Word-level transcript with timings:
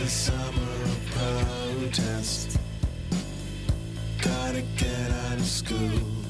Is 0.00 0.06
a 0.06 0.08
summer 0.08 0.82
of 0.84 0.98
protest. 1.10 2.58
Gotta 4.20 4.62
get 4.76 5.10
out 5.10 5.36
of 5.36 5.44
school. 5.44 6.27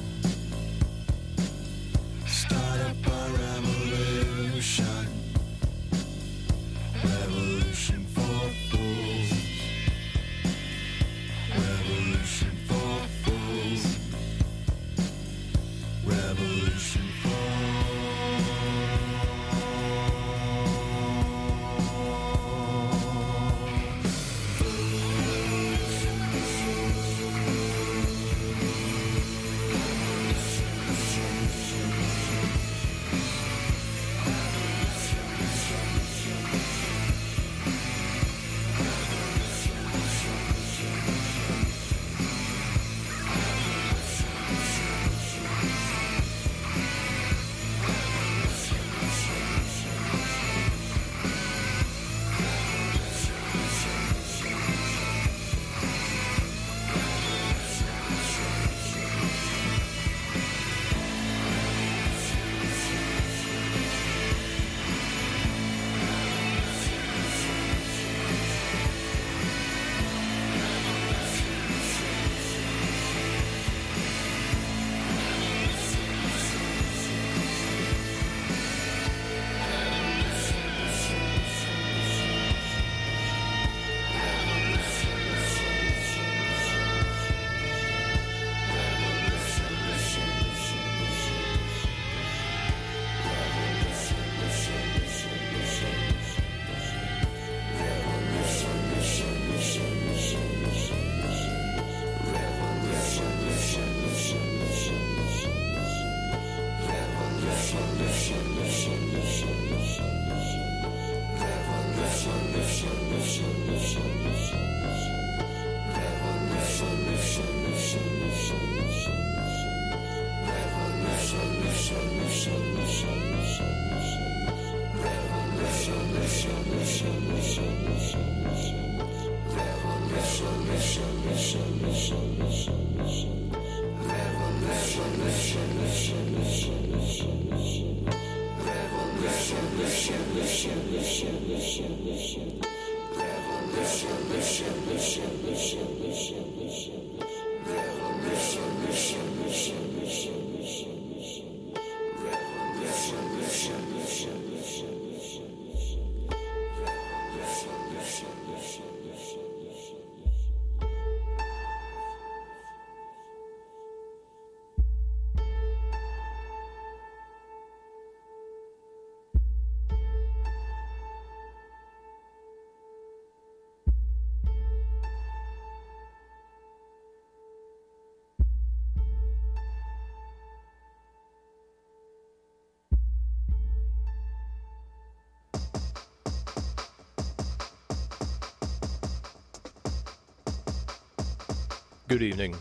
Good 192.09 192.23
evening. 192.23 192.55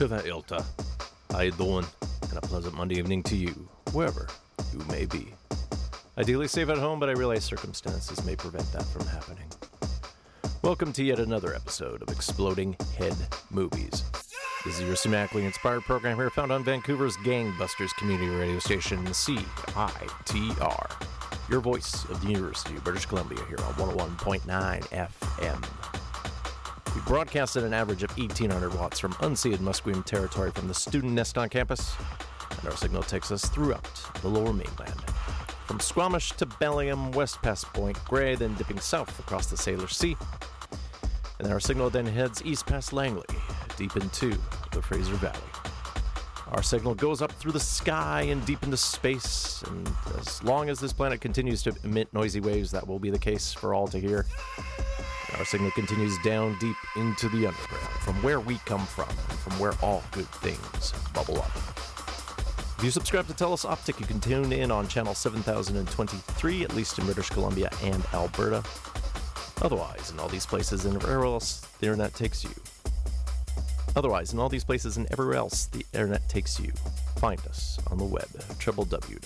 Hyvää 0.00 0.20
ilta. 0.24 0.64
How 1.32 1.40
you 1.40 1.52
doing? 1.58 1.86
And 2.28 2.36
a 2.36 2.40
pleasant 2.40 2.74
Monday 2.74 2.98
evening 2.98 3.22
to 3.22 3.36
you, 3.36 3.68
wherever 3.94 4.26
you 4.72 4.80
may 4.88 5.06
be. 5.06 5.34
Ideally 6.18 6.48
safe 6.48 6.68
at 6.68 6.78
home, 6.78 7.00
but 7.00 7.08
I 7.08 7.12
realize 7.12 7.42
circumstances 7.44 8.22
may 8.26 8.36
prevent 8.36 8.70
that 8.72 8.84
from 8.84 9.06
happening. 9.06 9.48
Welcome 10.62 10.92
to 10.92 11.02
yet 11.02 11.18
another 11.20 11.54
episode 11.54 12.02
of 12.02 12.08
Exploding 12.10 12.76
Head 12.98 13.16
Movies. 13.50 14.04
This 14.64 14.78
is 14.78 14.82
your 14.82 14.96
cinematically 14.96 15.46
inspired 15.46 15.84
program 15.84 16.18
here 16.18 16.30
found 16.30 16.52
on 16.52 16.62
Vancouver's 16.62 17.16
Gangbusters 17.24 17.96
community 17.96 18.28
radio 18.28 18.58
station, 18.58 19.06
CITR. 19.06 20.90
Your 21.48 21.60
voice 21.60 22.04
of 22.10 22.20
the 22.20 22.28
University 22.28 22.76
of 22.76 22.84
British 22.84 23.06
Columbia 23.06 23.42
here 23.48 23.58
on 23.64 23.72
101.9 23.74 24.82
FM. 24.90 25.71
Broadcast 27.06 27.56
at 27.56 27.64
an 27.64 27.74
average 27.74 28.02
of 28.02 28.16
1800 28.16 28.74
watts 28.74 28.98
from 28.98 29.12
unceded 29.14 29.58
Musqueam 29.58 30.04
territory 30.04 30.50
from 30.52 30.68
the 30.68 30.74
student 30.74 31.12
nest 31.12 31.36
on 31.36 31.48
campus, 31.48 31.94
and 32.50 32.68
our 32.68 32.76
signal 32.76 33.02
takes 33.02 33.30
us 33.32 33.44
throughout 33.46 33.88
the 34.22 34.28
lower 34.28 34.52
mainland. 34.52 35.00
From 35.66 35.80
Squamish 35.80 36.32
to 36.32 36.46
Bellingham, 36.46 37.10
west 37.12 37.42
past 37.42 37.66
Point 37.72 38.02
Grey, 38.04 38.34
then 38.34 38.54
dipping 38.54 38.78
south 38.78 39.18
across 39.18 39.46
the 39.46 39.56
Salish 39.56 39.92
Sea. 39.92 40.16
And 41.38 41.52
our 41.52 41.60
signal 41.60 41.90
then 41.90 42.06
heads 42.06 42.42
east 42.44 42.66
past 42.66 42.92
Langley, 42.92 43.26
deep 43.76 43.96
into 43.96 44.38
the 44.72 44.80
Fraser 44.80 45.14
Valley. 45.14 45.38
Our 46.52 46.62
signal 46.62 46.94
goes 46.94 47.22
up 47.22 47.32
through 47.32 47.52
the 47.52 47.60
sky 47.60 48.22
and 48.22 48.44
deep 48.44 48.62
into 48.62 48.76
space, 48.76 49.62
and 49.66 49.90
as 50.18 50.42
long 50.44 50.68
as 50.68 50.78
this 50.78 50.92
planet 50.92 51.20
continues 51.22 51.62
to 51.62 51.74
emit 51.82 52.12
noisy 52.12 52.40
waves, 52.40 52.70
that 52.72 52.86
will 52.86 52.98
be 52.98 53.08
the 53.08 53.18
case 53.18 53.54
for 53.54 53.72
all 53.72 53.88
to 53.88 53.98
hear. 53.98 54.26
Our 55.38 55.44
signal 55.44 55.70
continues 55.72 56.18
down 56.18 56.56
deep 56.58 56.76
into 56.96 57.28
the 57.28 57.46
underground, 57.46 57.88
from 58.00 58.22
where 58.22 58.40
we 58.40 58.58
come 58.66 58.84
from, 58.86 59.08
from 59.08 59.58
where 59.58 59.72
all 59.82 60.02
good 60.12 60.26
things 60.26 60.92
bubble 61.14 61.38
up. 61.38 61.50
If 62.78 62.84
you 62.84 62.90
subscribe 62.90 63.26
to 63.28 63.32
Telus 63.32 63.64
Optic, 63.64 64.00
you 64.00 64.06
can 64.06 64.20
tune 64.20 64.52
in 64.52 64.70
on 64.70 64.88
channel 64.88 65.14
7023, 65.14 66.64
at 66.64 66.74
least 66.74 66.98
in 66.98 67.04
British 67.04 67.30
Columbia 67.30 67.70
and 67.82 68.04
Alberta. 68.12 68.62
Otherwise, 69.62 70.10
in 70.10 70.18
all 70.18 70.28
these 70.28 70.46
places 70.46 70.84
and 70.84 70.96
everywhere 70.96 71.24
else, 71.24 71.60
the 71.78 71.86
internet 71.86 72.12
takes 72.14 72.42
you. 72.42 72.50
Otherwise, 73.94 74.32
in 74.32 74.38
all 74.38 74.48
these 74.48 74.64
places 74.64 74.96
and 74.96 75.06
everywhere 75.12 75.36
else, 75.36 75.66
the 75.66 75.86
internet 75.92 76.28
takes 76.28 76.58
you. 76.58 76.72
Find 77.18 77.40
us 77.46 77.78
on 77.90 77.98
the 77.98 78.04
web, 78.04 78.28
www.citr.ca. 78.58 79.22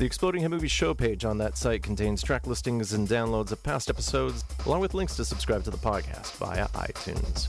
The 0.00 0.06
Exploding 0.06 0.40
Head 0.40 0.50
Movies 0.50 0.70
show 0.70 0.94
page 0.94 1.26
on 1.26 1.36
that 1.36 1.58
site 1.58 1.82
contains 1.82 2.22
track 2.22 2.46
listings 2.46 2.94
and 2.94 3.06
downloads 3.06 3.52
of 3.52 3.62
past 3.62 3.90
episodes, 3.90 4.46
along 4.64 4.80
with 4.80 4.94
links 4.94 5.14
to 5.16 5.26
subscribe 5.26 5.62
to 5.64 5.70
the 5.70 5.76
podcast 5.76 6.32
via 6.36 6.68
iTunes. 6.68 7.48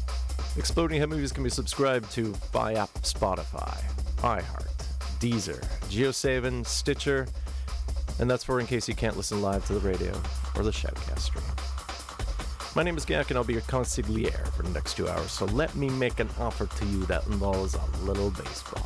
Exploding 0.58 1.00
Head 1.00 1.08
Movies 1.08 1.32
can 1.32 1.46
be 1.46 1.50
subscribed 1.50 2.12
to 2.12 2.34
via 2.52 2.88
Spotify, 3.04 3.82
iHeart, 4.18 4.68
Deezer, 5.22 5.64
GeoSaven, 5.88 6.68
Stitcher, 6.68 7.26
and 8.20 8.30
that's 8.30 8.44
for 8.44 8.60
in 8.60 8.68
case 8.68 8.86
you 8.86 8.96
can't 8.96 9.16
listen 9.16 9.42
live 9.42 9.66
to 9.68 9.74
the 9.74 9.80
radio 9.80 10.12
or 10.58 10.64
the 10.64 10.72
Shoutcast 10.72 11.20
stream. 11.20 11.46
My 12.76 12.84
name 12.84 12.98
is 12.98 13.06
Gak, 13.06 13.30
and 13.30 13.38
I'll 13.38 13.46
be 13.46 13.54
your 13.54 13.62
consigliere 13.62 14.46
for 14.50 14.64
the 14.64 14.72
next 14.72 14.98
two 14.98 15.08
hours, 15.08 15.32
so 15.32 15.46
let 15.46 15.74
me 15.76 15.88
make 15.88 16.20
an 16.20 16.28
offer 16.38 16.66
to 16.66 16.86
you 16.88 17.06
that 17.06 17.26
involves 17.28 17.76
a 17.76 18.04
little 18.04 18.30
baseball. 18.30 18.86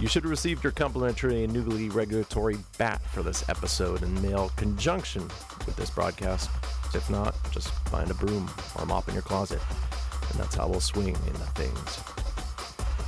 You 0.00 0.06
should 0.06 0.22
have 0.22 0.30
received 0.30 0.62
your 0.62 0.70
complimentary 0.70 1.42
and 1.42 1.52
newly 1.52 1.88
regulatory 1.88 2.56
bat 2.78 3.02
for 3.12 3.24
this 3.24 3.48
episode 3.48 4.04
in 4.04 4.22
mail 4.22 4.52
conjunction 4.54 5.22
with 5.66 5.74
this 5.74 5.90
broadcast. 5.90 6.50
If 6.94 7.10
not, 7.10 7.34
just 7.50 7.70
find 7.88 8.08
a 8.08 8.14
broom 8.14 8.48
or 8.76 8.84
a 8.84 8.86
mop 8.86 9.08
in 9.08 9.14
your 9.14 9.24
closet, 9.24 9.60
and 10.30 10.38
that's 10.38 10.54
how 10.54 10.68
we'll 10.68 10.80
swing 10.80 11.16
into 11.26 11.40
things. 11.56 11.96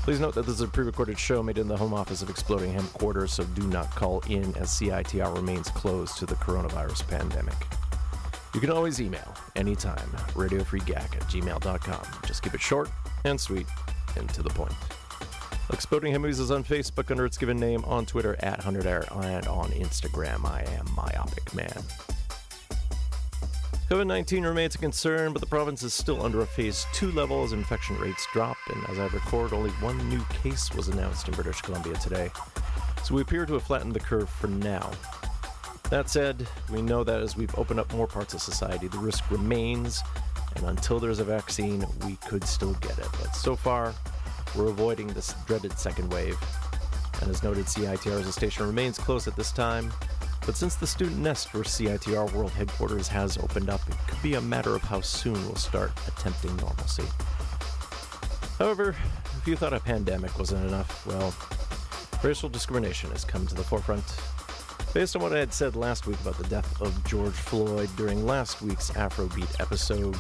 Please 0.03 0.19
note 0.19 0.35
that 0.35 0.47
this 0.47 0.57
is 0.57 0.63
a 0.63 0.69
pre 0.69 0.85
recorded 0.85 1.17
show 1.17 1.45
made 1.45 1.59
in 1.59 1.69
the 1.69 1.77
home 1.77 1.95
office 1.95 2.23
of 2.23 2.31
Exploding 2.31 2.73
Headquarters, 2.73 3.33
so 3.33 3.45
do 3.45 3.63
not 3.69 3.95
call 3.95 4.21
in 4.29 4.53
as 4.57 4.71
CITR 4.71 5.37
remains 5.37 5.69
closed 5.71 6.19
to 6.19 6.27
the 6.27 6.35
coronavirus 6.37 7.07
pandemic. 7.07 7.55
You 8.53 8.61
can 8.61 8.71
always 8.71 9.01
email 9.01 9.37
anytime, 9.55 10.11
radiofreegak 10.35 10.97
at 10.97 11.23
gmail.com. 11.29 12.23
Just 12.27 12.43
keep 12.43 12.55
it 12.55 12.61
short 12.61 12.91
and 13.25 13.41
sweet 13.41 13.67
and 14.17 14.29
to 14.31 14.43
the 14.43 14.51
point. 14.51 14.75
Exploding 15.73 16.11
Head 16.13 16.21
Movies 16.21 16.41
is 16.41 16.51
on 16.51 16.65
Facebook 16.65 17.11
under 17.11 17.25
its 17.25 17.39
given 17.39 17.59
name, 17.59 17.85
on 17.85 18.05
Twitter 18.05 18.37
at 18.41 18.61
100air, 18.61 19.09
and 19.25 19.47
on 19.47 19.71
Instagram, 19.71 20.45
I 20.45 20.63
am 20.73 20.87
Myopic 20.97 21.55
Man. 21.55 21.83
COVID 23.89 24.07
19 24.07 24.45
remains 24.45 24.75
a 24.75 24.79
concern, 24.79 25.33
but 25.33 25.41
the 25.41 25.47
province 25.47 25.83
is 25.83 25.95
still 25.95 26.23
under 26.25 26.41
a 26.41 26.47
phase 26.47 26.87
2 26.93 27.13
level 27.13 27.45
as 27.45 27.53
infection 27.53 27.97
rates 27.99 28.27
drop, 28.33 28.57
and 28.73 28.85
as 28.89 28.99
I 28.99 29.07
record, 29.09 29.53
only 29.53 29.71
one 29.73 29.97
new 30.09 30.23
case 30.43 30.73
was 30.75 30.89
announced 30.89 31.29
in 31.29 31.35
British 31.35 31.61
Columbia 31.61 31.95
today. 31.95 32.31
So 33.05 33.15
we 33.15 33.23
appear 33.23 33.47
to 33.47 33.55
have 33.55 33.63
flattened 33.63 33.95
the 33.95 34.01
curve 34.01 34.29
for 34.29 34.49
now. 34.49 34.91
That 35.89 36.09
said, 36.09 36.47
we 36.71 36.83
know 36.83 37.05
that 37.05 37.21
as 37.21 37.37
we've 37.37 37.55
opened 37.59 37.81
up 37.81 37.93
more 37.93 38.07
parts 38.07 38.35
of 38.35 38.43
society, 38.43 38.89
the 38.89 38.99
risk 38.99 39.31
remains, 39.31 40.03
and 40.57 40.67
until 40.67 40.99
there's 40.99 41.21
a 41.21 41.25
vaccine, 41.25 41.85
we 42.07 42.17
could 42.29 42.45
still 42.45 42.75
get 42.75 42.99
it. 42.99 43.09
But 43.21 43.35
so 43.35 43.57
far, 43.57 43.95
we're 44.57 44.69
avoiding 44.69 45.09
this 45.09 45.35
dreaded 45.47 45.79
second 45.79 46.13
wave. 46.13 46.39
And 47.21 47.31
as 47.31 47.43
noted, 47.43 47.67
CITR 47.67 48.21
as 48.21 48.27
a 48.27 48.33
station 48.33 48.67
remains 48.67 48.99
closed 48.99 49.29
at 49.29 49.37
this 49.37 49.53
time. 49.53 49.93
But 50.47 50.57
since 50.57 50.75
the 50.75 50.87
student 50.87 51.19
nest 51.19 51.51
for 51.51 51.61
CITR 51.61 52.33
World 52.33 52.51
Headquarters 52.51 53.09
has 53.09 53.37
opened 53.39 53.69
up, 53.69 53.81
it 53.89 53.97
could 54.09 54.23
be 54.23 54.35
a 54.35 54.41
matter 54.41 54.75
of 54.75 54.83
how 54.83 55.01
soon 55.01 55.35
we'll 55.45 55.57
start 55.57 55.93
attempting 56.09 56.57
normalcy. 56.57 57.05
However, 58.59 58.97
if 59.39 59.47
you 59.47 59.57
thought 59.57 59.73
a 59.73 59.81
pandemic 59.81 60.39
wasn't 60.39 60.67
enough, 60.67 61.07
well, 61.07 61.35
racial 62.23 62.49
discrimination 62.49 63.11
has 63.11 63.25
come 63.25 63.47
to 63.47 63.55
the 63.55 63.63
forefront. 63.63 64.05
Based 64.93 65.15
on 65.15 65.23
what 65.23 65.33
I 65.33 65.39
had 65.39 65.55
said 65.55 65.77
last 65.77 66.07
week 66.07 66.21
about 66.21 66.37
the 66.37 66.49
death 66.49 66.81
of 66.81 67.05
George 67.07 67.33
Floyd 67.33 67.89
during 67.97 68.27
last 68.27 68.61
week's 68.61 68.91
Afrobeat 68.91 69.61
episode, 69.61 70.17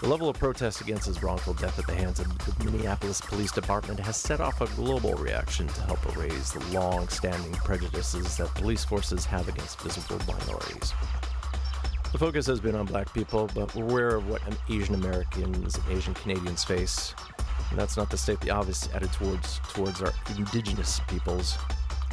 the 0.00 0.08
level 0.08 0.28
of 0.28 0.38
protest 0.38 0.80
against 0.80 1.06
his 1.06 1.22
wrongful 1.22 1.54
death 1.54 1.76
at 1.78 1.86
the 1.86 1.94
hands 1.94 2.20
of 2.20 2.38
the 2.38 2.64
Minneapolis 2.64 3.20
Police 3.20 3.50
Department 3.50 3.98
has 3.98 4.16
set 4.16 4.40
off 4.40 4.60
a 4.60 4.66
global 4.76 5.14
reaction 5.14 5.66
to 5.66 5.82
help 5.82 6.04
erase 6.16 6.52
the 6.52 6.64
long 6.72 7.08
standing 7.08 7.52
prejudices 7.52 8.36
that 8.36 8.54
police 8.54 8.84
forces 8.84 9.24
have 9.24 9.48
against 9.48 9.80
visible 9.80 10.18
minorities. 10.26 10.92
The 12.12 12.18
focus 12.18 12.46
has 12.46 12.60
been 12.60 12.76
on 12.76 12.86
black 12.86 13.12
people, 13.12 13.50
but 13.54 13.74
we're 13.74 13.84
aware 13.84 14.16
of 14.16 14.28
what 14.28 14.40
Asian 14.70 14.94
Americans 14.94 15.76
and 15.76 15.96
Asian 15.98 16.14
Canadians 16.14 16.62
face. 16.62 17.14
And 17.70 17.78
that's 17.78 17.96
not 17.96 18.08
to 18.12 18.16
state 18.16 18.40
the 18.40 18.50
obvious 18.50 18.88
attitude 18.94 19.12
towards, 19.14 19.58
towards 19.70 20.00
our 20.00 20.12
indigenous 20.36 21.00
peoples, 21.08 21.58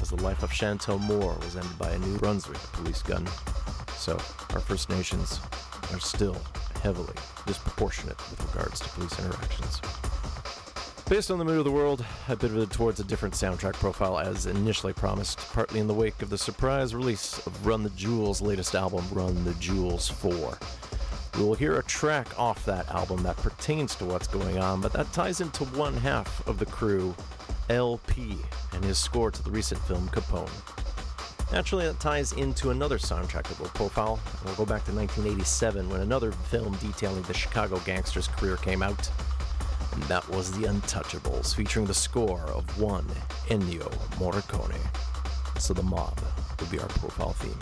as 0.02 0.10
the 0.10 0.22
life 0.24 0.42
of 0.42 0.50
Chantel 0.50 1.00
Moore 1.02 1.38
was 1.42 1.56
ended 1.56 1.78
by 1.78 1.92
a 1.92 2.00
New 2.00 2.18
Brunswick 2.18 2.58
police 2.74 3.04
gun. 3.04 3.28
So, 3.96 4.14
our 4.54 4.60
First 4.60 4.90
Nations 4.90 5.40
are 5.94 6.00
still 6.00 6.36
heavily 6.86 7.16
disproportionate 7.48 8.16
with 8.30 8.46
regards 8.54 8.80
to 8.80 8.88
police 8.90 9.18
interactions. 9.18 9.82
Based 11.10 11.32
on 11.32 11.40
the 11.40 11.46
mood 11.46 11.58
of 11.58 11.66
the 11.66 11.72
world, 11.72 12.06
I 12.28 12.36
pivoted 12.36 12.70
towards 12.70 13.00
a 13.00 13.04
different 13.04 13.34
soundtrack 13.34 13.74
profile 13.74 14.20
as 14.20 14.46
initially 14.46 14.94
promised, 14.94 15.40
partly 15.52 15.80
in 15.80 15.88
the 15.88 15.96
wake 15.96 16.22
of 16.22 16.30
the 16.30 16.38
surprise 16.38 16.94
release 16.94 17.44
of 17.48 17.66
Run 17.66 17.82
the 17.82 17.90
Jewels' 17.92 18.40
latest 18.40 18.76
album, 18.76 19.04
Run 19.12 19.44
the 19.46 19.56
Jewels 19.56 20.08
4. 20.10 20.60
We 21.40 21.44
will 21.44 21.56
hear 21.56 21.80
a 21.80 21.84
track 21.84 22.28
off 22.40 22.64
that 22.66 22.88
album 22.90 23.24
that 23.24 23.38
pertains 23.38 23.96
to 23.96 24.06
what's 24.06 24.28
going 24.28 24.60
on, 24.60 24.80
but 24.80 24.94
that 24.94 25.12
ties 25.12 25.42
into 25.42 25.66
one 25.66 25.98
half 25.98 26.48
of 26.48 26.60
the 26.60 26.68
crew, 26.68 27.16
El-P, 27.68 28.38
and 28.74 28.86
his 28.86 29.00
score 29.00 29.32
to 29.32 29.42
the 29.42 29.50
recent 29.50 29.82
film 29.82 30.08
Capone. 30.10 30.85
Naturally, 31.52 31.86
that 31.86 32.00
ties 32.00 32.34
into 32.34 32.72
another 32.72 32.98
soundtrack 32.98 33.44
that 33.44 33.60
we'll 33.60 33.70
profile. 33.70 34.20
We'll 34.44 34.56
go 34.56 34.66
back 34.66 34.84
to 34.86 34.92
1987 34.94 35.90
when 35.90 36.02
another 36.02 36.32
film 36.32 36.76
detailing 36.78 37.22
the 37.24 37.34
Chicago 37.34 37.80
gangster's 37.86 38.28
career 38.28 38.58
came 38.58 38.82
out. 38.82 39.10
And 39.94 40.04
that 40.04 40.28
was 40.30 40.52
The 40.52 40.68
Untouchables, 40.68 41.56
featuring 41.56 41.86
the 41.86 41.94
score 41.94 42.42
of 42.48 42.82
one 42.82 43.06
Ennio 43.48 43.90
Morricone. 44.18 44.80
So 45.60 45.74
the 45.74 45.84
mob 45.84 46.20
would 46.60 46.70
be 46.72 46.80
our 46.80 46.88
profile 46.88 47.34
theme. 47.34 47.60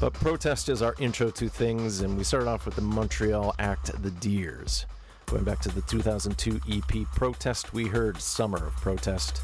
But 0.00 0.12
protest 0.12 0.68
is 0.68 0.82
our 0.82 0.94
intro 0.98 1.30
to 1.30 1.48
things, 1.48 2.00
and 2.00 2.18
we 2.18 2.24
started 2.24 2.48
off 2.48 2.66
with 2.66 2.74
the 2.74 2.82
Montreal 2.82 3.54
act 3.58 4.02
The 4.02 4.10
Dears. 4.10 4.86
Going 5.26 5.44
back 5.44 5.60
to 5.60 5.70
the 5.70 5.80
2002 5.82 6.60
EP 6.70 7.06
Protest, 7.14 7.72
we 7.72 7.86
heard 7.86 8.20
Summer 8.20 8.66
of 8.66 8.76
Protest. 8.76 9.40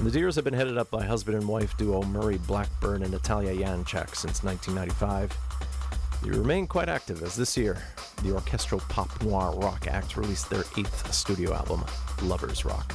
And 0.00 0.06
the 0.06 0.18
Dears 0.18 0.34
have 0.36 0.44
been 0.44 0.54
headed 0.54 0.78
up 0.78 0.90
by 0.90 1.04
husband 1.04 1.36
and 1.36 1.46
wife 1.46 1.76
duo 1.76 2.02
Murray 2.04 2.38
Blackburn 2.46 3.02
and 3.02 3.12
Natalia 3.12 3.52
Yanchak 3.52 4.16
since 4.16 4.42
1995. 4.42 5.30
They 6.22 6.30
remain 6.30 6.66
quite 6.66 6.88
active 6.88 7.22
as 7.22 7.36
this 7.36 7.54
year, 7.54 7.76
the 8.22 8.32
orchestral 8.32 8.80
pop 8.88 9.10
noir 9.22 9.54
rock 9.58 9.88
act 9.88 10.16
released 10.16 10.48
their 10.48 10.64
eighth 10.78 11.12
studio 11.12 11.52
album, 11.52 11.84
Lovers 12.22 12.64
Rock. 12.64 12.94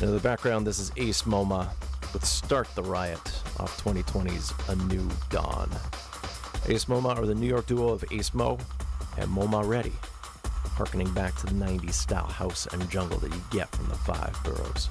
In 0.00 0.10
the 0.10 0.20
background, 0.20 0.66
this 0.66 0.78
is 0.78 0.90
Ace 0.96 1.24
MoMA 1.24 1.68
with 2.14 2.24
Start 2.24 2.66
the 2.74 2.82
Riot 2.82 3.20
off 3.60 3.78
2020's 3.84 4.54
A 4.70 4.76
New 4.86 5.06
Dawn. 5.28 5.68
Ace 6.66 6.86
MoMA 6.86 7.14
are 7.14 7.26
the 7.26 7.34
New 7.34 7.46
York 7.46 7.66
duo 7.66 7.90
of 7.90 8.02
Ace 8.10 8.32
Mo 8.32 8.56
and 9.18 9.28
MoMA 9.28 9.68
Ready, 9.68 9.92
harkening 10.76 11.12
back 11.12 11.36
to 11.36 11.46
the 11.46 11.52
90s 11.52 11.92
style 11.92 12.24
house 12.24 12.66
and 12.72 12.88
jungle 12.88 13.18
that 13.18 13.34
you 13.34 13.42
get 13.50 13.68
from 13.76 13.90
the 13.90 13.96
five 13.96 14.34
boroughs. 14.44 14.88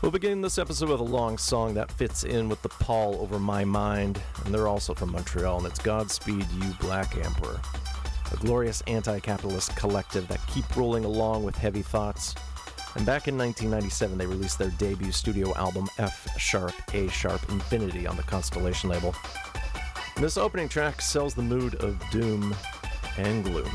We'll 0.00 0.12
begin 0.12 0.40
this 0.40 0.58
episode 0.58 0.90
with 0.90 1.00
a 1.00 1.02
long 1.02 1.38
song 1.38 1.74
that 1.74 1.90
fits 1.90 2.22
in 2.22 2.48
with 2.48 2.62
the 2.62 2.68
pall 2.68 3.20
over 3.20 3.40
my 3.40 3.64
mind, 3.64 4.22
and 4.44 4.54
they're 4.54 4.68
also 4.68 4.94
from 4.94 5.10
Montreal, 5.10 5.58
and 5.58 5.66
it's 5.66 5.80
Godspeed 5.80 6.46
You 6.52 6.72
Black 6.80 7.16
Emperor, 7.16 7.60
a 8.30 8.36
glorious 8.36 8.80
anti 8.86 9.18
capitalist 9.18 9.74
collective 9.74 10.28
that 10.28 10.38
keep 10.46 10.76
rolling 10.76 11.04
along 11.04 11.42
with 11.42 11.56
heavy 11.56 11.82
thoughts. 11.82 12.36
And 12.94 13.04
back 13.04 13.26
in 13.26 13.36
1997, 13.36 14.16
they 14.16 14.26
released 14.26 14.56
their 14.56 14.70
debut 14.70 15.10
studio 15.10 15.52
album 15.56 15.88
F 15.98 16.28
Sharp 16.38 16.74
A 16.94 17.08
Sharp 17.08 17.42
Infinity 17.50 18.06
on 18.06 18.16
the 18.16 18.22
Constellation 18.22 18.88
label. 18.88 19.16
And 20.14 20.24
this 20.24 20.36
opening 20.36 20.68
track 20.68 21.02
sells 21.02 21.34
the 21.34 21.42
mood 21.42 21.74
of 21.76 22.00
doom 22.10 22.54
and 23.16 23.42
gloom. 23.42 23.70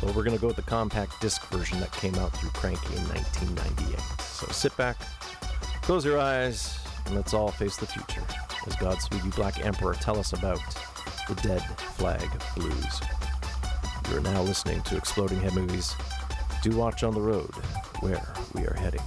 But 0.00 0.16
we're 0.16 0.24
going 0.24 0.36
to 0.36 0.40
go 0.40 0.48
with 0.48 0.56
the 0.56 0.62
compact 0.62 1.20
disc 1.20 1.46
version 1.46 1.78
that 1.78 1.92
came 1.92 2.16
out 2.16 2.36
through 2.36 2.50
Kranky 2.50 2.96
in 2.96 3.08
1998. 3.08 3.98
So 4.20 4.46
sit 4.52 4.76
back, 4.76 4.96
Close 5.88 6.04
your 6.04 6.20
eyes 6.20 6.78
and 7.06 7.16
let's 7.16 7.32
all 7.32 7.50
face 7.50 7.78
the 7.78 7.86
future 7.86 8.20
as 8.66 8.76
Godspeed 8.76 9.24
You 9.24 9.30
Black 9.30 9.64
Emperor 9.64 9.94
tell 9.94 10.18
us 10.18 10.34
about 10.34 10.60
the 11.26 11.34
Dead 11.36 11.62
Flag 11.96 12.28
Blues. 12.54 13.00
You 14.10 14.18
are 14.18 14.20
now 14.20 14.42
listening 14.42 14.82
to 14.82 14.98
Exploding 14.98 15.40
Head 15.40 15.54
Movies. 15.54 15.94
Do 16.62 16.76
watch 16.76 17.04
on 17.04 17.14
the 17.14 17.22
road 17.22 17.54
where 18.00 18.22
we 18.52 18.66
are 18.66 18.76
heading. 18.78 19.00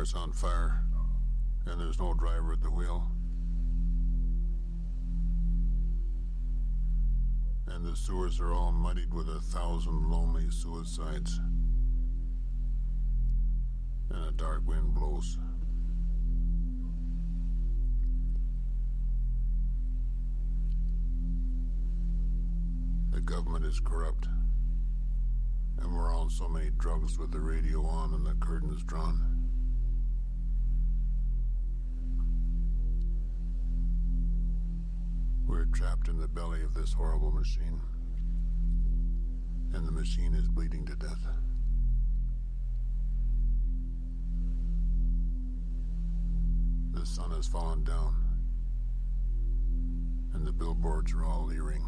Car's 0.00 0.14
on 0.14 0.32
fire, 0.32 0.82
and 1.66 1.78
there's 1.78 1.98
no 1.98 2.14
driver 2.14 2.54
at 2.54 2.62
the 2.62 2.70
wheel. 2.70 3.06
And 7.66 7.84
the 7.84 7.94
sewers 7.94 8.40
are 8.40 8.54
all 8.54 8.72
muddied 8.72 9.12
with 9.12 9.28
a 9.28 9.40
thousand 9.40 10.10
lonely 10.10 10.50
suicides. 10.50 11.38
And 14.08 14.24
a 14.26 14.32
dark 14.32 14.66
wind 14.66 14.94
blows. 14.94 15.36
The 23.10 23.20
government 23.20 23.66
is 23.66 23.78
corrupt. 23.80 24.28
And 25.82 25.94
we're 25.94 26.16
on 26.16 26.30
so 26.30 26.48
many 26.48 26.70
drugs 26.78 27.18
with 27.18 27.32
the 27.32 27.40
radio 27.40 27.84
on 27.84 28.14
and 28.14 28.24
the 28.24 28.34
curtains 28.40 28.82
drawn. 28.84 29.39
We're 35.50 35.64
trapped 35.64 36.06
in 36.06 36.20
the 36.20 36.28
belly 36.28 36.62
of 36.62 36.74
this 36.74 36.92
horrible 36.92 37.32
machine. 37.32 37.80
And 39.74 39.84
the 39.84 39.90
machine 39.90 40.32
is 40.32 40.46
bleeding 40.46 40.86
to 40.86 40.94
death. 40.94 41.26
The 46.92 47.04
sun 47.04 47.32
has 47.32 47.48
fallen 47.48 47.82
down. 47.82 48.14
And 50.34 50.46
the 50.46 50.52
billboards 50.52 51.12
are 51.14 51.24
all 51.24 51.46
leering. 51.46 51.84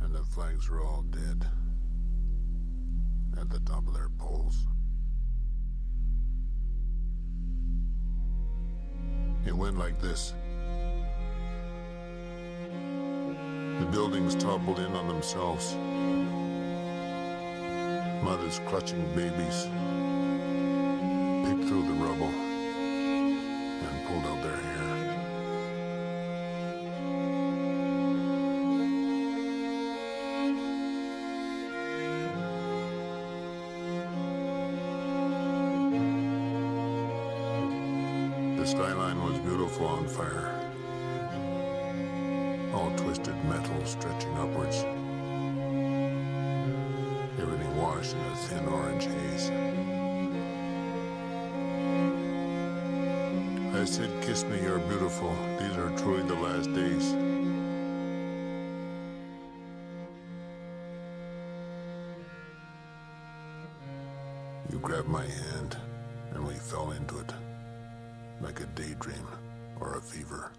And 0.00 0.14
the 0.14 0.24
flags 0.24 0.70
are 0.70 0.80
all 0.80 1.02
dead. 1.02 1.46
At 3.38 3.50
the 3.50 3.60
top 3.60 3.86
of 3.86 3.92
their 3.92 4.08
poles. 4.16 4.66
It 9.44 9.54
went 9.54 9.76
like 9.78 10.00
this. 10.00 10.32
The 13.82 13.90
buildings 13.90 14.36
toppled 14.36 14.78
in 14.78 14.94
on 14.94 15.08
themselves. 15.08 15.74
Mothers 18.22 18.60
clutching 18.68 19.04
babies 19.12 19.66
picked 21.42 21.68
through 21.68 21.82
the 21.88 21.94
rubble 21.94 22.32
and 23.88 24.06
pulled 24.06 24.24
out 24.24 24.40
their 24.40 24.56
hair. 24.56 24.71
Grabbed 64.82 65.08
my 65.08 65.24
hand, 65.24 65.76
and 66.32 66.44
we 66.44 66.54
fell 66.54 66.90
into 66.90 67.18
it 67.20 67.32
like 68.40 68.60
a 68.60 68.66
daydream 68.74 69.26
or 69.80 69.96
a 69.96 70.00
fever. 70.00 70.50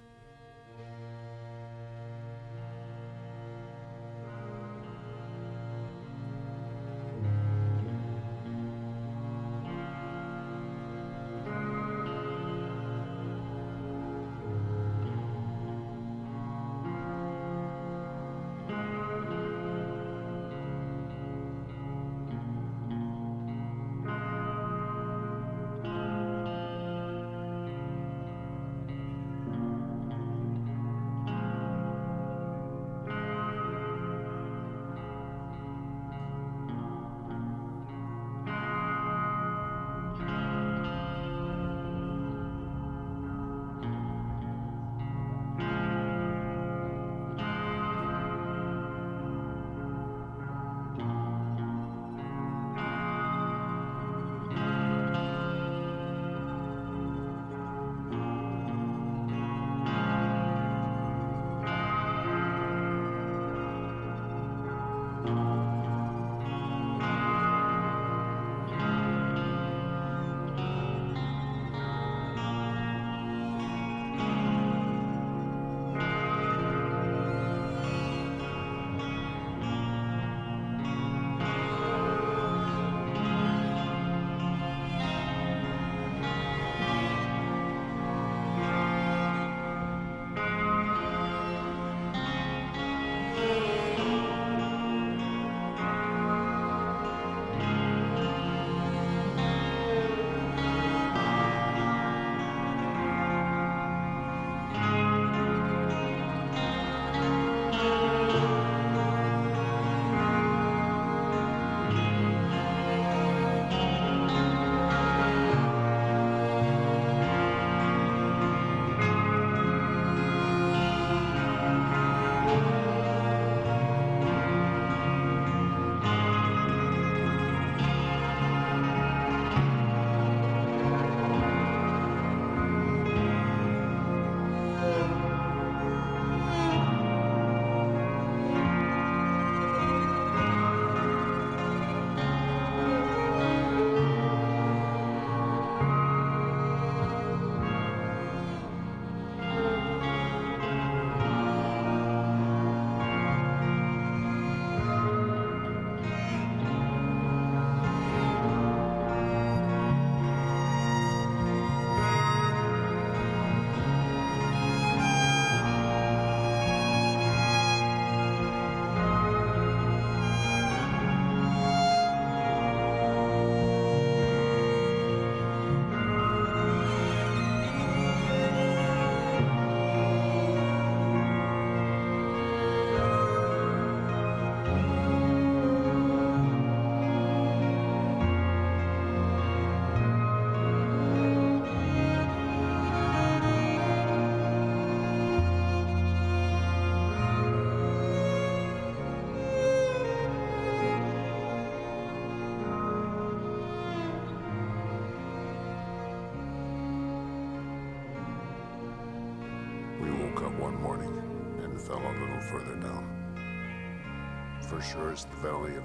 Valley 215.44 215.83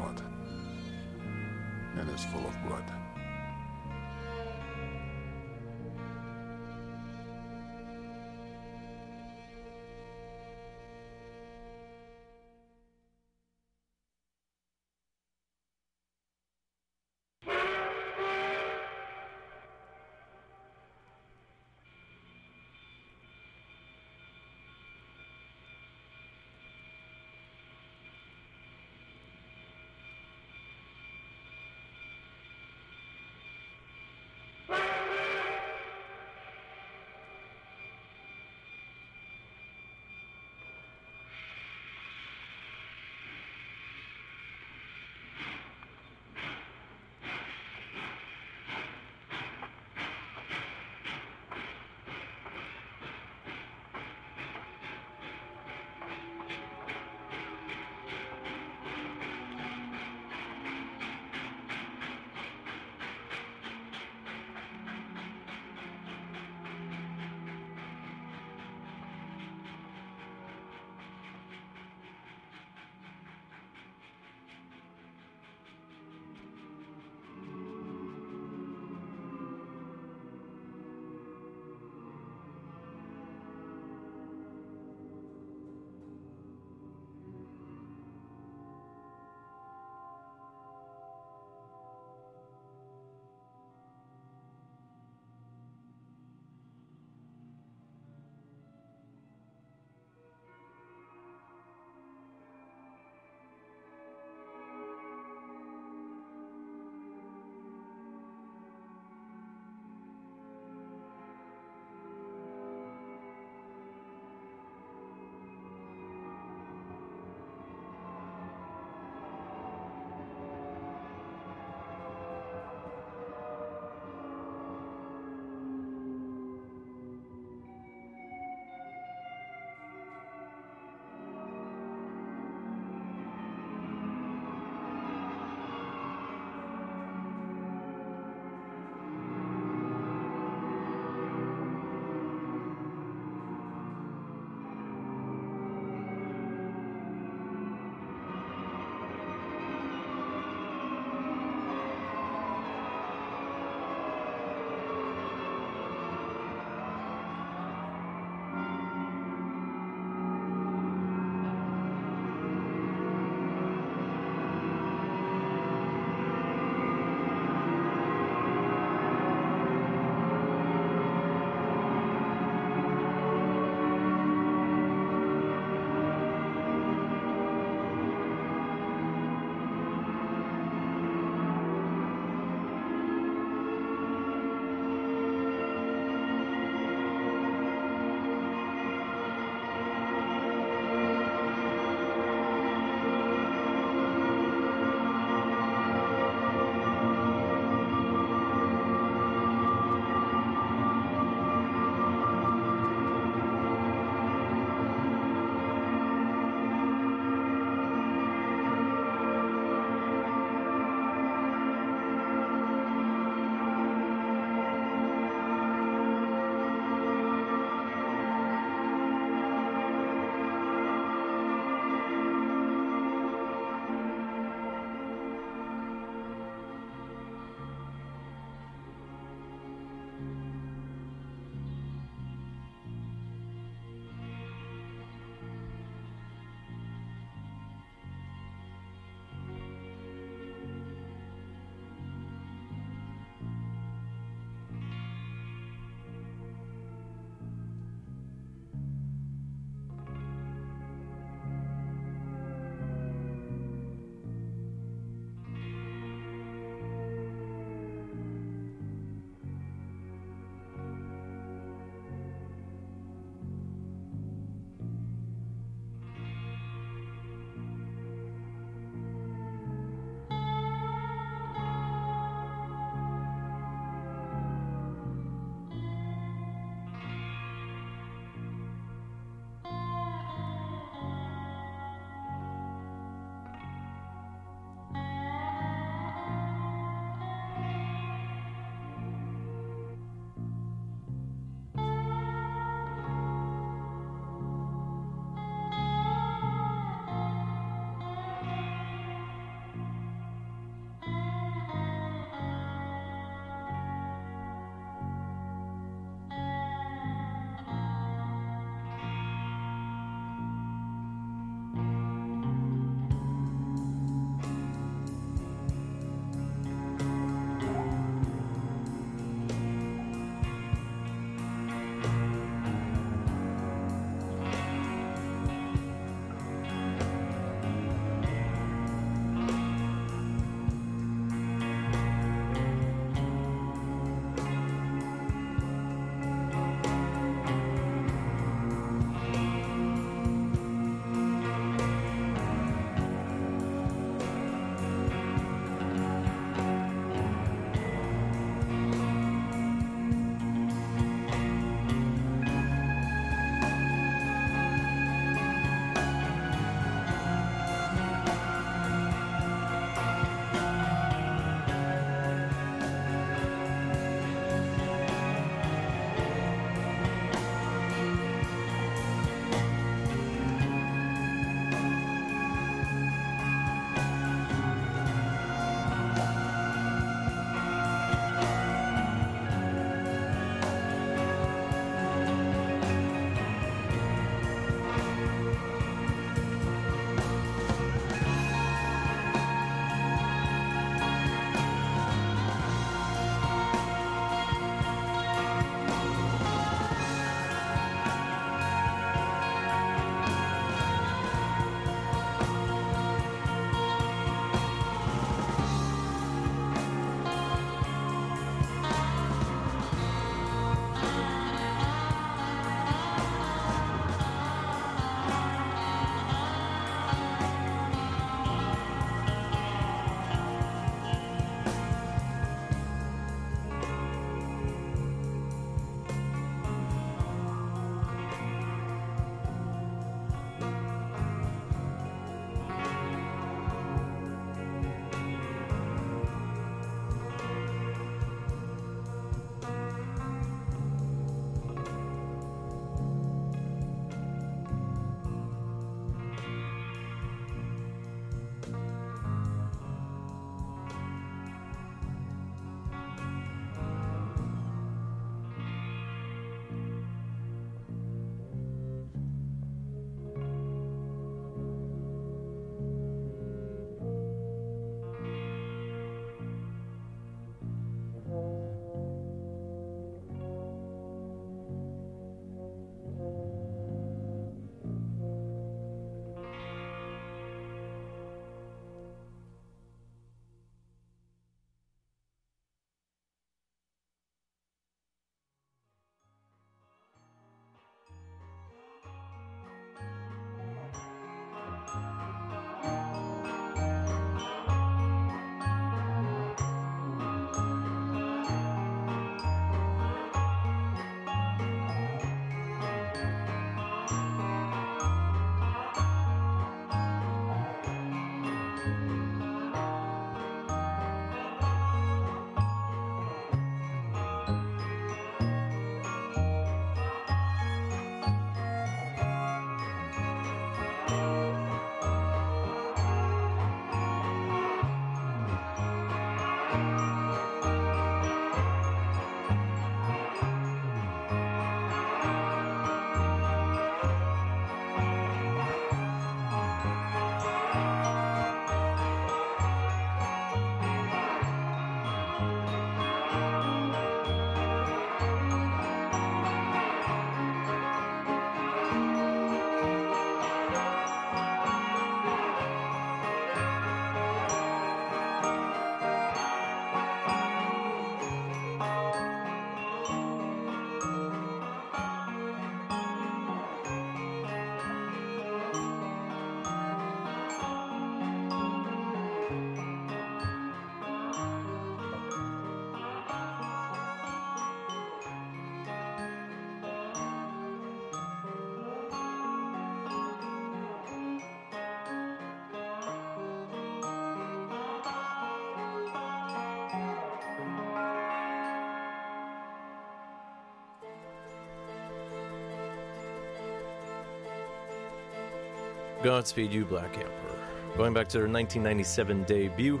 Godspeed 596.22 596.72
You, 596.72 596.86
Black 596.86 597.14
Emperor. 597.18 597.58
Going 597.96 598.14
back 598.14 598.26
to 598.28 598.38
their 598.38 598.48
1997 598.48 599.44
debut, 599.44 600.00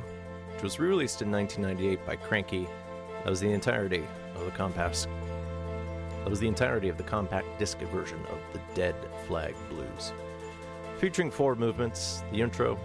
which 0.52 0.62
was 0.62 0.78
re 0.78 0.88
released 0.88 1.20
in 1.20 1.30
1998 1.30 2.06
by 2.06 2.16
Kranky, 2.16 2.66
that 3.22 3.30
was 3.30 3.40
the 3.40 3.52
entirety 3.52 4.02
of 4.34 4.44
the 4.46 4.50
compact. 4.52 5.06
That 6.24 6.30
was 6.30 6.40
the 6.40 6.48
entirety 6.48 6.88
of 6.88 6.96
the 6.96 7.02
compact 7.02 7.58
disc 7.58 7.78
version 7.78 8.18
of 8.30 8.38
the 8.52 8.60
Dead 8.74 8.94
Flag 9.26 9.54
Blues. 9.68 10.12
Featuring 10.98 11.30
four 11.30 11.54
movements 11.54 12.22
the 12.32 12.40
intro, 12.40 12.78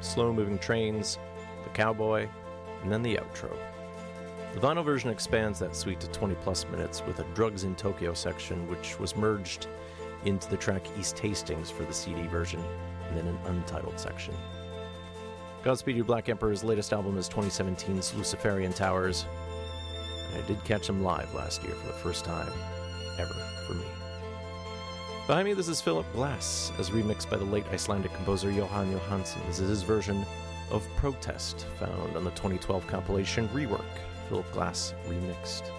slow 0.00 0.32
moving 0.32 0.58
trains, 0.58 1.18
the 1.64 1.70
cowboy, 1.70 2.26
and 2.82 2.90
then 2.90 3.02
the 3.02 3.16
outro. 3.16 3.54
The 4.54 4.60
vinyl 4.60 4.84
version 4.84 5.10
expands 5.10 5.58
that 5.58 5.76
suite 5.76 6.00
to 6.00 6.08
20 6.08 6.34
plus 6.36 6.66
minutes 6.70 7.02
with 7.06 7.20
a 7.20 7.24
Drugs 7.34 7.64
in 7.64 7.76
Tokyo 7.76 8.14
section, 8.14 8.68
which 8.68 8.98
was 8.98 9.14
merged 9.14 9.68
into 10.24 10.48
the 10.48 10.56
track 10.56 10.86
East 10.98 11.18
Hastings 11.18 11.70
for 11.70 11.84
the 11.84 11.92
CD 11.92 12.26
version, 12.26 12.62
and 13.08 13.16
then 13.16 13.26
an 13.26 13.38
untitled 13.46 13.98
section. 13.98 14.34
Godspeed 15.62 15.96
You 15.96 16.04
Black 16.04 16.28
Emperor's 16.28 16.64
latest 16.64 16.92
album 16.92 17.18
is 17.18 17.28
2017's 17.28 18.14
Luciferian 18.14 18.72
Towers, 18.72 19.26
and 20.32 20.42
I 20.42 20.46
did 20.46 20.62
catch 20.64 20.88
him 20.88 21.02
live 21.02 21.32
last 21.34 21.62
year 21.62 21.74
for 21.74 21.86
the 21.86 21.92
first 21.92 22.24
time 22.24 22.52
ever 23.18 23.34
for 23.66 23.74
me. 23.74 23.84
Behind 25.26 25.46
me, 25.46 25.54
this 25.54 25.68
is 25.68 25.80
Philip 25.80 26.10
Glass, 26.12 26.72
as 26.78 26.90
remixed 26.90 27.30
by 27.30 27.36
the 27.36 27.44
late 27.44 27.66
Icelandic 27.70 28.12
composer 28.14 28.50
Jóhann 28.50 28.92
Jóhannsson. 28.92 29.46
This 29.46 29.60
is 29.60 29.68
his 29.68 29.82
version 29.82 30.24
of 30.70 30.88
Protest, 30.96 31.66
found 31.78 32.16
on 32.16 32.24
the 32.24 32.30
2012 32.30 32.86
compilation 32.86 33.48
Rework, 33.50 33.84
Philip 34.28 34.50
Glass 34.52 34.94
Remixed. 35.08 35.70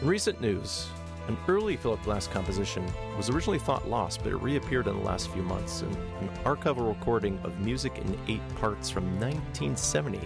In 0.00 0.08
recent 0.08 0.40
news, 0.40 0.88
an 1.28 1.38
early 1.46 1.76
Philip 1.76 2.02
Glass 2.02 2.26
composition 2.26 2.84
was 3.16 3.30
originally 3.30 3.58
thought 3.58 3.88
lost, 3.88 4.22
but 4.22 4.32
it 4.32 4.36
reappeared 4.38 4.88
in 4.88 4.96
the 4.96 5.04
last 5.04 5.30
few 5.30 5.42
months, 5.42 5.82
and 5.82 5.94
an 6.20 6.28
archival 6.44 6.88
recording 6.88 7.38
of 7.44 7.58
music 7.60 7.96
in 7.98 8.18
eight 8.26 8.42
parts 8.56 8.90
from 8.90 9.04
1970 9.20 10.20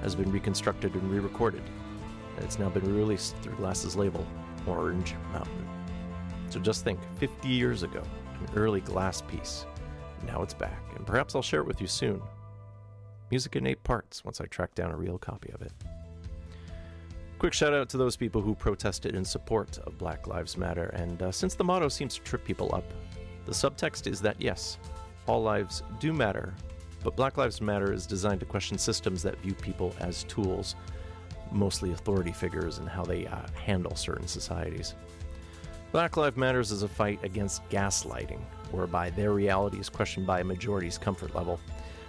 has 0.00 0.14
been 0.14 0.32
reconstructed 0.32 0.94
and 0.94 1.10
re 1.10 1.18
recorded, 1.18 1.62
and 2.36 2.44
it's 2.44 2.58
now 2.58 2.70
been 2.70 2.94
released 2.94 3.36
through 3.38 3.56
Glass's 3.56 3.96
label, 3.96 4.26
Orange 4.66 5.14
Mountain. 5.32 5.68
So 6.48 6.58
just 6.58 6.84
think 6.84 6.98
50 7.18 7.48
years 7.48 7.82
ago, 7.82 8.02
an 8.40 8.48
early 8.56 8.80
Glass 8.80 9.20
piece. 9.20 9.66
Now 10.26 10.42
it's 10.42 10.54
back, 10.54 10.82
and 10.96 11.06
perhaps 11.06 11.34
I'll 11.34 11.42
share 11.42 11.60
it 11.60 11.66
with 11.66 11.82
you 11.82 11.86
soon. 11.86 12.22
Music 13.30 13.56
in 13.56 13.66
eight 13.66 13.84
parts 13.84 14.24
once 14.24 14.40
I 14.40 14.46
track 14.46 14.74
down 14.74 14.90
a 14.90 14.96
real 14.96 15.18
copy 15.18 15.52
of 15.52 15.60
it. 15.60 15.69
Quick 17.40 17.54
shout 17.54 17.72
out 17.72 17.88
to 17.88 17.96
those 17.96 18.16
people 18.16 18.42
who 18.42 18.54
protested 18.54 19.14
in 19.14 19.24
support 19.24 19.78
of 19.86 19.96
Black 19.96 20.26
Lives 20.26 20.58
Matter, 20.58 20.90
and 20.92 21.22
uh, 21.22 21.32
since 21.32 21.54
the 21.54 21.64
motto 21.64 21.88
seems 21.88 22.16
to 22.16 22.20
trip 22.20 22.44
people 22.44 22.70
up, 22.74 22.84
the 23.46 23.52
subtext 23.52 24.06
is 24.06 24.20
that 24.20 24.36
yes, 24.38 24.76
all 25.26 25.42
lives 25.42 25.82
do 25.98 26.12
matter, 26.12 26.54
but 27.02 27.16
Black 27.16 27.38
Lives 27.38 27.62
Matter 27.62 27.94
is 27.94 28.04
designed 28.04 28.40
to 28.40 28.46
question 28.46 28.76
systems 28.76 29.22
that 29.22 29.38
view 29.38 29.54
people 29.54 29.94
as 30.00 30.24
tools, 30.24 30.74
mostly 31.50 31.92
authority 31.92 32.30
figures, 32.30 32.76
and 32.76 32.86
how 32.86 33.04
they 33.04 33.26
uh, 33.26 33.38
handle 33.54 33.96
certain 33.96 34.28
societies. 34.28 34.94
Black 35.92 36.18
Lives 36.18 36.36
Matters 36.36 36.70
is 36.70 36.82
a 36.82 36.88
fight 36.88 37.20
against 37.22 37.66
gaslighting, 37.70 38.40
whereby 38.70 39.08
their 39.08 39.32
reality 39.32 39.78
is 39.78 39.88
questioned 39.88 40.26
by 40.26 40.40
a 40.40 40.44
majority's 40.44 40.98
comfort 40.98 41.34
level. 41.34 41.58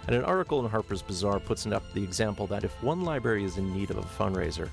And 0.08 0.14
an 0.14 0.24
article 0.24 0.62
in 0.62 0.70
Harper's 0.70 1.00
Bazaar 1.00 1.40
puts 1.40 1.64
up 1.64 1.90
the 1.94 2.04
example 2.04 2.46
that 2.48 2.64
if 2.64 2.82
one 2.82 3.00
library 3.00 3.44
is 3.44 3.56
in 3.56 3.72
need 3.72 3.90
of 3.90 3.96
a 3.96 4.02
fundraiser, 4.02 4.68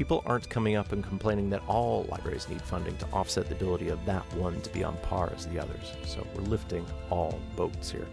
people 0.00 0.22
aren't 0.24 0.48
coming 0.48 0.76
up 0.76 0.92
and 0.92 1.04
complaining 1.04 1.50
that 1.50 1.62
all 1.68 2.06
libraries 2.08 2.48
need 2.48 2.62
funding 2.62 2.96
to 2.96 3.06
offset 3.12 3.46
the 3.50 3.54
ability 3.54 3.90
of 3.90 4.02
that 4.06 4.24
one 4.32 4.58
to 4.62 4.70
be 4.70 4.82
on 4.82 4.96
par 5.02 5.30
as 5.36 5.44
the 5.48 5.60
others. 5.60 5.92
So 6.06 6.26
we're 6.34 6.40
lifting 6.44 6.86
all 7.10 7.38
boats 7.54 7.90
here. 7.90 8.06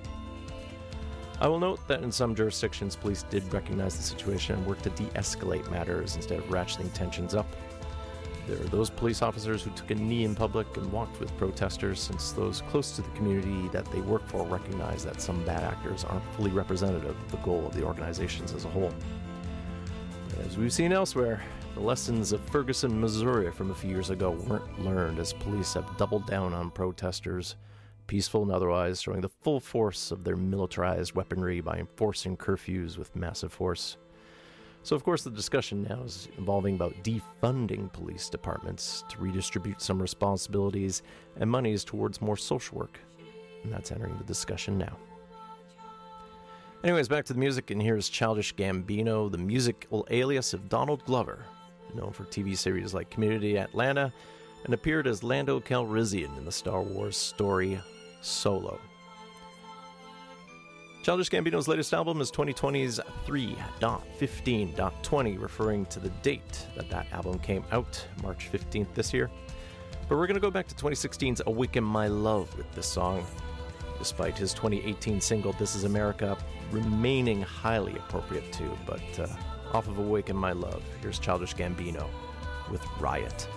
I 1.39 1.47
will 1.47 1.61
note 1.61 1.79
that 1.87 2.03
in 2.03 2.11
some 2.11 2.35
jurisdictions, 2.35 2.97
police 2.97 3.23
did 3.23 3.53
recognize 3.53 3.95
the 3.95 4.03
situation 4.03 4.55
and 4.55 4.67
worked 4.67 4.83
to 4.83 4.89
de 4.89 5.05
escalate 5.11 5.71
matters 5.71 6.17
instead 6.17 6.39
of 6.39 6.45
ratcheting 6.49 6.91
tensions 6.91 7.33
up. 7.33 7.47
There 8.49 8.59
are 8.59 8.65
those 8.65 8.89
police 8.89 9.21
officers 9.21 9.63
who 9.63 9.69
took 9.69 9.89
a 9.91 9.95
knee 9.95 10.25
in 10.25 10.35
public 10.35 10.67
and 10.75 10.91
walked 10.91 11.21
with 11.21 11.37
protesters, 11.37 12.01
since 12.01 12.33
those 12.33 12.63
close 12.63 12.97
to 12.97 13.01
the 13.01 13.09
community 13.11 13.69
that 13.69 13.89
they 13.93 14.01
work 14.01 14.27
for 14.27 14.45
recognize 14.45 15.05
that 15.05 15.21
some 15.21 15.41
bad 15.45 15.63
actors 15.63 16.03
aren't 16.03 16.25
fully 16.33 16.51
representative 16.51 17.15
of 17.17 17.31
the 17.31 17.37
goal 17.37 17.65
of 17.65 17.73
the 17.73 17.83
organizations 17.83 18.51
as 18.51 18.65
a 18.65 18.69
whole. 18.69 18.91
But 20.35 20.45
As 20.47 20.57
we've 20.57 20.73
seen 20.73 20.91
elsewhere, 20.91 21.41
the 21.77 21.83
lessons 21.83 22.31
of 22.31 22.41
Ferguson, 22.49 22.99
Missouri 22.99 23.51
from 23.51 23.69
a 23.69 23.75
few 23.75 23.91
years 23.91 24.09
ago 24.09 24.31
weren't 24.31 24.83
learned 24.83 25.19
as 25.19 25.31
police 25.31 25.75
have 25.75 25.95
doubled 25.95 26.25
down 26.25 26.51
on 26.51 26.71
protesters, 26.71 27.55
peaceful 28.07 28.41
and 28.41 28.51
otherwise, 28.51 28.99
showing 28.99 29.21
the 29.21 29.29
full 29.29 29.59
force 29.59 30.09
of 30.09 30.23
their 30.23 30.35
militarized 30.35 31.13
weaponry 31.13 31.61
by 31.61 31.77
enforcing 31.77 32.35
curfews 32.35 32.97
with 32.97 33.15
massive 33.15 33.53
force. 33.53 33.97
So, 34.81 34.95
of 34.95 35.03
course, 35.03 35.23
the 35.23 35.29
discussion 35.29 35.85
now 35.87 36.01
is 36.01 36.27
involving 36.39 36.73
about 36.73 36.95
defunding 37.03 37.93
police 37.93 38.27
departments 38.27 39.03
to 39.09 39.19
redistribute 39.19 39.79
some 39.79 40.01
responsibilities 40.01 41.03
and 41.39 41.47
monies 41.47 41.83
towards 41.83 42.21
more 42.21 42.37
social 42.37 42.79
work. 42.79 42.99
And 43.63 43.71
that's 43.71 43.91
entering 43.91 44.17
the 44.17 44.23
discussion 44.23 44.79
now. 44.79 44.97
Anyways, 46.83 47.07
back 47.07 47.25
to 47.25 47.33
the 47.33 47.39
music, 47.39 47.69
and 47.69 47.79
here's 47.79 48.09
Childish 48.09 48.55
Gambino, 48.55 49.31
the 49.31 49.37
musical 49.37 50.07
alias 50.09 50.55
of 50.55 50.69
Donald 50.69 51.05
Glover, 51.05 51.45
known 51.95 52.11
for 52.11 52.25
TV 52.25 52.57
series 52.57 52.93
like 52.93 53.09
Community 53.09 53.57
Atlanta, 53.57 54.11
and 54.65 54.73
appeared 54.73 55.07
as 55.07 55.23
Lando 55.23 55.59
Calrissian 55.59 56.37
in 56.37 56.45
the 56.45 56.51
Star 56.51 56.81
Wars 56.81 57.17
story 57.17 57.79
Solo. 58.21 58.79
Childish 61.03 61.29
Gambino's 61.29 61.67
latest 61.69 61.93
album 61.93 62.19
is 62.19 62.29
2020's 62.31 62.99
3.15.20, 63.25 65.39
referring 65.39 65.85
to 65.85 66.01
the 66.01 66.09
date 66.21 66.67
that 66.75 66.89
that 66.89 67.07
album 67.13 67.39
came 67.39 67.63
out, 67.71 68.05
March 68.21 68.51
15th 68.51 68.93
this 68.93 69.13
year. 69.13 69.31
But 70.09 70.17
we're 70.17 70.27
going 70.27 70.35
to 70.35 70.41
go 70.41 70.51
back 70.51 70.67
to 70.67 70.75
2016's 70.75 71.41
Awaken 71.45 71.83
My 71.83 72.07
Love 72.07 72.55
with 72.57 72.69
this 72.73 72.87
song, 72.87 73.25
despite 73.97 74.37
his 74.37 74.53
2018 74.53 75.21
single 75.21 75.53
This 75.53 75.75
Is 75.75 75.85
America 75.85 76.37
remaining 76.71 77.41
highly 77.41 77.95
appropriate 77.95 78.51
too. 78.51 78.77
But 78.85 79.01
uh, 79.17 79.27
off 79.73 79.87
of 79.87 79.97
Awaken 79.97 80.35
My 80.35 80.51
Love, 80.51 80.83
here's 81.01 81.19
Childish 81.19 81.55
Gambino 81.55 82.07
with 82.71 82.85
Riot. 82.99 83.47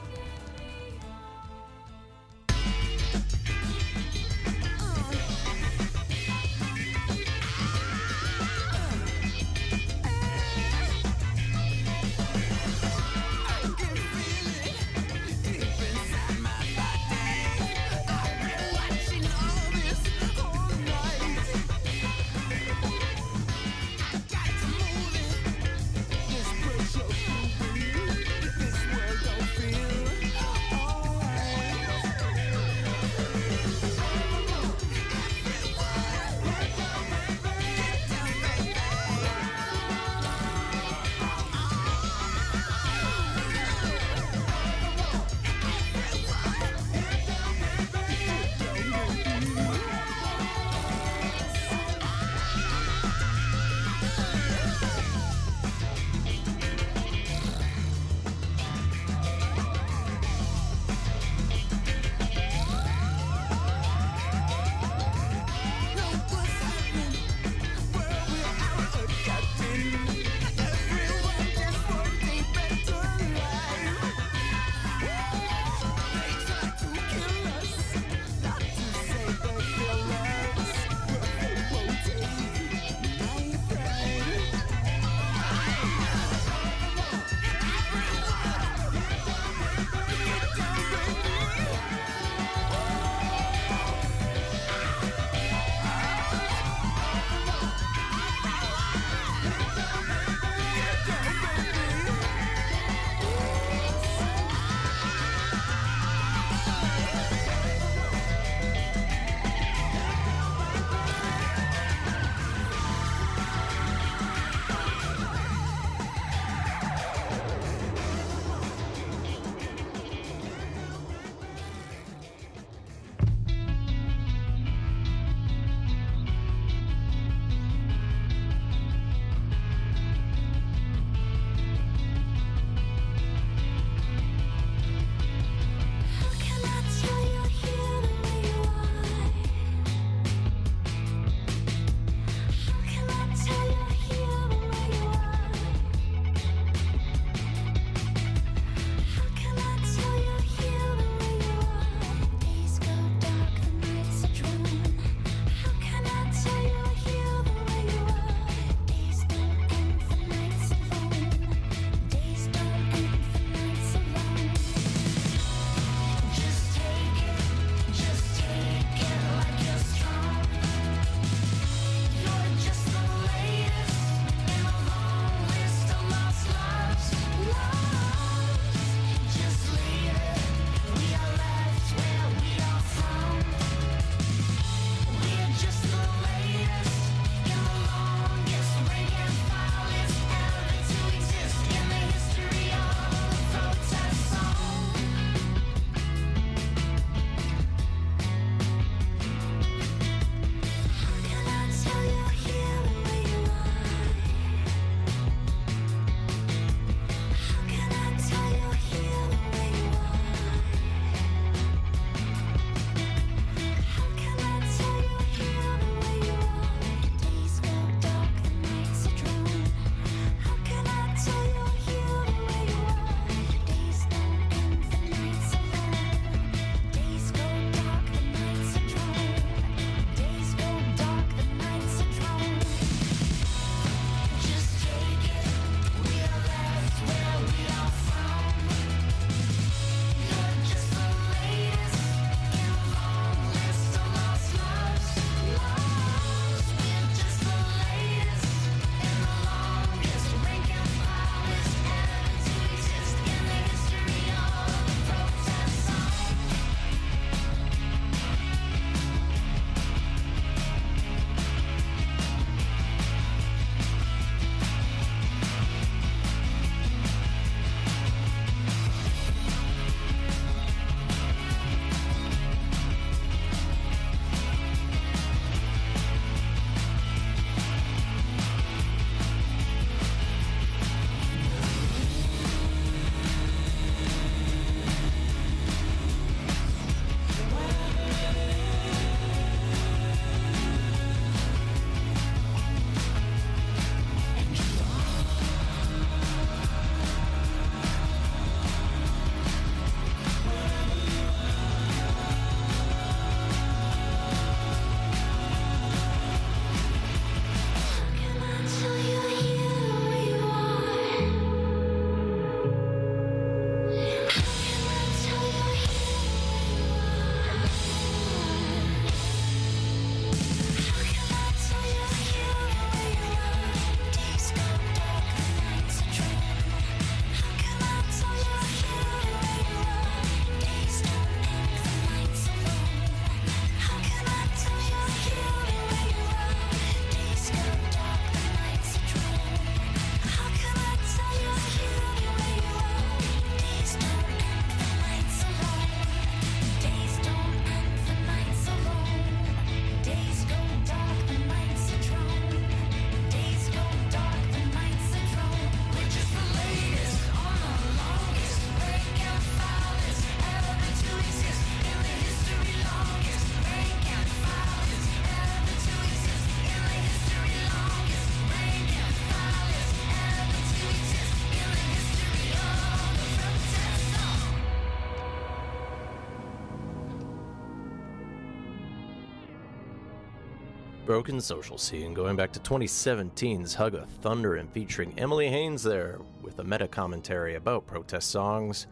Broken 381.10 381.40
Social 381.40 381.76
Scene, 381.76 382.14
going 382.14 382.36
back 382.36 382.52
to 382.52 382.60
2017's 382.60 383.74
Hug 383.74 383.96
of 383.96 384.08
Thunder 384.22 384.54
and 384.54 384.72
featuring 384.72 385.12
Emily 385.18 385.48
Haines 385.48 385.82
there 385.82 386.20
with 386.40 386.60
a 386.60 386.62
meta 386.62 386.86
commentary 386.86 387.56
about 387.56 387.88
protest 387.88 388.30
songs. 388.30 388.86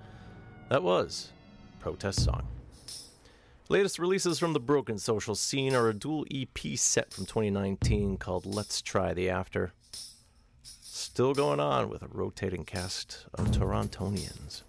That 0.69 0.83
was 0.83 1.31
Protest 1.79 2.25
Song. 2.25 2.49
Latest 3.69 4.01
releases 4.01 4.41
from 4.41 4.53
the 4.53 4.59
Broken 4.59 4.99
Social 4.99 5.37
Scene 5.37 5.77
are 5.77 5.89
a 5.89 5.95
dual 5.95 6.27
EP 6.29 6.59
set 6.77 7.15
from 7.15 7.25
2019 7.25 8.17
called 8.17 8.47
Let's 8.47 8.83
Try 8.83 9.15
the 9.15 9.31
After. 9.31 9.73
Still 10.63 11.35
going 11.35 11.61
on 11.61 11.89
with 11.89 12.03
a 12.03 12.09
rotating 12.09 12.65
cast 12.65 13.27
of 13.35 13.53
Torontonians. 13.53 14.63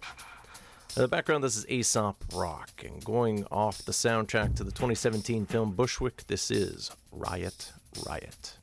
In 0.96 1.02
the 1.02 1.08
background, 1.08 1.44
this 1.44 1.56
is 1.56 1.64
Aesop 1.68 2.16
Rock, 2.34 2.82
and 2.84 3.02
going 3.04 3.46
off 3.52 3.78
the 3.84 3.92
soundtrack 3.92 4.56
to 4.56 4.64
the 4.64 4.72
2017 4.72 5.46
film 5.46 5.70
Bushwick, 5.70 6.26
this 6.26 6.50
is 6.50 6.90
Riot 7.12 7.72
Riot. 8.04 8.56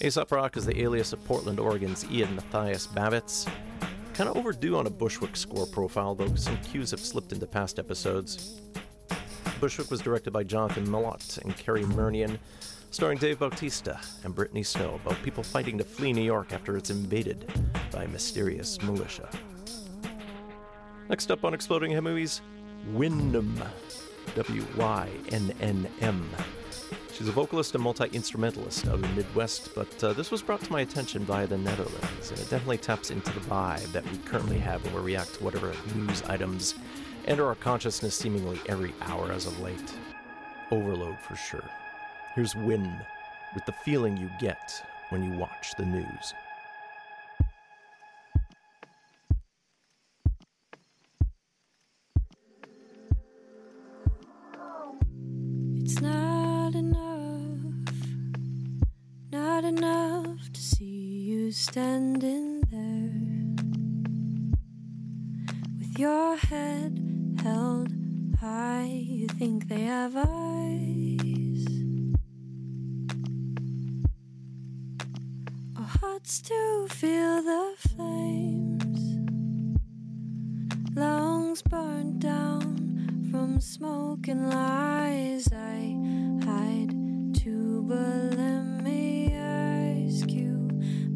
Aesop 0.00 0.32
Rock 0.32 0.56
is 0.56 0.66
the 0.66 0.82
alias 0.82 1.12
of 1.12 1.24
Portland, 1.24 1.60
Oregon's 1.60 2.04
Ian 2.10 2.34
Matthias 2.34 2.88
Bavitz. 2.88 3.48
Kind 4.12 4.28
of 4.28 4.36
overdue 4.36 4.76
on 4.76 4.88
a 4.88 4.90
Bushwick 4.90 5.36
score 5.36 5.66
profile, 5.66 6.16
though 6.16 6.34
some 6.34 6.58
cues 6.62 6.90
have 6.90 6.98
slipped 6.98 7.30
into 7.30 7.46
past 7.46 7.78
episodes. 7.78 8.60
Bushwick 9.60 9.88
was 9.88 10.00
directed 10.00 10.32
by 10.32 10.42
Jonathan 10.42 10.84
Milott 10.88 11.38
and 11.44 11.56
Cary 11.56 11.84
Murnion, 11.84 12.40
starring 12.90 13.18
Dave 13.18 13.38
Bautista 13.38 14.00
and 14.24 14.34
Brittany 14.34 14.64
Snow, 14.64 14.98
about 15.04 15.22
people 15.22 15.44
fighting 15.44 15.78
to 15.78 15.84
flee 15.84 16.12
New 16.12 16.22
York 16.22 16.52
after 16.52 16.76
it's 16.76 16.90
invaded 16.90 17.48
by 17.92 18.02
a 18.02 18.08
mysterious 18.08 18.82
militia. 18.82 19.28
Next 21.08 21.30
up 21.30 21.44
on 21.44 21.54
Exploding 21.54 21.92
Head 21.92 22.02
Movies, 22.02 22.40
Wynnm. 22.94 23.66
W 24.34 24.66
Y 24.76 25.08
N 25.30 25.52
N 25.60 25.88
M. 26.00 26.28
She's 27.12 27.28
a 27.28 27.32
vocalist 27.32 27.74
and 27.74 27.82
multi 27.82 28.04
instrumentalist 28.12 28.86
of 28.86 29.00
the 29.00 29.08
Midwest, 29.08 29.74
but 29.74 30.04
uh, 30.04 30.12
this 30.12 30.30
was 30.30 30.42
brought 30.42 30.60
to 30.62 30.72
my 30.72 30.82
attention 30.82 31.24
via 31.24 31.46
the 31.46 31.56
Netherlands, 31.56 32.30
and 32.30 32.38
it 32.38 32.50
definitely 32.50 32.78
taps 32.78 33.10
into 33.10 33.32
the 33.32 33.40
vibe 33.40 33.90
that 33.92 34.04
we 34.10 34.18
currently 34.18 34.58
have 34.58 34.84
when 34.84 34.94
we 34.94 35.12
react 35.12 35.34
to 35.34 35.44
whatever 35.44 35.72
news 35.94 36.22
items 36.24 36.74
enter 37.24 37.46
our 37.46 37.54
consciousness 37.54 38.14
seemingly 38.14 38.60
every 38.66 38.92
hour 39.02 39.32
as 39.32 39.46
of 39.46 39.58
late. 39.60 39.94
Overload 40.70 41.18
for 41.20 41.36
sure. 41.36 41.64
Here's 42.34 42.54
Win 42.54 42.92
with 43.54 43.64
the 43.64 43.72
feeling 43.72 44.16
you 44.16 44.30
get 44.38 44.84
when 45.08 45.24
you 45.24 45.38
watch 45.38 45.72
the 45.78 45.86
news. 45.86 46.34
It's 55.88 56.00
not 56.00 56.74
enough, 56.74 57.94
not 59.30 59.62
enough 59.62 60.52
to 60.52 60.60
see 60.60 60.84
you 60.84 61.52
standing 61.52 62.60
there 62.72 63.54
with 65.78 65.96
your 65.96 66.36
head 66.38 67.38
held 67.40 67.92
high. 68.40 69.04
You 69.06 69.28
think 69.28 69.68
they 69.68 69.82
have 69.82 70.16
eyes, 70.16 71.66
our 75.76 75.90
hearts 76.00 76.40
to 76.40 76.88
feel 76.90 77.42
the 77.44 77.74
flames, 77.78 79.02
lungs 80.96 81.62
burned 81.62 82.22
down 82.22 82.95
from 83.36 83.60
smoke 83.60 84.28
and 84.28 84.48
lies. 84.48 85.46
I 85.52 85.94
hide 86.46 86.94
to 87.42 87.82
but 87.86 88.38
let 88.42 88.64
me 88.82 89.34
ask 89.34 90.30
you, 90.30 90.52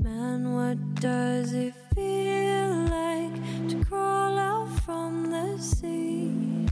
man, 0.05 0.53
what 0.53 0.79
does 0.97 1.55
it 1.55 1.73
feel 1.95 2.73
like 2.99 3.35
to 3.71 3.83
crawl 3.87 4.37
out 4.39 4.69
from 4.85 5.31
the 5.31 5.57
sea? 5.59 6.69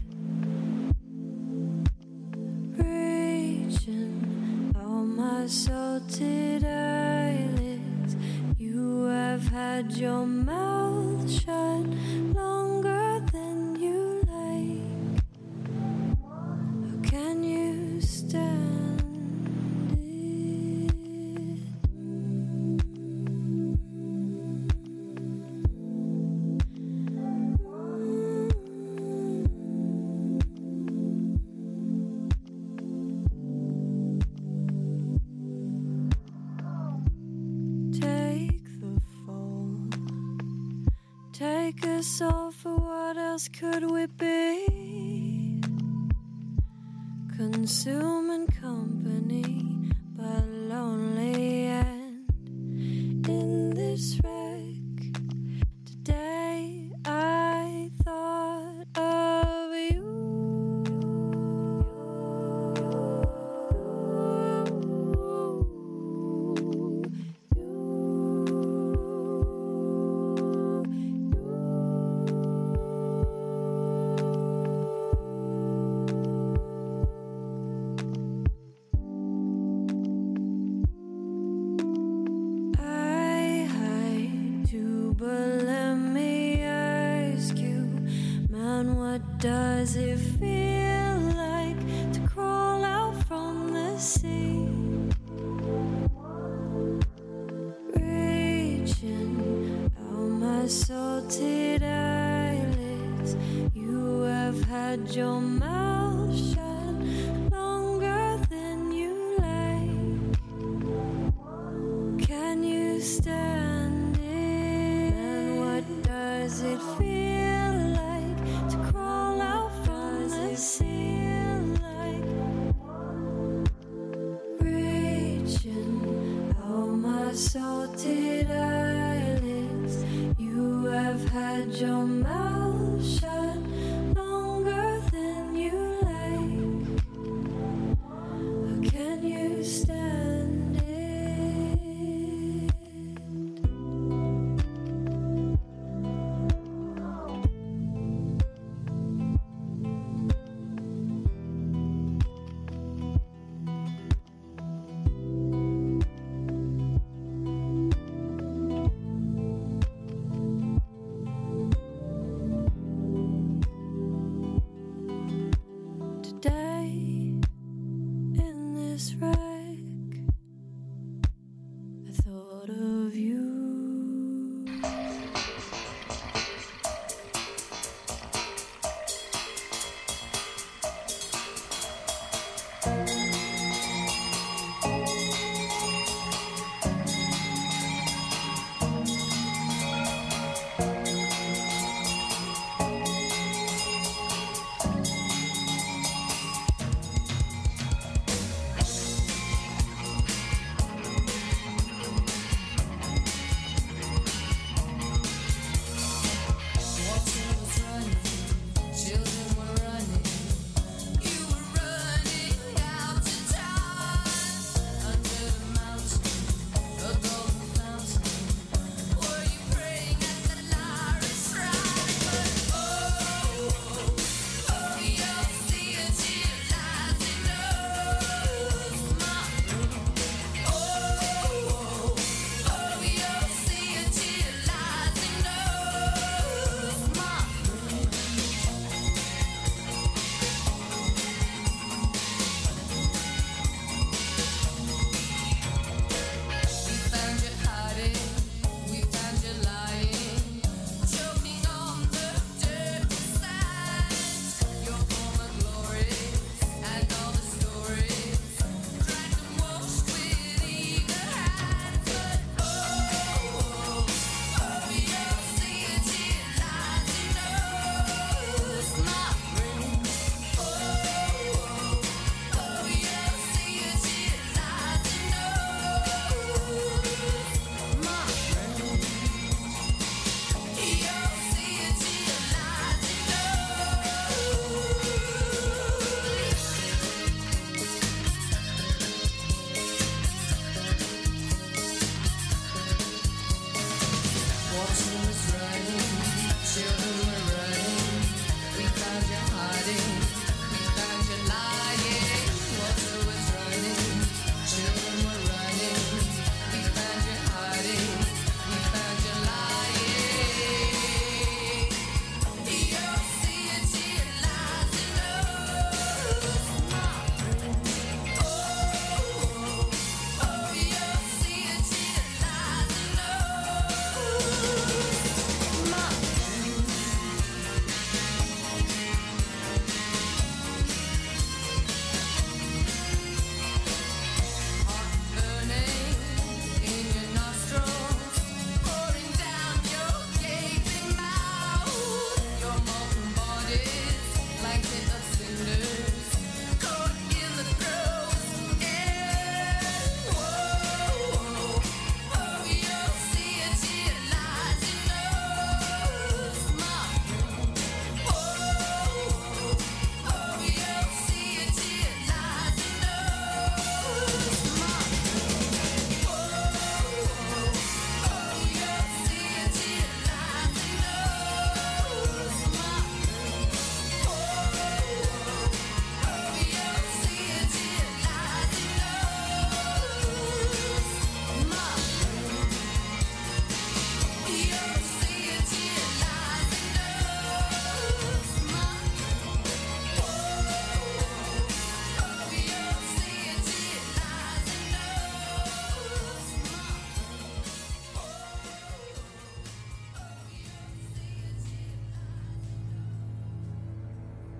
Reaching 2.76 4.74
out 4.76 5.07
my 5.22 5.46
salted 5.46 6.62
eyelids, 6.62 8.16
you 8.59 9.05
have 9.05 9.49
had 9.49 9.92
your 9.92 10.26
mouth 10.26 11.30
shut 11.30 11.86
could 43.59 43.90
we 43.90 44.06
be? 44.06 45.61
Consuming 47.36 48.46
company, 48.46 49.67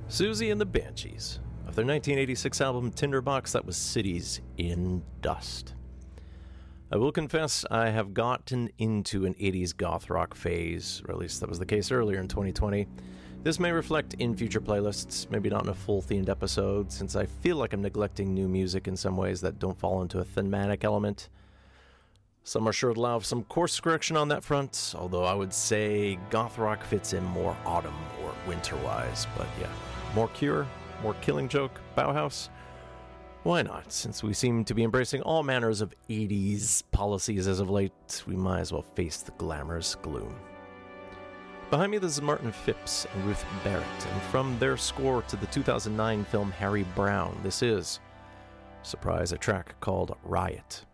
Siouxsie 0.09 0.51
and 0.51 0.59
the 0.59 0.65
Banshees. 0.65 1.39
Of 1.67 1.77
their 1.77 1.85
1986 1.85 2.63
album 2.63 2.91
Tinderbox, 2.91 3.53
that 3.53 3.67
was 3.67 3.77
Cities 3.77 4.41
in 4.57 5.03
Dust. 5.21 5.75
I 6.91 6.97
will 6.97 7.13
confess 7.13 7.67
I 7.71 7.91
have 7.91 8.15
gotten 8.15 8.71
into 8.79 9.27
an 9.27 9.35
80s 9.35 9.77
goth 9.77 10.09
rock 10.09 10.35
phase, 10.35 11.03
or 11.07 11.13
at 11.13 11.19
least 11.19 11.41
that 11.41 11.49
was 11.51 11.59
the 11.59 11.67
case 11.67 11.93
earlier 11.93 12.21
in 12.21 12.27
2020. 12.27 12.87
This 13.43 13.61
may 13.61 13.71
reflect 13.71 14.15
in 14.15 14.35
future 14.35 14.63
playlists, 14.63 15.31
maybe 15.31 15.51
not 15.51 15.65
in 15.65 15.69
a 15.69 15.75
full 15.75 16.01
themed 16.01 16.31
episode, 16.31 16.91
since 16.91 17.15
I 17.15 17.27
feel 17.27 17.57
like 17.57 17.75
I'm 17.75 17.83
neglecting 17.83 18.33
new 18.33 18.49
music 18.49 18.89
in 18.89 18.97
some 18.97 19.19
ways 19.19 19.43
that 19.43 19.59
don't 19.59 19.79
fall 19.79 20.01
into 20.01 20.21
a 20.21 20.25
thematic 20.25 20.85
element. 20.85 21.29
Some 22.45 22.67
are 22.67 22.73
sure 22.73 22.95
to 22.95 22.99
allow 22.99 23.19
some 23.19 23.45
course 23.45 23.79
correction 23.79 24.17
on 24.17 24.29
that 24.29 24.43
front, 24.43 24.95
although 24.97 25.25
I 25.25 25.35
would 25.35 25.53
say 25.53 26.19
goth 26.31 26.57
rock 26.57 26.83
fits 26.83 27.13
in 27.13 27.25
more 27.25 27.55
autumn 27.67 27.95
or 28.23 28.33
winter 28.47 28.77
wise, 28.77 29.27
but 29.37 29.47
yeah. 29.61 29.69
More 30.15 30.29
Cure, 30.29 30.67
more 31.03 31.15
Killing 31.15 31.49
Joke, 31.49 31.81
Bauhaus. 31.97 32.49
Why 33.45 33.63
not? 33.63 33.93
Since 33.93 34.23
we 34.23 34.33
seem 34.33 34.65
to 34.65 34.75
be 34.75 34.83
embracing 34.83 35.23
all 35.23 35.43
manners 35.43 35.81
of 35.81 35.95
80s 36.11 36.83
policies 36.91 37.47
as 37.47 37.61
of 37.61 37.71
late, 37.71 38.25
we 38.27 38.37
might 38.37 38.61
as 38.61 38.73
well 38.73 38.83
face 38.83 39.19
the 39.19 39.31
glamorous 39.33 39.95
gloom. 39.95 40.35
Behind 41.71 41.93
me, 41.93 41.99
this 41.99 42.13
is 42.13 42.23
Martin 42.23 42.51
Phipps 42.51 43.07
and 43.13 43.25
Ruth 43.25 43.45
Barrett, 43.63 43.85
and 44.11 44.23
from 44.23 44.59
their 44.59 44.77
score 44.77 45.23
to 45.23 45.37
the 45.37 45.47
2009 45.47 46.25
film 46.25 46.51
Harry 46.53 46.85
Brown, 46.95 47.39
this 47.43 47.63
is, 47.63 48.01
surprise, 48.83 49.33
a 49.33 49.39
track 49.39 49.79
called 49.81 50.17
Riot. 50.25 50.87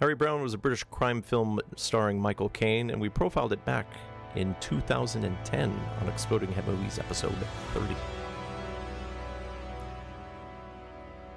Harry 0.00 0.14
Brown 0.14 0.42
was 0.42 0.54
a 0.54 0.58
British 0.58 0.84
crime 0.84 1.22
film 1.22 1.60
starring 1.76 2.20
Michael 2.20 2.50
Caine, 2.50 2.90
and 2.90 3.00
we 3.00 3.08
profiled 3.08 3.52
it 3.52 3.64
back 3.64 3.86
in 4.34 4.54
2010 4.60 5.80
on 6.00 6.08
Exploding 6.08 6.52
Head 6.52 6.66
Movies 6.66 6.98
episode 6.98 7.36
30. 7.72 7.94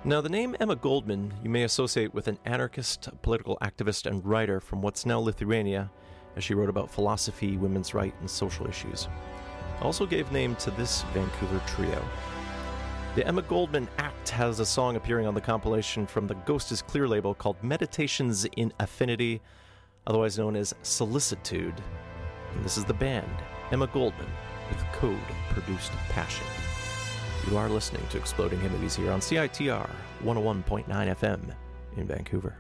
Now, 0.08 0.22
the 0.22 0.30
name 0.30 0.56
Emma 0.60 0.76
Goldman 0.76 1.34
you 1.44 1.50
may 1.50 1.64
associate 1.64 2.14
with 2.14 2.28
an 2.28 2.38
anarchist, 2.46 3.10
political 3.24 3.58
activist, 3.64 4.06
and 4.06 4.24
writer 4.24 4.60
from 4.60 4.84
what's 4.84 5.04
now 5.04 5.18
Lithuania, 5.18 5.90
as 6.36 6.44
she 6.44 6.54
wrote 6.54 6.70
about 6.70 6.92
philosophy, 6.92 7.58
women's 7.58 7.96
rights, 7.96 8.16
and 8.20 8.30
social 8.30 8.68
issues. 8.68 9.08
Also 9.82 10.06
gave 10.06 10.32
name 10.32 10.56
to 10.58 10.70
this 10.70 11.02
Vancouver 11.12 11.60
trio. 11.66 12.06
The 13.16 13.26
Emma 13.26 13.42
Goldman 13.42 13.88
Act 13.98 14.30
has 14.30 14.60
a 14.60 14.66
song 14.66 14.96
appearing 14.96 15.26
on 15.26 15.34
the 15.34 15.42
compilation 15.42 16.06
from 16.06 16.28
the 16.28 16.36
Ghost 16.36 16.72
is 16.72 16.84
Clear 16.84 17.08
label 17.08 17.34
called 17.34 17.58
Meditations 17.64 18.46
in 18.58 18.72
Affinity, 18.80 19.42
otherwise 20.06 20.38
known 20.38 20.56
as 20.56 20.76
Solicitude. 20.84 21.82
And 22.54 22.64
this 22.64 22.78
is 22.78 22.86
the 22.86 22.94
band, 22.94 23.42
Emma 23.72 23.88
Goldman, 23.88 24.30
with 24.70 24.86
Code 24.94 25.18
Produced 25.50 25.94
Passion. 26.10 26.46
You 27.50 27.58
are 27.58 27.70
listening 27.70 28.02
to 28.10 28.18
Exploding 28.18 28.60
Head 28.60 28.72
here 28.72 29.12
on 29.12 29.20
CITR 29.20 29.88
101.9 30.24 30.88
FM 30.88 31.54
in 31.96 32.08
Vancouver. 32.08 32.58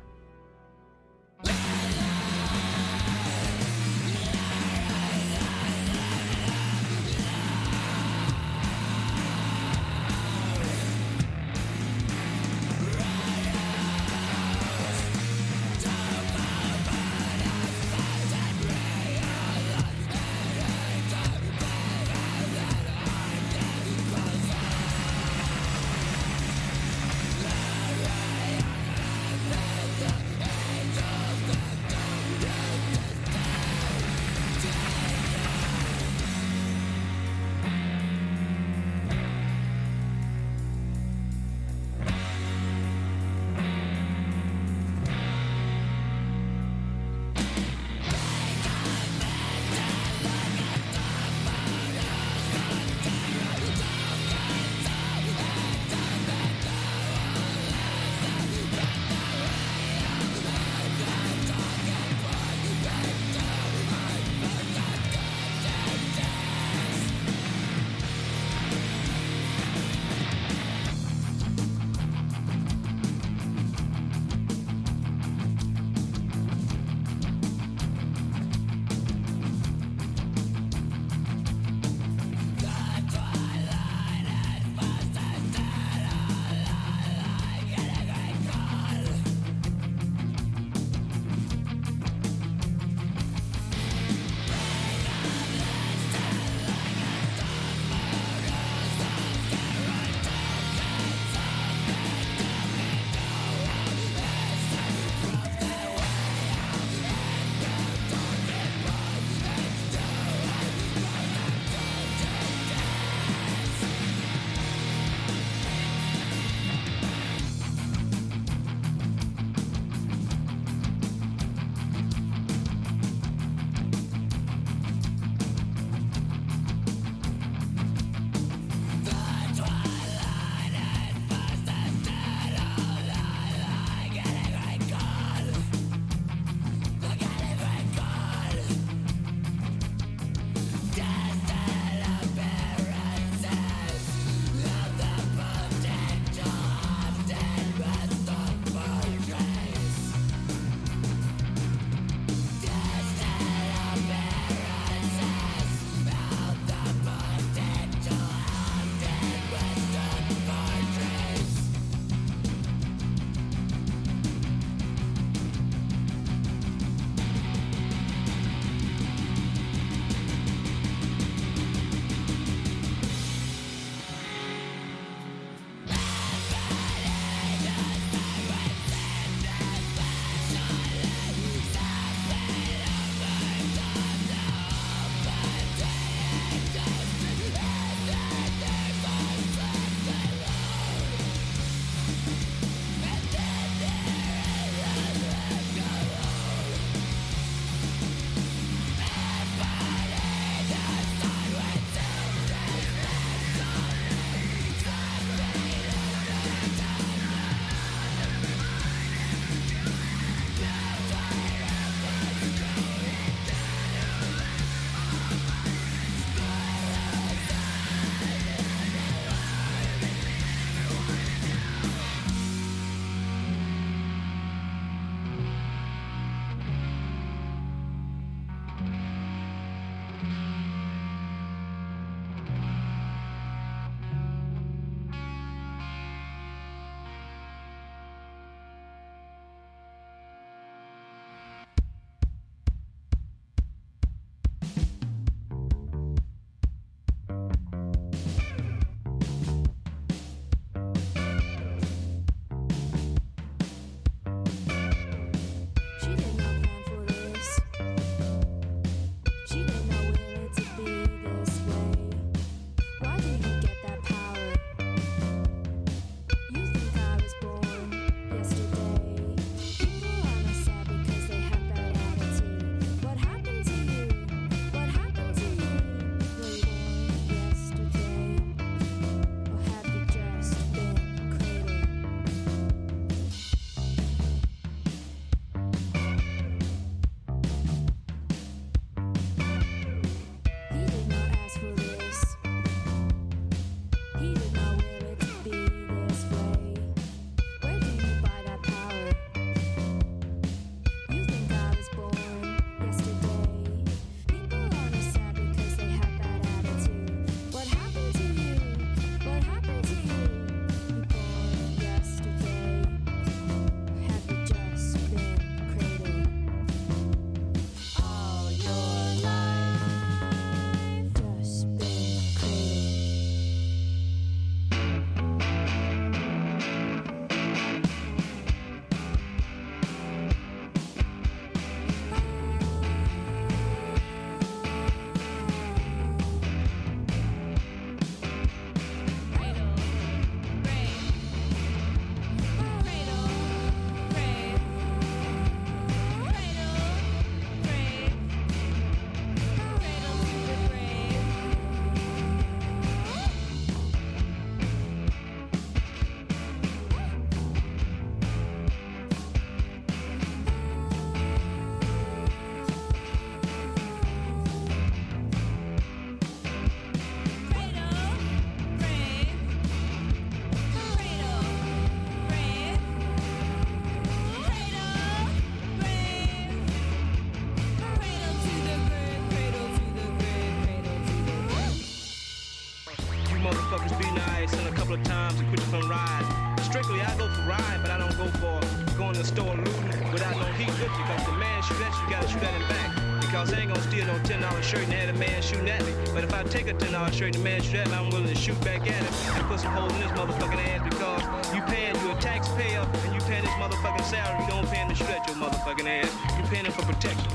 And 384.96 385.08
a 385.08 385.12
of 385.12 385.18
times 385.18 385.39
to 385.39 385.46
quit 385.48 385.60
you 385.60 385.66
from 385.68 385.89
ride. 385.89 386.60
Strictly, 386.62 387.02
I 387.02 387.18
go 387.18 387.28
for 387.28 387.41
ride, 387.50 387.80
but 387.82 387.91
I 387.91 387.98
don't 387.98 388.16
go 388.18 388.28
for 388.39 388.60
going 388.98 389.14
to 389.14 389.20
the 389.20 389.26
store 389.26 389.56
looting 389.56 390.12
without 390.12 390.36
no 390.38 390.46
heat 390.56 390.68
with 390.68 390.82
you. 390.82 391.04
Because 391.04 391.26
the 391.26 391.34
man 391.34 391.64
shoot 391.64 391.82
at 391.82 391.93
you, 391.93 392.10
gotta 392.10 392.28
shoot 392.28 392.43
at 392.43 392.54
him 392.54 392.68
back. 392.68 393.22
Because 393.22 393.54
I 393.54 393.60
ain't 393.60 393.74
gonna 393.74 393.82
steal 393.82 394.06
no 394.06 394.14
$10 394.20 394.64
shirt 394.64 394.84
and 394.84 394.93
have 394.93 395.16
a 395.16 395.20
man 395.20 395.41
shooting 395.41 395.70
at 395.70 395.84
me. 395.86 395.93
But 396.14 396.24
if 396.24 396.34
I 396.34 396.43
take 396.43 396.68
a 396.68 396.74
$10 396.74 397.14
shirt 397.14 397.36
and 397.36 397.36
the 397.36 397.39
man 397.39 397.62
shoot 397.62 397.76
at 397.76 397.88
me, 397.88 397.93
I'm 397.93 398.10
willing 398.10 398.28
to 398.28 398.36
shoot 398.36 398.60
back 398.62 398.82
at 398.82 399.04
him 399.04 399.36
and 399.36 399.48
put 399.48 399.60
some 399.60 399.74
holes 399.74 399.91
in 399.93 400.00
this 400.00 400.12
motherfucking 400.12 400.62
ass 400.64 400.84
because 400.84 401.24
you 401.56 401.62
paying, 401.64 401.96
you 402.02 402.12
a 402.12 402.16
taxpayer 402.22 402.88
and 403.04 403.14
you 403.14 403.22
paying 403.28 403.43
this 403.43 403.56
motherfucking 403.60 404.06
salary. 404.06 404.43
You 404.43 404.50
don't 404.52 404.68
pay 404.68 404.78
him 404.78 404.89
to 404.89 404.96
shoot 404.96 405.10
at 405.10 405.28
your 405.28 405.38
motherfucking 405.38 405.88
ass. 405.88 406.12
You 406.38 406.43
paying 406.48 406.66
him 406.66 406.72
for 406.72 406.84
protection. 406.84 407.32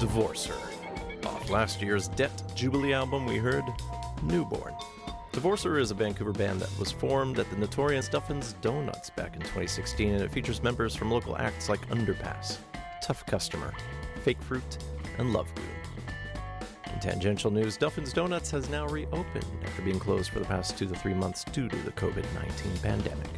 Divorcer. 0.00 0.58
Off 1.24 1.48
last 1.48 1.80
year's 1.80 2.08
Debt 2.08 2.42
Jubilee 2.54 2.92
album, 2.92 3.24
we 3.24 3.38
heard 3.38 3.64
Newborn. 4.22 4.74
Divorcer 5.34 5.80
is 5.80 5.90
a 5.90 5.94
Vancouver 5.94 6.30
band 6.30 6.60
that 6.60 6.78
was 6.78 6.92
formed 6.92 7.40
at 7.40 7.50
the 7.50 7.56
notorious 7.56 8.08
Duffins 8.08 8.54
Donuts 8.60 9.10
back 9.10 9.34
in 9.34 9.40
2016, 9.40 10.14
and 10.14 10.22
it 10.22 10.30
features 10.30 10.62
members 10.62 10.94
from 10.94 11.10
local 11.10 11.36
acts 11.36 11.68
like 11.68 11.84
Underpass, 11.88 12.58
Tough 13.02 13.26
Customer, 13.26 13.74
Fake 14.22 14.40
Fruit, 14.40 14.78
and 15.18 15.32
Love 15.32 15.52
Glue. 15.56 16.92
In 16.92 17.00
tangential 17.00 17.50
news, 17.50 17.76
Duffins 17.76 18.12
Donuts 18.12 18.52
has 18.52 18.70
now 18.70 18.86
reopened 18.86 19.44
after 19.64 19.82
being 19.82 19.98
closed 19.98 20.30
for 20.30 20.38
the 20.38 20.44
past 20.44 20.78
two 20.78 20.86
to 20.86 20.94
three 20.94 21.14
months 21.14 21.42
due 21.42 21.68
to 21.68 21.76
the 21.78 21.90
COVID 21.90 22.24
19 22.34 22.76
pandemic. 22.80 23.30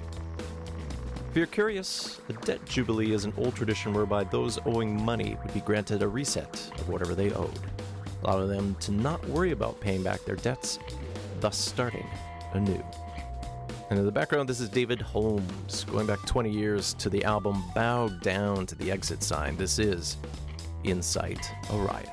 If 1.31 1.37
you're 1.37 1.47
curious, 1.47 2.21
a 2.29 2.35
debt 2.35 2.63
jubilee 2.67 3.13
is 3.13 3.25
an 3.25 3.33
old 3.39 3.57
tradition 3.57 3.95
whereby 3.95 4.25
those 4.25 4.59
owing 4.67 5.03
money 5.03 5.39
would 5.43 5.55
be 5.55 5.61
granted 5.61 6.03
a 6.03 6.09
reset 6.09 6.53
of 6.75 6.91
whatever 6.91 7.15
they 7.15 7.33
owed, 7.33 7.59
allowing 8.23 8.49
them 8.49 8.77
to 8.81 8.93
not 8.93 9.27
worry 9.31 9.53
about 9.53 9.81
paying 9.81 10.03
back 10.03 10.23
their 10.27 10.37
debts, 10.37 10.79
thus 11.41 11.57
starting 11.57 12.07
anew. 12.53 12.82
And 13.89 13.99
in 13.99 14.05
the 14.05 14.12
background, 14.12 14.49
this 14.49 14.61
is 14.61 14.68
David 14.68 15.01
Holmes, 15.01 15.84
going 15.84 16.07
back 16.07 16.18
20 16.26 16.51
years 16.51 16.95
to 16.95 17.09
the 17.09 17.22
album 17.22 17.62
Bow 17.74 18.09
Down 18.09 18.66
to 18.66 18.74
the 18.74 18.91
Exit 18.91 19.22
Sign. 19.22 19.57
This 19.57 19.78
is 19.78 20.16
Incite 20.82 21.51
a 21.70 21.76
Riot. 21.76 22.09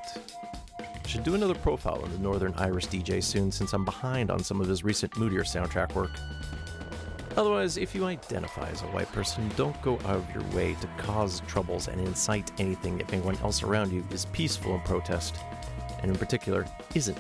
Should 1.07 1.24
do 1.24 1.36
another 1.36 1.55
profile 1.55 2.01
on 2.03 2.11
the 2.11 2.19
Northern 2.19 2.53
Irish 2.57 2.88
DJ 2.88 3.24
soon 3.24 3.51
since 3.51 3.74
I'm 3.74 3.86
behind 3.86 4.30
on 4.30 4.43
some 4.43 4.61
of 4.61 4.67
his 4.67 4.84
recent 4.84 5.17
moodier 5.17 5.43
soundtrack 5.43 5.95
work. 5.95 6.11
Otherwise, 7.36 7.78
if 7.78 7.95
you 7.95 8.05
identify 8.05 8.69
as 8.69 8.84
a 8.84 8.88
white 8.88 9.11
person, 9.11 9.49
don't 9.55 9.80
go 9.82 9.95
out 10.05 10.17
of 10.17 10.34
your 10.34 10.43
way 10.55 10.76
to 10.80 10.88
cause 10.97 11.41
troubles 11.47 11.88
and 11.88 11.99
incite 11.99 12.51
anything 12.59 12.99
if 12.99 13.11
anyone 13.11 13.38
else 13.38 13.63
around 13.63 13.91
you 13.91 14.05
is 14.11 14.26
peaceful 14.26 14.76
in 14.76 14.82
protest, 14.82 15.36
and 16.03 16.11
in 16.11 16.17
particular, 16.17 16.67
isn't. 16.93 17.17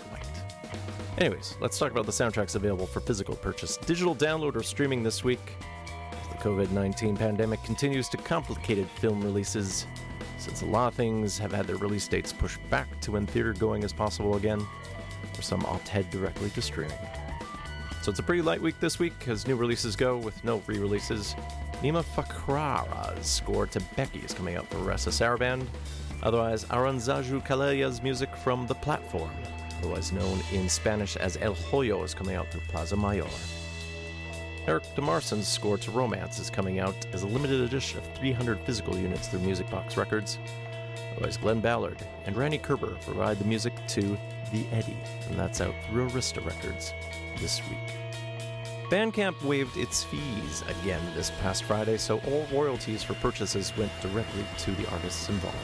Anyways, 1.19 1.57
let's 1.61 1.77
talk 1.77 1.91
about 1.91 2.07
the 2.07 2.11
soundtracks 2.11 2.55
available 2.55 2.87
for 2.87 2.99
physical 2.99 3.35
purchase, 3.35 3.77
digital 3.77 4.15
download, 4.15 4.55
or 4.55 4.63
streaming 4.63 5.03
this 5.03 5.23
week. 5.23 5.57
The 6.31 6.37
COVID 6.39 6.71
19 6.71 7.15
pandemic 7.15 7.63
continues 7.63 8.09
to 8.09 8.17
complicate 8.17 8.89
film 8.89 9.21
releases, 9.21 9.85
since 10.39 10.63
a 10.63 10.65
lot 10.65 10.87
of 10.87 10.95
things 10.95 11.37
have 11.37 11.51
had 11.51 11.67
their 11.67 11.75
release 11.75 12.07
dates 12.07 12.33
pushed 12.33 12.59
back 12.71 12.99
to 13.01 13.11
when 13.11 13.27
theater 13.27 13.53
going 13.53 13.83
is 13.83 13.93
possible 13.93 14.37
again, 14.37 14.65
or 15.37 15.41
some 15.43 15.63
opt 15.65 15.87
head 15.87 16.09
directly 16.09 16.49
to 16.49 16.61
streaming. 16.63 16.97
So 18.01 18.09
it's 18.09 18.19
a 18.19 18.23
pretty 18.23 18.41
light 18.41 18.61
week 18.61 18.79
this 18.79 18.97
week 18.97 19.27
as 19.27 19.47
new 19.47 19.55
releases 19.55 19.95
go 19.95 20.17
with 20.17 20.43
no 20.43 20.63
re 20.65 20.79
releases. 20.79 21.35
Nima 21.83 22.03
Fakhrara's 22.03 23.27
score 23.27 23.67
to 23.67 23.79
Becky 23.95 24.19
is 24.19 24.33
coming 24.33 24.55
out 24.55 24.67
Varèse 24.71 25.09
Sarabande. 25.09 25.67
Otherwise, 26.23 26.65
Aránzazu 26.65 27.45
Calleja's 27.45 28.01
music 28.01 28.35
from 28.37 28.65
The 28.65 28.75
Platform, 28.75 29.29
otherwise 29.83 30.13
known 30.13 30.39
in 30.53 30.69
Spanish 30.69 31.17
as 31.17 31.37
El 31.41 31.55
Hoyo, 31.55 32.03
is 32.05 32.13
coming 32.13 32.35
out 32.35 32.49
through 32.49 32.61
Plaza 32.69 32.95
Mayor. 32.95 33.27
Eric 34.65 34.83
Demarsan's 34.95 35.45
score 35.45 35.77
to 35.77 35.91
Romance 35.91 36.39
is 36.39 36.49
coming 36.49 36.79
out 36.79 36.95
as 37.11 37.23
a 37.23 37.27
limited 37.27 37.59
edition 37.59 37.99
of 37.99 38.07
300 38.15 38.59
physical 38.61 38.97
units 38.97 39.27
through 39.27 39.41
Music 39.41 39.69
Box 39.69 39.97
Records. 39.97 40.39
Otherwise, 41.11 41.35
Glen 41.35 41.59
Ballard 41.59 41.97
and 42.25 42.37
Randy 42.37 42.57
Kerber 42.57 42.95
provide 43.01 43.39
the 43.39 43.45
music 43.45 43.73
to 43.89 44.17
The 44.53 44.65
Eddy, 44.71 44.95
and 45.29 45.37
that's 45.37 45.59
out 45.59 45.75
through 45.89 46.09
Arista 46.09 46.43
Records 46.45 46.93
this 47.39 47.61
week. 47.69 47.97
Bandcamp 48.89 49.43
waived 49.43 49.75
its 49.75 50.05
fees 50.05 50.63
again 50.81 51.01
this 51.13 51.31
past 51.41 51.63
Friday, 51.63 51.97
so 51.97 52.19
all 52.19 52.47
royalties 52.53 53.03
for 53.03 53.15
purchases 53.15 53.75
went 53.75 53.91
directly 54.01 54.45
to 54.59 54.71
the 54.71 54.89
artists 54.91 55.27
involved. 55.27 55.57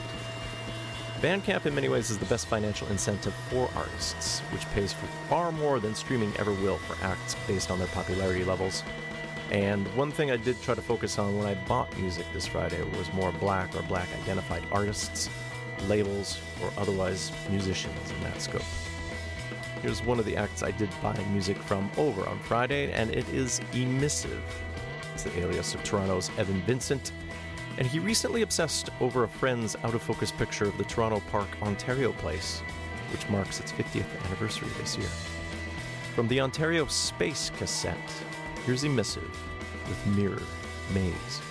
Bandcamp, 1.21 1.65
in 1.65 1.75
many 1.75 1.89
ways, 1.89 2.09
is 2.09 2.17
the 2.17 2.25
best 2.27 2.47
financial 2.47 2.87
incentive 2.87 3.33
for 3.49 3.69
artists, 3.75 4.39
which 4.51 4.65
pays 4.71 4.93
for 4.93 5.05
far 5.27 5.51
more 5.51 5.81
than 5.81 5.93
streaming 5.93 6.33
ever 6.37 6.53
will 6.53 6.77
for 6.77 6.95
acts 7.05 7.35
based 7.45 7.69
on 7.69 7.77
their 7.77 7.89
popularity 7.89 8.45
levels. 8.45 8.83
And 9.51 9.85
one 9.97 10.11
thing 10.11 10.31
I 10.31 10.37
did 10.37 10.61
try 10.61 10.75
to 10.75 10.81
focus 10.81 11.19
on 11.19 11.37
when 11.37 11.45
I 11.45 11.55
bought 11.65 11.97
music 11.97 12.25
this 12.31 12.47
Friday 12.47 12.81
was 12.97 13.11
more 13.11 13.33
black 13.33 13.75
or 13.75 13.81
black 13.81 14.07
identified 14.23 14.63
artists, 14.71 15.29
labels, 15.89 16.39
or 16.63 16.71
otherwise 16.77 17.33
musicians 17.49 18.11
in 18.11 18.23
that 18.23 18.41
scope. 18.41 18.61
Here's 19.81 20.01
one 20.01 20.19
of 20.19 20.25
the 20.25 20.37
acts 20.37 20.63
I 20.63 20.71
did 20.71 20.89
buy 21.01 21.17
music 21.31 21.57
from 21.57 21.91
over 21.97 22.25
on 22.29 22.39
Friday, 22.39 22.93
and 22.93 23.13
it 23.13 23.27
is 23.29 23.59
Emissive. 23.73 24.39
It's 25.13 25.23
the 25.23 25.37
alias 25.39 25.75
of 25.75 25.83
Toronto's 25.83 26.31
Evan 26.37 26.61
Vincent, 26.61 27.11
and 27.77 27.87
he 27.87 27.99
recently 27.99 28.41
obsessed 28.41 28.89
over 28.99 29.23
a 29.23 29.27
friend's 29.27 29.75
out 29.83 29.93
of 29.93 30.01
focus 30.01 30.31
picture 30.31 30.65
of 30.65 30.77
the 30.77 30.83
Toronto 30.83 31.21
Park, 31.31 31.47
Ontario 31.61 32.11
place, 32.13 32.61
which 33.11 33.27
marks 33.29 33.59
its 33.59 33.71
50th 33.71 34.25
anniversary 34.25 34.69
this 34.79 34.97
year. 34.97 35.09
From 36.15 36.27
the 36.27 36.41
Ontario 36.41 36.85
Space 36.87 37.51
cassette, 37.57 37.97
here's 38.65 38.83
Emissive 38.83 39.35
with 39.87 40.07
Mirror 40.07 40.41
Maze. 40.93 41.41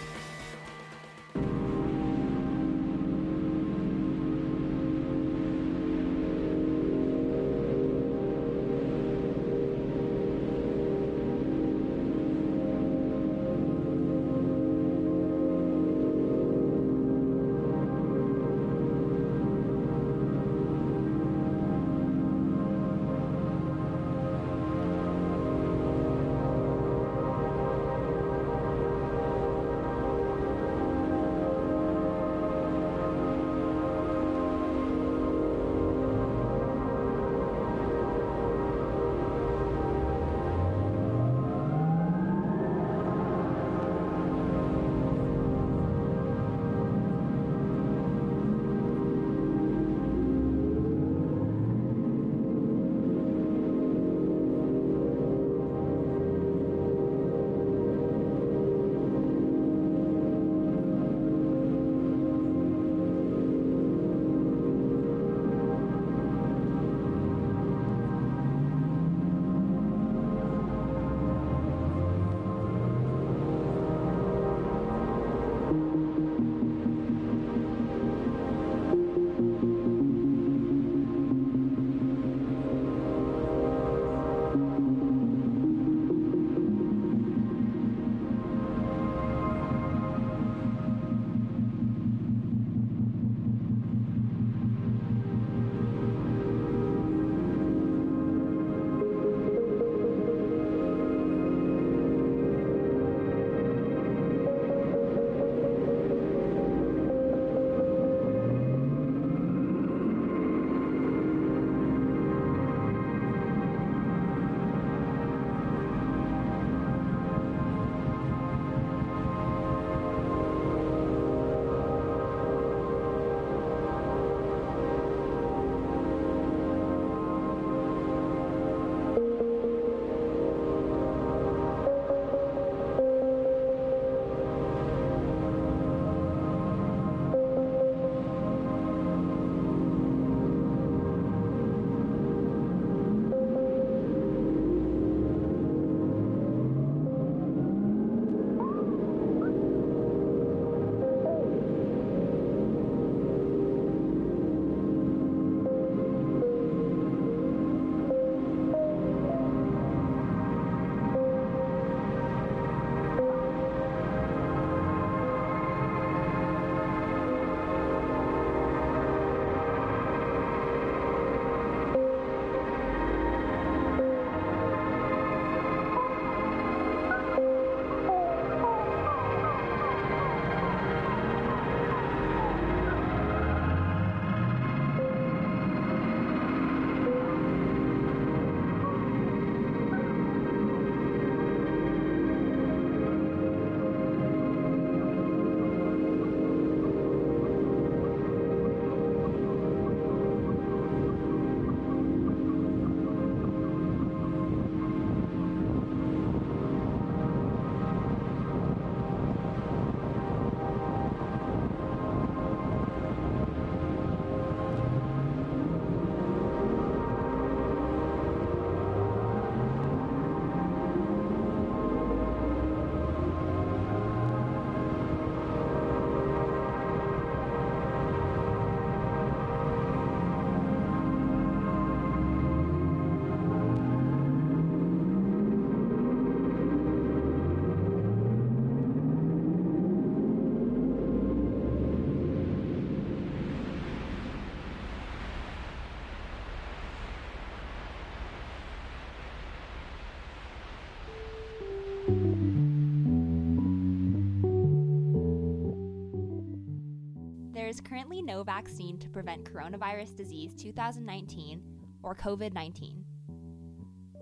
Is 257.79 257.89
currently 257.89 258.21
no 258.21 258.43
vaccine 258.43 258.99
to 258.99 259.09
prevent 259.09 259.45
coronavirus 259.45 260.17
disease 260.17 260.53
2019 260.55 261.63
or 262.03 262.13
COVID 262.13 262.53
19. 262.53 263.05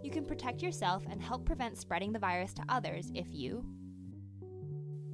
You 0.02 0.10
can 0.10 0.26
protect 0.26 0.62
yourself 0.62 1.04
and 1.10 1.22
help 1.22 1.46
prevent 1.46 1.78
spreading 1.78 2.12
the 2.12 2.18
virus 2.18 2.52
to 2.54 2.62
others 2.68 3.10
if 3.14 3.32
you 3.32 3.64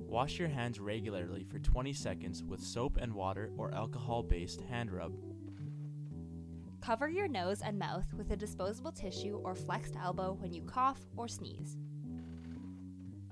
Wash 0.09 0.39
your 0.39 0.49
hands 0.49 0.79
regularly 0.81 1.45
for 1.45 1.59
20 1.59 1.93
seconds 1.93 2.43
with 2.43 2.61
soap 2.61 2.99
and 3.01 3.15
water 3.15 3.51
or 3.57 3.73
alcohol 3.73 4.23
based 4.25 4.61
hand 4.63 4.91
rub. 4.91 5.13
cover 6.81 7.09
your 7.09 7.29
nose 7.29 7.63
and 7.63 7.79
mouth 7.79 8.13
with 8.13 8.33
a 8.33 8.37
disposable 8.37 8.91
tissue 8.91 9.41
or 9.45 9.55
flexed 9.55 9.95
elbow 10.03 10.37
when 10.41 10.53
you 10.53 10.63
cough 10.63 11.01
or 11.17 11.29
sneeze. 11.29 11.79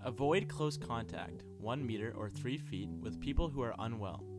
Avoid 0.04 0.48
close 0.48 0.76
contact, 0.78 1.42
1 1.58 1.84
meter 1.84 2.14
or 2.16 2.30
3 2.30 2.56
feet, 2.56 2.88
with 3.00 3.20
people 3.20 3.48
who 3.48 3.60
are 3.60 3.74
unwell. 3.80 4.29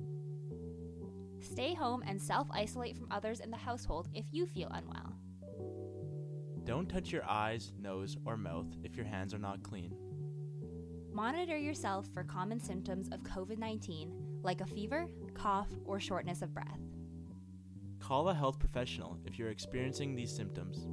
Stay 1.41 1.73
home 1.73 2.03
and 2.05 2.21
self 2.21 2.47
isolate 2.51 2.95
from 2.95 3.07
others 3.11 3.39
in 3.39 3.51
the 3.51 3.57
household 3.57 4.07
if 4.13 4.25
you 4.31 4.45
feel 4.45 4.69
unwell. 4.69 5.15
Don't 6.63 6.87
touch 6.87 7.11
your 7.11 7.27
eyes, 7.27 7.73
nose, 7.79 8.15
or 8.25 8.37
mouth 8.37 8.67
if 8.83 8.95
your 8.95 9.05
hands 9.05 9.33
are 9.33 9.39
not 9.39 9.63
clean. 9.63 9.95
Monitor 11.11 11.57
yourself 11.57 12.07
for 12.13 12.23
common 12.23 12.59
symptoms 12.59 13.09
of 13.11 13.23
COVID 13.23 13.57
19 13.57 14.39
like 14.43 14.61
a 14.61 14.65
fever, 14.65 15.07
cough, 15.33 15.67
or 15.85 15.99
shortness 15.99 16.41
of 16.41 16.53
breath. 16.53 16.79
Call 17.99 18.29
a 18.29 18.33
health 18.33 18.59
professional 18.59 19.19
if 19.25 19.37
you're 19.37 19.49
experiencing 19.49 20.15
these 20.15 20.35
symptoms. 20.35 20.87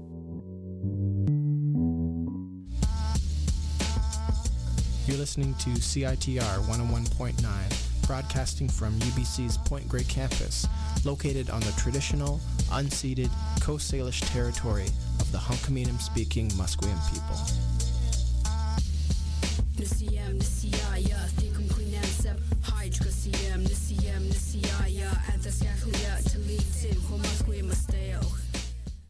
You're 5.06 5.16
listening 5.16 5.54
to 5.54 5.70
CITR 5.70 6.66
101.9, 6.66 7.87
broadcasting 8.08 8.70
from 8.70 8.98
UBC's 9.00 9.58
Point 9.58 9.86
Grey 9.86 10.02
campus, 10.04 10.66
located 11.04 11.50
on 11.50 11.60
the 11.60 11.72
traditional, 11.72 12.40
unceded 12.70 13.30
Coast 13.60 13.92
Salish 13.92 14.26
territory 14.32 14.86
of 15.20 15.30
the 15.30 15.36
Hunkaminam 15.36 16.00
speaking 16.00 16.48
Musqueam 16.52 16.96
people. 17.12 17.36
Nisiyam 19.76 20.38
nisiyaya 20.38 21.28
thikum 21.36 21.68
kuinansab 21.68 22.38
hajj 22.62 22.98
kasiyam 22.98 23.62
nisiyam 23.62 24.24
nisiyaya 24.24 25.10
antaskakuya 25.34 26.22
talitim 26.32 27.00
homaskwe 27.10 27.62
masteo. 27.62 28.20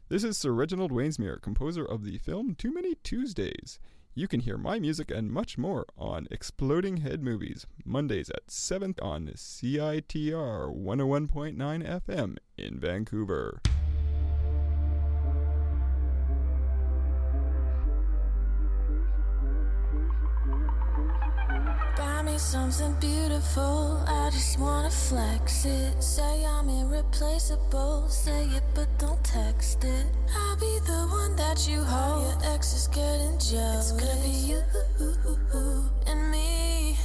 This 0.08 0.24
is 0.24 0.36
Sir 0.36 0.50
Reginald 0.50 0.90
Wainsmere, 0.90 1.40
composer 1.40 1.84
of 1.84 2.04
the 2.04 2.18
film 2.18 2.56
Too 2.56 2.74
Many 2.74 2.96
Tuesdays. 2.96 3.78
You 4.18 4.26
can 4.26 4.40
hear 4.40 4.58
my 4.58 4.80
music 4.80 5.12
and 5.12 5.30
much 5.30 5.56
more 5.56 5.86
on 5.96 6.26
Exploding 6.32 6.96
Head 6.96 7.22
Movies, 7.22 7.66
Mondays 7.84 8.30
at 8.30 8.50
7 8.50 8.96
on 9.00 9.28
CITR 9.28 10.74
101.9 10.74 11.56
FM 11.56 12.36
in 12.56 12.80
Vancouver. 12.80 13.60
Something 22.38 22.94
beautiful, 23.00 24.02
I 24.06 24.30
just 24.30 24.58
wanna 24.58 24.90
flex 24.90 25.66
it. 25.66 26.02
Say 26.02 26.46
I'm 26.46 26.68
irreplaceable, 26.68 28.08
say 28.08 28.44
it 28.44 28.62
but 28.74 28.88
don't 28.96 29.22
text 29.22 29.84
it. 29.84 30.06
I'll 30.34 30.56
be 30.56 30.78
the 30.86 31.08
one 31.10 31.36
that 31.36 31.68
you 31.68 31.82
hold. 31.82 32.22
Your 32.22 32.54
ex 32.54 32.72
is 32.74 32.86
getting 32.86 33.36
jealous. 33.38 33.90
It's 33.90 34.00
gonna 34.00 34.22
be 34.22 34.30
you 34.30 34.62
and 36.06 36.30
me. 36.30 36.96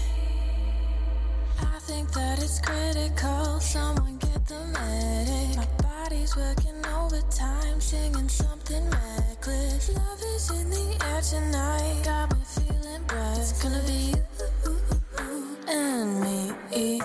I 1.59 1.79
think 1.81 2.11
that 2.13 2.41
it's 2.41 2.61
critical. 2.61 3.59
Someone 3.59 4.17
get 4.19 4.45
the 4.47 4.59
medic. 4.71 5.57
My 5.57 5.67
body's 5.81 6.37
working 6.37 6.79
overtime, 6.85 7.81
singing 7.81 8.29
something 8.29 8.89
reckless. 8.89 9.89
Love 9.89 10.23
is 10.35 10.51
in 10.51 10.69
the 10.69 11.05
air 11.05 11.21
tonight. 11.21 12.01
Got 12.05 12.33
me 12.37 12.43
feeling 12.45 13.03
bright. 13.07 13.37
It's 13.39 13.61
gonna 13.61 13.81
be 13.87 14.13
you 14.13 14.92
and 15.67 16.21
me. 16.21 17.03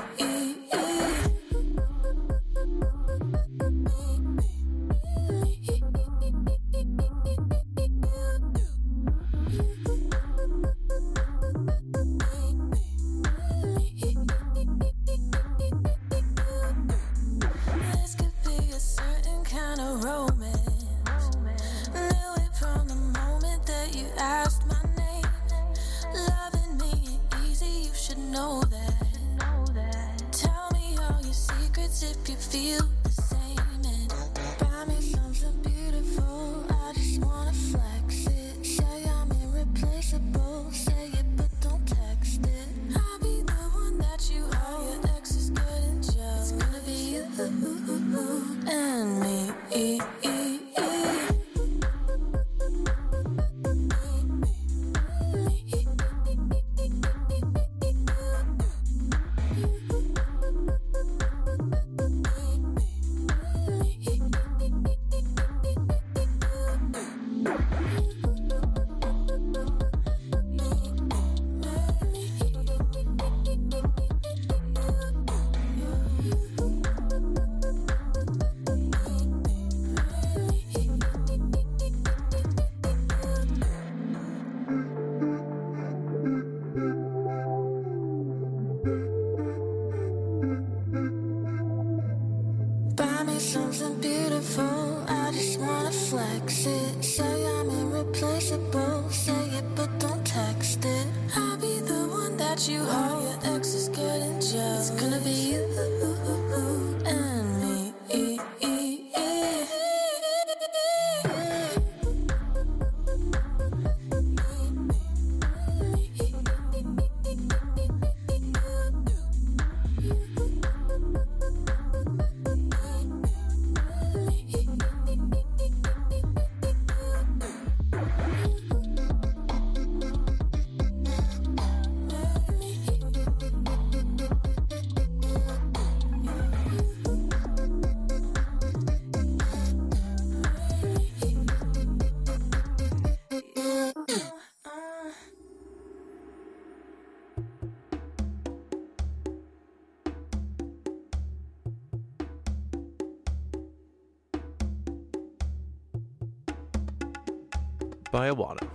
By 158.11 158.31
Awano, 158.31 158.67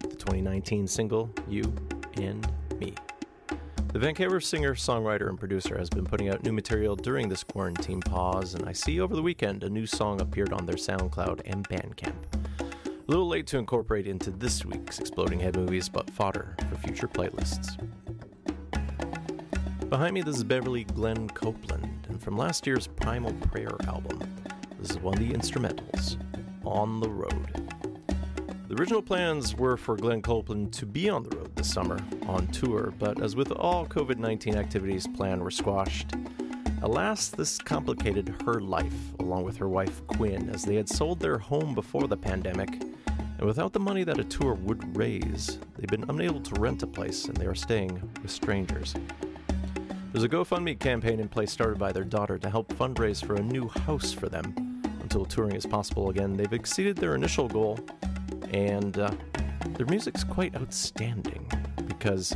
the 0.00 0.08
2019 0.08 0.86
single 0.86 1.28
You 1.48 1.62
and 2.16 2.46
Me. 2.78 2.94
The 3.92 3.98
Vancouver 3.98 4.40
singer, 4.40 4.74
songwriter, 4.74 5.28
and 5.28 5.38
producer 5.38 5.76
has 5.76 5.90
been 5.90 6.04
putting 6.04 6.28
out 6.28 6.44
new 6.44 6.52
material 6.52 6.94
during 6.94 7.28
this 7.28 7.42
quarantine 7.42 8.00
pause, 8.00 8.54
and 8.54 8.68
I 8.68 8.72
see 8.72 9.00
over 9.00 9.16
the 9.16 9.22
weekend 9.22 9.64
a 9.64 9.68
new 9.68 9.86
song 9.86 10.20
appeared 10.20 10.52
on 10.52 10.66
their 10.66 10.76
SoundCloud 10.76 11.40
and 11.46 11.68
Bandcamp. 11.68 12.14
A 12.60 13.10
little 13.10 13.26
late 13.26 13.48
to 13.48 13.58
incorporate 13.58 14.06
into 14.06 14.30
this 14.30 14.64
week's 14.64 15.00
Exploding 15.00 15.40
Head 15.40 15.56
movies, 15.56 15.88
but 15.88 16.08
fodder 16.10 16.54
for 16.68 16.76
future 16.76 17.08
playlists. 17.08 17.76
Behind 19.88 20.14
me, 20.14 20.22
this 20.22 20.36
is 20.36 20.44
Beverly 20.44 20.84
Glenn 20.84 21.28
Copeland, 21.30 22.06
and 22.08 22.22
from 22.22 22.36
last 22.36 22.68
year's 22.68 22.86
Primal 22.86 23.32
Prayer 23.48 23.76
album, 23.88 24.20
this 24.78 24.90
is 24.90 24.98
one 25.00 25.14
of 25.14 25.20
the 25.20 25.32
instrumentals, 25.32 26.16
On 26.64 27.00
the 27.00 27.10
Road. 27.10 27.89
The 28.70 28.76
original 28.76 29.02
plans 29.02 29.56
were 29.56 29.76
for 29.76 29.96
Glenn 29.96 30.22
Copeland 30.22 30.72
to 30.74 30.86
be 30.86 31.10
on 31.10 31.24
the 31.24 31.36
road 31.36 31.56
this 31.56 31.72
summer 31.72 31.98
on 32.28 32.46
tour, 32.46 32.94
but 33.00 33.20
as 33.20 33.34
with 33.34 33.50
all 33.50 33.84
COVID 33.84 34.16
19 34.16 34.54
activities 34.54 35.08
planned 35.08 35.42
were 35.42 35.50
squashed, 35.50 36.12
alas, 36.80 37.30
this 37.30 37.58
complicated 37.58 38.32
her 38.46 38.60
life 38.60 38.94
along 39.18 39.42
with 39.42 39.56
her 39.56 39.68
wife 39.68 40.06
Quinn 40.06 40.48
as 40.50 40.62
they 40.62 40.76
had 40.76 40.88
sold 40.88 41.18
their 41.18 41.36
home 41.36 41.74
before 41.74 42.06
the 42.06 42.16
pandemic. 42.16 42.80
And 43.08 43.40
without 43.40 43.72
the 43.72 43.80
money 43.80 44.04
that 44.04 44.20
a 44.20 44.24
tour 44.24 44.54
would 44.54 44.96
raise, 44.96 45.58
they've 45.76 45.88
been 45.88 46.08
unable 46.08 46.40
to 46.40 46.60
rent 46.60 46.84
a 46.84 46.86
place 46.86 47.24
and 47.24 47.36
they 47.36 47.46
are 47.46 47.56
staying 47.56 48.00
with 48.22 48.30
strangers. 48.30 48.94
There's 50.12 50.22
a 50.22 50.28
GoFundMe 50.28 50.78
campaign 50.78 51.18
in 51.18 51.28
place 51.28 51.50
started 51.50 51.80
by 51.80 51.90
their 51.90 52.04
daughter 52.04 52.38
to 52.38 52.48
help 52.48 52.72
fundraise 52.74 53.24
for 53.24 53.34
a 53.34 53.42
new 53.42 53.66
house 53.66 54.12
for 54.12 54.28
them. 54.28 54.54
Until 55.02 55.24
touring 55.24 55.56
is 55.56 55.66
possible 55.66 56.10
again, 56.10 56.36
they've 56.36 56.52
exceeded 56.52 56.94
their 56.94 57.16
initial 57.16 57.48
goal 57.48 57.80
and 58.50 58.98
uh, 58.98 59.10
their 59.76 59.86
music's 59.86 60.24
quite 60.24 60.54
outstanding 60.56 61.50
because 61.86 62.34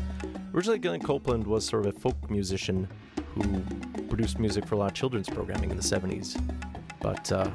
originally 0.54 0.78
Glenn 0.78 1.00
Copeland 1.00 1.46
was 1.46 1.64
sort 1.64 1.86
of 1.86 1.96
a 1.96 1.98
folk 1.98 2.30
musician 2.30 2.88
who 3.34 3.60
produced 4.08 4.38
music 4.38 4.66
for 4.66 4.76
a 4.76 4.78
lot 4.78 4.86
of 4.86 4.94
children's 4.94 5.28
programming 5.28 5.70
in 5.70 5.76
the 5.76 5.82
70s, 5.82 6.40
but 7.00 7.30
uh, 7.32 7.50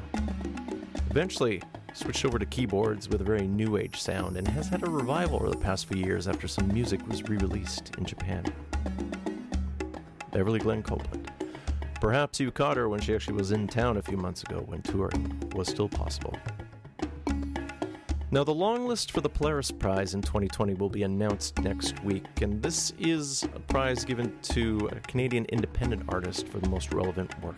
eventually 1.10 1.62
switched 1.92 2.24
over 2.24 2.38
to 2.38 2.46
keyboards 2.46 3.08
with 3.08 3.20
a 3.20 3.24
very 3.24 3.46
new 3.46 3.76
age 3.76 4.00
sound 4.00 4.36
and 4.36 4.46
has 4.48 4.68
had 4.68 4.86
a 4.86 4.90
revival 4.90 5.36
over 5.36 5.50
the 5.50 5.56
past 5.56 5.86
few 5.86 6.02
years 6.04 6.28
after 6.28 6.46
some 6.46 6.68
music 6.68 7.06
was 7.08 7.22
re 7.28 7.36
released 7.38 7.92
in 7.98 8.04
Japan. 8.04 8.44
Beverly 10.30 10.60
Glenn 10.60 10.82
Copeland. 10.82 11.30
Perhaps 12.00 12.40
you 12.40 12.50
caught 12.50 12.76
her 12.76 12.88
when 12.88 13.00
she 13.00 13.14
actually 13.14 13.34
was 13.34 13.52
in 13.52 13.66
town 13.66 13.96
a 13.96 14.02
few 14.02 14.16
months 14.16 14.42
ago 14.42 14.62
when 14.66 14.80
touring 14.82 15.38
was 15.54 15.68
still 15.68 15.88
possible. 15.88 16.34
Now, 18.32 18.44
the 18.44 18.54
long 18.54 18.86
list 18.86 19.10
for 19.10 19.20
the 19.20 19.28
Polaris 19.28 19.72
Prize 19.72 20.14
in 20.14 20.22
2020 20.22 20.74
will 20.74 20.88
be 20.88 21.02
announced 21.02 21.58
next 21.58 22.00
week, 22.04 22.26
and 22.40 22.62
this 22.62 22.92
is 22.96 23.42
a 23.42 23.58
prize 23.58 24.04
given 24.04 24.32
to 24.42 24.88
a 24.92 25.00
Canadian 25.00 25.46
independent 25.46 26.04
artist 26.08 26.46
for 26.46 26.60
the 26.60 26.68
most 26.68 26.94
relevant 26.94 27.32
work. 27.42 27.56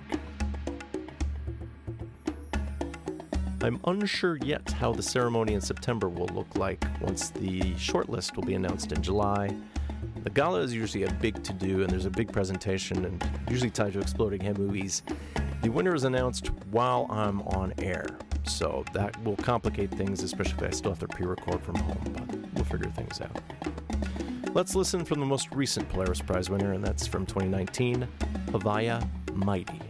I'm 3.61 3.79
unsure 3.85 4.39
yet 4.39 4.71
how 4.71 4.95
the 4.95 5.03
ceremony 5.03 5.53
in 5.53 5.61
September 5.61 6.09
will 6.09 6.29
look 6.29 6.57
like 6.57 6.83
once 7.03 7.29
the 7.29 7.61
shortlist 7.75 8.35
will 8.35 8.45
be 8.45 8.55
announced 8.55 8.93
in 8.93 9.03
July. 9.03 9.55
The 10.25 10.31
gala 10.31 10.63
is 10.63 10.73
usually 10.73 11.05
a 11.05 11.13
big 11.21 11.43
to 11.45 11.53
do, 11.53 11.83
and 11.83 11.91
there's 11.91 12.07
a 12.07 12.11
big 12.11 12.33
presentation, 12.33 13.05
and 13.05 13.23
usually 13.51 13.69
tied 13.69 13.93
to 13.93 14.01
exploding 14.01 14.41
head 14.41 14.57
movies. 14.57 15.03
The 15.61 15.69
winner 15.69 15.95
is 15.95 16.05
announced 16.05 16.47
while 16.71 17.07
I'm 17.11 17.43
on 17.43 17.75
air, 17.77 18.07
so 18.49 18.85
that 18.93 19.23
will 19.25 19.37
complicate 19.37 19.91
things, 19.91 20.23
especially 20.23 20.55
if 20.55 20.63
I 20.63 20.71
still 20.71 20.91
have 20.93 21.01
to 21.01 21.09
pre 21.09 21.27
record 21.27 21.63
from 21.63 21.77
home, 21.77 22.01
but 22.13 22.53
we'll 22.55 22.65
figure 22.65 22.91
things 22.91 23.21
out. 23.21 23.41
Let's 24.55 24.75
listen 24.75 25.05
from 25.05 25.21
the 25.21 25.27
most 25.27 25.49
recent 25.53 25.89
Polaris 25.89 26.21
Prize 26.21 26.51
winner, 26.51 26.73
and 26.73 26.85
that's 26.85 27.07
from 27.07 27.25
2019, 27.25 28.07
Haviah 28.49 29.07
Mighty. 29.33 29.81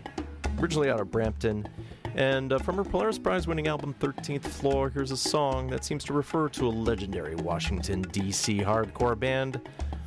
Originally 0.61 0.91
out 0.91 1.01
of 1.01 1.11
Brampton, 1.11 1.66
and 2.15 2.53
uh, 2.53 2.59
from 2.59 2.77
her 2.77 2.85
Polaris 2.85 3.19
Prize 3.19 3.47
winning 3.47 3.66
album 3.66 3.95
13th 3.99 4.45
Floor, 4.45 4.91
here's 4.91 5.11
a 5.11 5.16
song 5.16 5.69
that 5.69 5.85
seems 5.85 6.05
to 6.05 6.12
refer 6.12 6.49
to 6.51 6.66
a 6.66 6.70
legendary 6.70 7.35
Washington, 7.35 8.03
D.C. 8.03 8.59
hardcore 8.59 9.19
band, 9.19 9.61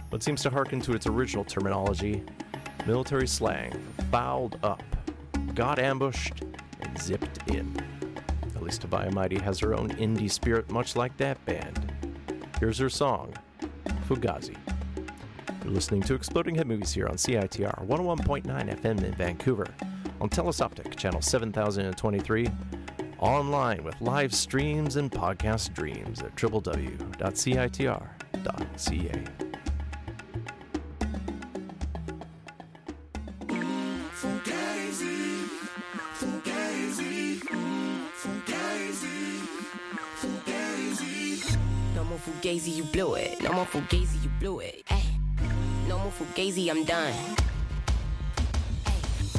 but 0.10 0.24
seems 0.24 0.42
to 0.44 0.50
hearken 0.50 0.80
to 0.82 0.94
its 0.94 1.08
original 1.08 1.44
terminology 1.44 2.24
military 2.86 3.28
slang, 3.28 3.72
fouled 4.12 4.60
up, 4.64 4.84
got 5.56 5.80
ambushed, 5.80 6.44
and 6.82 7.02
zipped 7.02 7.50
in 7.50 7.76
least 8.66 8.82
Haviah 8.90 9.14
Mighty 9.14 9.38
has 9.40 9.60
her 9.60 9.74
own 9.76 9.90
indie 9.92 10.32
spirit, 10.32 10.70
much 10.72 10.96
like 10.96 11.16
that 11.18 11.44
band. 11.46 11.94
Here's 12.60 12.80
her 12.80 12.90
song, 12.90 13.34
Fugazi. 14.08 14.58
You're 15.64 15.74
listening 15.74 16.02
to 16.04 16.16
Exploding 16.16 16.56
Head 16.56 16.68
Movies 16.68 16.92
here 16.92 17.08
on 17.08 17.16
CITR 17.16 17.88
101.9 17.88 18.46
FM 18.46 19.04
in 19.04 19.14
Vancouver, 19.14 19.68
on 20.20 20.30
Telus 20.30 20.68
Optik, 20.68 20.96
channel 20.96 21.22
7023, 21.22 22.48
online 23.20 23.84
with 23.84 24.00
live 24.02 24.34
streams 24.34 24.96
and 24.96 25.12
podcast 25.12 25.74
dreams 25.74 26.22
at 26.22 26.36
www.citr.ca. 26.36 27.06
Fugazi, 42.46 42.76
you 42.76 42.84
blew 42.84 43.16
it. 43.16 43.42
No 43.42 43.52
more 43.54 43.66
Fugazi, 43.66 44.22
you 44.24 44.30
blew 44.40 44.60
it. 44.60 44.84
Ay. 44.92 45.02
No 45.88 45.98
more 45.98 46.12
Fugazi, 46.12 46.70
I'm 46.70 46.84
done. 46.84 47.12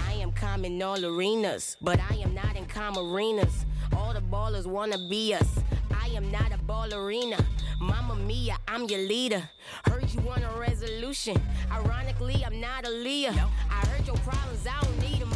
I 0.08 0.14
am 0.14 0.32
calm 0.32 0.64
in 0.64 0.82
all 0.82 1.04
arenas, 1.04 1.76
but 1.80 2.00
I 2.10 2.16
am 2.16 2.34
not 2.34 2.56
in 2.56 2.66
calm 2.66 2.98
arenas. 2.98 3.64
All 3.96 4.12
the 4.12 4.20
ballers 4.20 4.66
wanna 4.66 4.98
be 5.08 5.34
us. 5.34 5.60
I 5.94 6.08
am 6.16 6.32
not 6.32 6.50
a 6.52 6.58
ballerina. 6.58 7.38
Mama 7.80 8.16
Mia, 8.16 8.56
I'm 8.66 8.86
your 8.86 9.06
leader. 9.06 9.48
Heard 9.84 10.12
you 10.12 10.20
want 10.22 10.42
a 10.42 10.58
resolution. 10.58 11.40
Ironically, 11.70 12.42
I'm 12.44 12.60
not 12.60 12.88
a 12.88 12.90
Leah. 12.90 13.34
No. 13.36 13.48
I 13.70 13.86
heard 13.86 14.04
your 14.04 14.16
problems, 14.16 14.66
I 14.66 14.80
don't 14.82 14.98
need 14.98 15.20
them. 15.20 15.35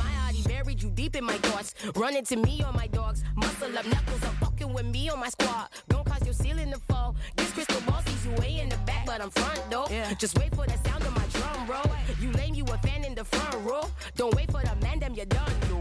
Buried 0.62 0.82
you 0.82 0.90
deep 0.90 1.16
in 1.16 1.24
my 1.24 1.38
thoughts. 1.38 1.74
Running 1.96 2.22
to 2.26 2.36
me 2.36 2.62
on 2.62 2.74
my 2.74 2.86
dogs. 2.88 3.24
Muscle 3.34 3.78
up 3.78 3.86
knuckles, 3.86 4.22
I'm 4.22 4.34
fucking 4.44 4.70
with 4.74 4.84
me 4.84 5.08
on 5.08 5.18
my 5.18 5.30
squad. 5.30 5.68
Don't 5.88 6.04
cause 6.04 6.22
your 6.22 6.34
ceiling 6.34 6.70
to 6.70 6.78
fall. 6.80 7.16
This 7.34 7.50
crystal 7.52 7.80
ball 7.86 8.02
sees 8.04 8.26
you 8.26 8.32
way 8.32 8.60
in 8.60 8.68
the 8.68 8.76
back, 8.84 9.06
but 9.06 9.22
I'm 9.22 9.30
front 9.30 9.62
though. 9.70 9.86
Yeah. 9.90 10.12
Just 10.18 10.38
wait 10.38 10.54
for 10.54 10.66
the 10.66 10.76
sound 10.86 11.02
of 11.04 11.16
my 11.16 11.24
drum 11.32 11.66
roll. 11.66 11.96
You 12.20 12.30
lame, 12.32 12.52
you 12.52 12.64
a 12.64 12.76
fan 12.86 13.06
in 13.06 13.14
the 13.14 13.24
front 13.24 13.54
row. 13.64 13.84
Don't 14.16 14.34
wait 14.34 14.50
for 14.50 14.60
the 14.60 14.76
man, 14.82 14.98
them 14.98 15.14
you 15.14 15.24
done. 15.24 15.50
No. 15.70 15.78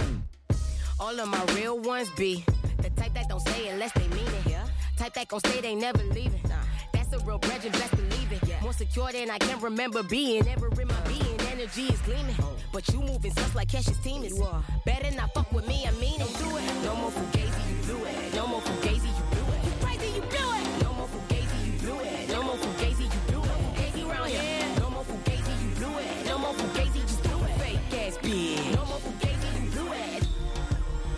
All 0.98 1.20
of 1.20 1.28
my 1.28 1.44
real 1.56 1.78
ones 1.78 2.10
be 2.16 2.46
the 2.78 2.90
type 2.92 3.14
that 3.16 3.28
don't 3.28 3.46
say 3.50 3.68
unless 3.68 3.92
they 3.92 4.08
mean 4.08 4.28
it. 4.28 4.50
Yeah. 4.50 4.66
Type 4.96 5.14
that 5.16 5.28
gon' 5.28 5.42
stay, 5.42 5.60
they 5.60 5.76
never 5.76 6.04
leaving. 6.04 6.42
Nah. 6.48 6.56
That's 6.94 7.12
a 7.12 7.20
real 7.26 7.38
bridge 7.38 7.66
and 7.66 7.74
best 7.74 7.98
believe 7.98 8.32
it. 8.32 8.48
Yeah. 8.48 8.62
More 8.62 8.72
secure 8.72 9.12
than 9.12 9.30
I 9.30 9.40
can 9.40 9.60
remember 9.60 10.04
being. 10.04 10.48
Ever 10.48 10.70
in 10.82 10.88
my 10.88 11.02
being, 11.02 11.39
energy 11.60 11.88
is 11.94 12.00
gleaming. 12.02 12.36
But 12.72 12.88
you 12.90 13.02
moving 13.02 13.34
just 13.34 13.56
like 13.56 13.68
Cash's 13.70 13.98
team 14.00 14.24
is. 14.24 14.40
Better 14.86 15.12
not 15.16 15.34
fuck 15.34 15.52
with 15.52 15.68
me, 15.68 15.86
I 15.86 15.92
mean 16.00 16.22
it. 16.22 16.34
Don't 16.40 16.64
it. 16.64 16.84
No 16.84 16.96
more 16.96 17.12
Fugazi, 17.12 17.70
you 17.70 17.84
blew 17.84 18.06
it. 18.06 18.34
No 18.34 18.48
more 18.48 18.62
Fugazi, 18.62 19.08
you 19.18 19.24
blew 19.32 19.54
it. 19.54 19.66
You 19.66 19.72
crazy, 19.82 20.08
you 20.16 20.22
blew 20.22 20.52
it. 20.56 20.84
No 20.84 20.94
more 20.94 21.08
Fugazi, 21.08 21.66
you 21.66 21.80
blew 21.80 22.00
it. 22.00 22.30
No 22.30 22.44
more 22.44 22.56
Fugazi, 22.56 23.04
you 23.04 23.22
blew 23.28 23.44
it. 23.44 23.50
Fugazi 23.76 24.04
round 24.10 24.30
here. 24.30 24.80
No 24.80 24.90
more 24.90 25.04
Fugazi, 25.04 25.54
you 25.64 25.76
blew 25.76 25.98
it. 26.00 26.26
No 26.26 26.38
more 26.38 26.54
Fugazi, 26.54 27.02
just 27.02 27.24
do 27.24 27.44
it. 27.44 27.56
Fake 27.60 27.94
ass 28.00 28.18
bitch. 28.18 28.76
No 28.76 28.86
more 28.86 29.02
Fugazi, 29.06 29.50
you 29.64 29.72
blew 29.72 29.92
it. 29.92 30.28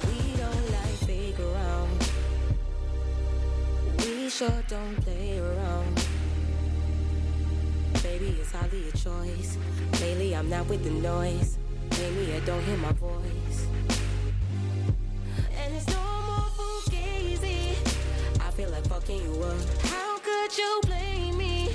We 0.07 0.17
don't 0.41 0.65
like 0.71 0.97
fake 1.05 1.39
around. 1.39 1.97
We 3.99 4.29
sure 4.29 4.63
don't 4.67 4.95
play 5.01 5.39
around. 5.39 6.05
Baby, 8.01 8.37
it's 8.41 8.53
a 8.55 8.57
choice. 9.03 9.57
Lately, 9.99 10.35
I'm 10.35 10.47
not 10.49 10.67
with 10.67 10.83
the 10.83 10.91
noise. 10.91 11.57
Maybe 11.91 12.33
I 12.33 12.39
don't 12.41 12.61
hear 12.63 12.77
my 12.77 12.91
voice. 12.93 13.67
And 15.57 15.73
it's 15.73 15.87
no 15.87 16.03
more 16.27 16.47
fugazi. 16.55 17.75
I 18.39 18.51
feel 18.51 18.69
like 18.69 18.85
fucking 18.87 19.21
you 19.23 19.43
up. 19.43 19.57
How 19.85 20.19
could 20.19 20.55
you 20.55 20.81
blame 20.85 21.37
me? 21.37 21.69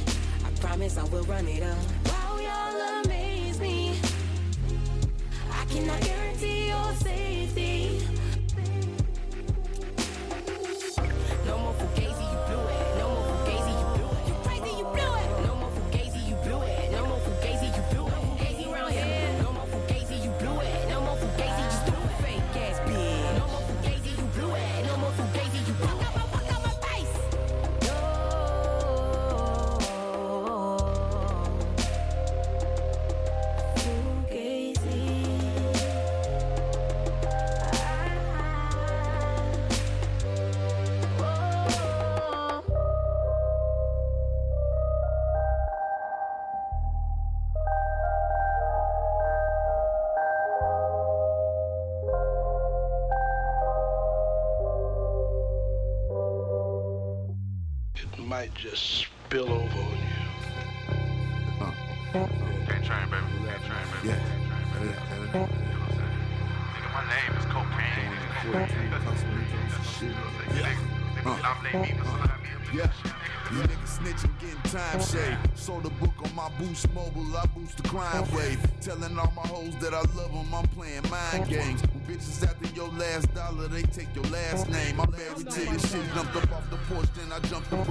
I 0.45 0.51
promise 0.61 0.99
I 0.99 1.05
will 1.05 1.25
run 1.25 1.49
it 1.49 1.65
up. 1.65 1.79
Wow, 2.07 2.39
y'all 2.39 3.05
amaze 3.05 3.59
me. 3.61 3.99
I 5.51 5.65
cannot 5.65 6.01
guarantee 6.03 6.69
your 6.69 6.93
safety. 6.95 7.96
Just 58.71 59.07
spill 59.27 59.49
over 59.49 59.79
on 59.79 59.97
you. 59.97 60.17
K-Train, 62.67 63.09
baby. 63.11 63.31
K-Train, 63.47 63.87
baby. 63.93 64.09
Yeah. 64.09 64.21
Nigga, 66.75 66.91
my 66.93 67.03
name 67.09 67.33
is 67.39 67.45
cocaine. 67.47 68.13
Yeah. 70.55 70.73
Uh. 71.25 71.31
Uh. 71.35 72.37
You 73.53 73.63
niggas 73.63 73.99
snitching, 73.99 74.41
getting 74.41 74.63
time 74.73 75.01
shade. 75.01 75.39
Sold 75.55 75.87
a 75.87 75.91
book 75.91 76.11
on 76.25 76.35
my 76.35 76.49
boost 76.59 76.93
mobile, 76.93 77.37
I 77.37 77.47
boost 77.47 77.77
the 77.77 77.89
crime 77.89 78.25
wave. 78.35 78.59
Telling 78.81 79.17
all 79.17 79.33
my 79.37 79.47
hoes 79.47 79.75
that 79.81 79.95
I 79.95 80.01
love 80.19 80.33
them, 80.33 80.53
I'm 80.53 80.67
playing 80.69 81.09
mind 81.09 81.49
games. 81.49 81.81
When 81.83 82.17
bitches 82.17 82.43
after 82.43 82.67
your 82.75 82.89
last 82.89 83.33
dollar, 83.35 83.69
they 83.69 83.83
take 83.83 84.13
your 84.17 84.25
last 84.25 84.69
name. 84.69 85.01
I'm 85.01 85.11
married 85.13 85.39
to 85.39 85.45
this 85.45 85.93
shit, 85.93 86.03
jumped 86.15 86.35
up 86.35 86.53
off 86.53 86.69
the 86.71 86.77
porch, 86.93 87.07
then 87.15 87.31
I 87.33 87.39
jumped 87.47 87.71
the 87.71 87.77
room. 87.77 87.87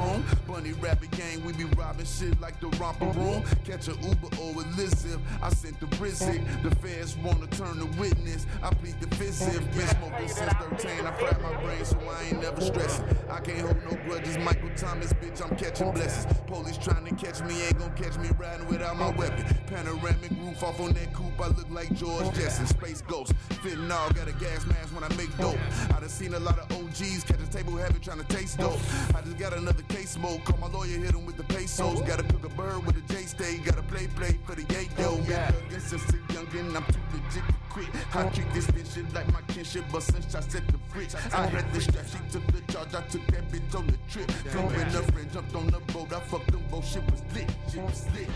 Bunny 0.65 0.77
rabbit 0.81 1.11
gang, 1.11 1.45
we 1.45 1.53
be 1.53 1.65
robbing 1.86 2.06
shit 2.06 2.40
like 2.41 2.60
the 2.60 2.68
romper 2.78 3.06
room. 3.20 3.44
Catch 3.64 3.88
a 3.90 3.91
Uber 3.91 4.30
or 4.41 4.52
Elizabeth, 4.64 5.20
I 5.41 5.49
sent 5.49 5.80
the 5.80 5.86
Brizzy. 5.98 6.41
The 6.64 6.74
feds 6.78 7.16
wanna 7.18 7.48
turn 7.48 7.78
the 7.80 7.86
witness, 7.99 8.48
I 8.64 8.70
plead 8.74 8.99
the 8.99 9.14
fifth. 9.16 9.45
Been 9.76 9.88
smoking 9.88 10.28
since 10.28 10.53
13, 10.53 11.06
I 11.06 11.12
fried 11.12 11.41
my 11.41 11.56
brain 11.62 11.86
so 11.86 11.99
I 12.10 12.24
ain't 12.24 12.41
never 12.41 12.62
stressing. 12.62 13.06
I 13.30 13.40
can't 13.40 13.60
hold 13.60 13.84
no 13.84 13.98
grudges, 14.06 14.38
Michael 14.40 14.70
Thomas, 14.76 15.14
bitch, 15.14 15.41
I'm 15.44 15.56
catching 15.57 15.91
blessings. 15.91 16.26
Police 16.48 16.78
trying 16.78 17.06
to 17.06 17.16
catch 17.16 17.41
me, 17.41 17.62
ain't 17.66 17.78
gonna 17.78 17.94
catch 17.94 18.18
me 18.18 18.30
riding 18.38 18.68
without 18.68 18.98
my 18.98 19.12
weapon. 19.12 19.45
Panoramic 19.68 20.32
roof 20.41 20.64
off 20.64 20.80
on 20.80 20.94
that 20.94 21.14
coupe, 21.14 21.40
I 21.40 21.48
look 21.48 21.70
like 21.70 21.94
George 21.94 22.34
Jetson. 22.36 22.66
Space 22.66 23.02
Ghost, 23.02 23.34
fentanyl, 23.62 24.16
got 24.16 24.28
a 24.28 24.34
gas 24.34 24.66
mask 24.66 24.94
when 24.95 25.03
I 25.03 25.10
make 25.16 25.36
dope. 25.38 25.57
I 25.95 25.99
done 25.99 26.10
seen 26.10 26.34
a 26.34 26.40
lot 26.40 26.57
of 26.57 26.72
OGs 26.72 27.24
catch 27.26 27.41
a 27.41 27.49
table 27.52 27.78
heavy 27.78 27.99
trying 27.99 28.24
to 28.24 28.36
taste 28.36 28.57
dope. 28.57 28.80
I 29.14 29.22
just 29.22 29.38
got 29.38 29.53
another 29.53 29.84
case 29.84 30.12
smoke, 30.12 30.44
call 30.45 30.57
my 30.57 30.68
lawyer, 30.68 30.98
hit 30.98 31.14
him 31.14 31.26
with 31.26 31.38
the 31.38 31.44
pesos. 31.76 32.02
Gotta 32.02 32.23
cook 32.23 32.45
a 32.45 32.49
bird 32.49 32.85
with 32.85 32.97
a 32.97 33.14
J 33.14 33.23
stay, 33.23 33.57
gotta 33.57 33.84
play 33.84 34.07
play 34.07 34.39
for 34.45 34.56
the 34.56 34.64
yay 34.73 34.88
yo. 34.97 35.19
Yeah, 35.27 35.52
since 35.80 36.03
a 36.10 36.18
youngin', 36.34 36.76
I'm 36.76 36.85
too 36.85 36.99
legit 37.14 37.47
to 37.47 37.53
quit. 37.69 37.88
I 38.14 38.30
treat 38.30 38.53
this 38.53 38.68
bitch 38.68 38.93
shit 38.93 39.14
like 39.14 39.31
my 39.31 39.41
kinship, 39.53 39.85
but 39.91 40.03
since 40.03 40.34
I 40.35 40.41
set 40.41 40.68
the 40.68 40.77
fridge, 40.89 41.15
I 41.15 41.47
had 41.47 41.73
the 41.73 41.81
strap, 41.81 42.06
she 42.06 42.18
took 42.31 42.45
the 42.47 42.61
charge, 42.72 42.93
I 42.93 43.02
took 43.07 43.26
that 43.27 43.52
bitch 43.52 43.76
on 43.76 43.88
the 43.88 43.97
trip. 44.10 44.31
Flew 44.31 44.61
in 44.61 44.91
the 44.91 45.03
friend, 45.11 45.31
jumped 45.31 45.56
on 45.56 45.68
the 45.68 45.80
boat, 45.93 46.14
I 46.14 46.19
fucked 46.22 46.52
them 46.52 46.64
both, 46.69 46.85
shit 46.85 47.03
was 47.11 47.22
lit, 47.34 47.49
shit 47.72 47.81
was 47.81 48.06
lit. 48.14 48.30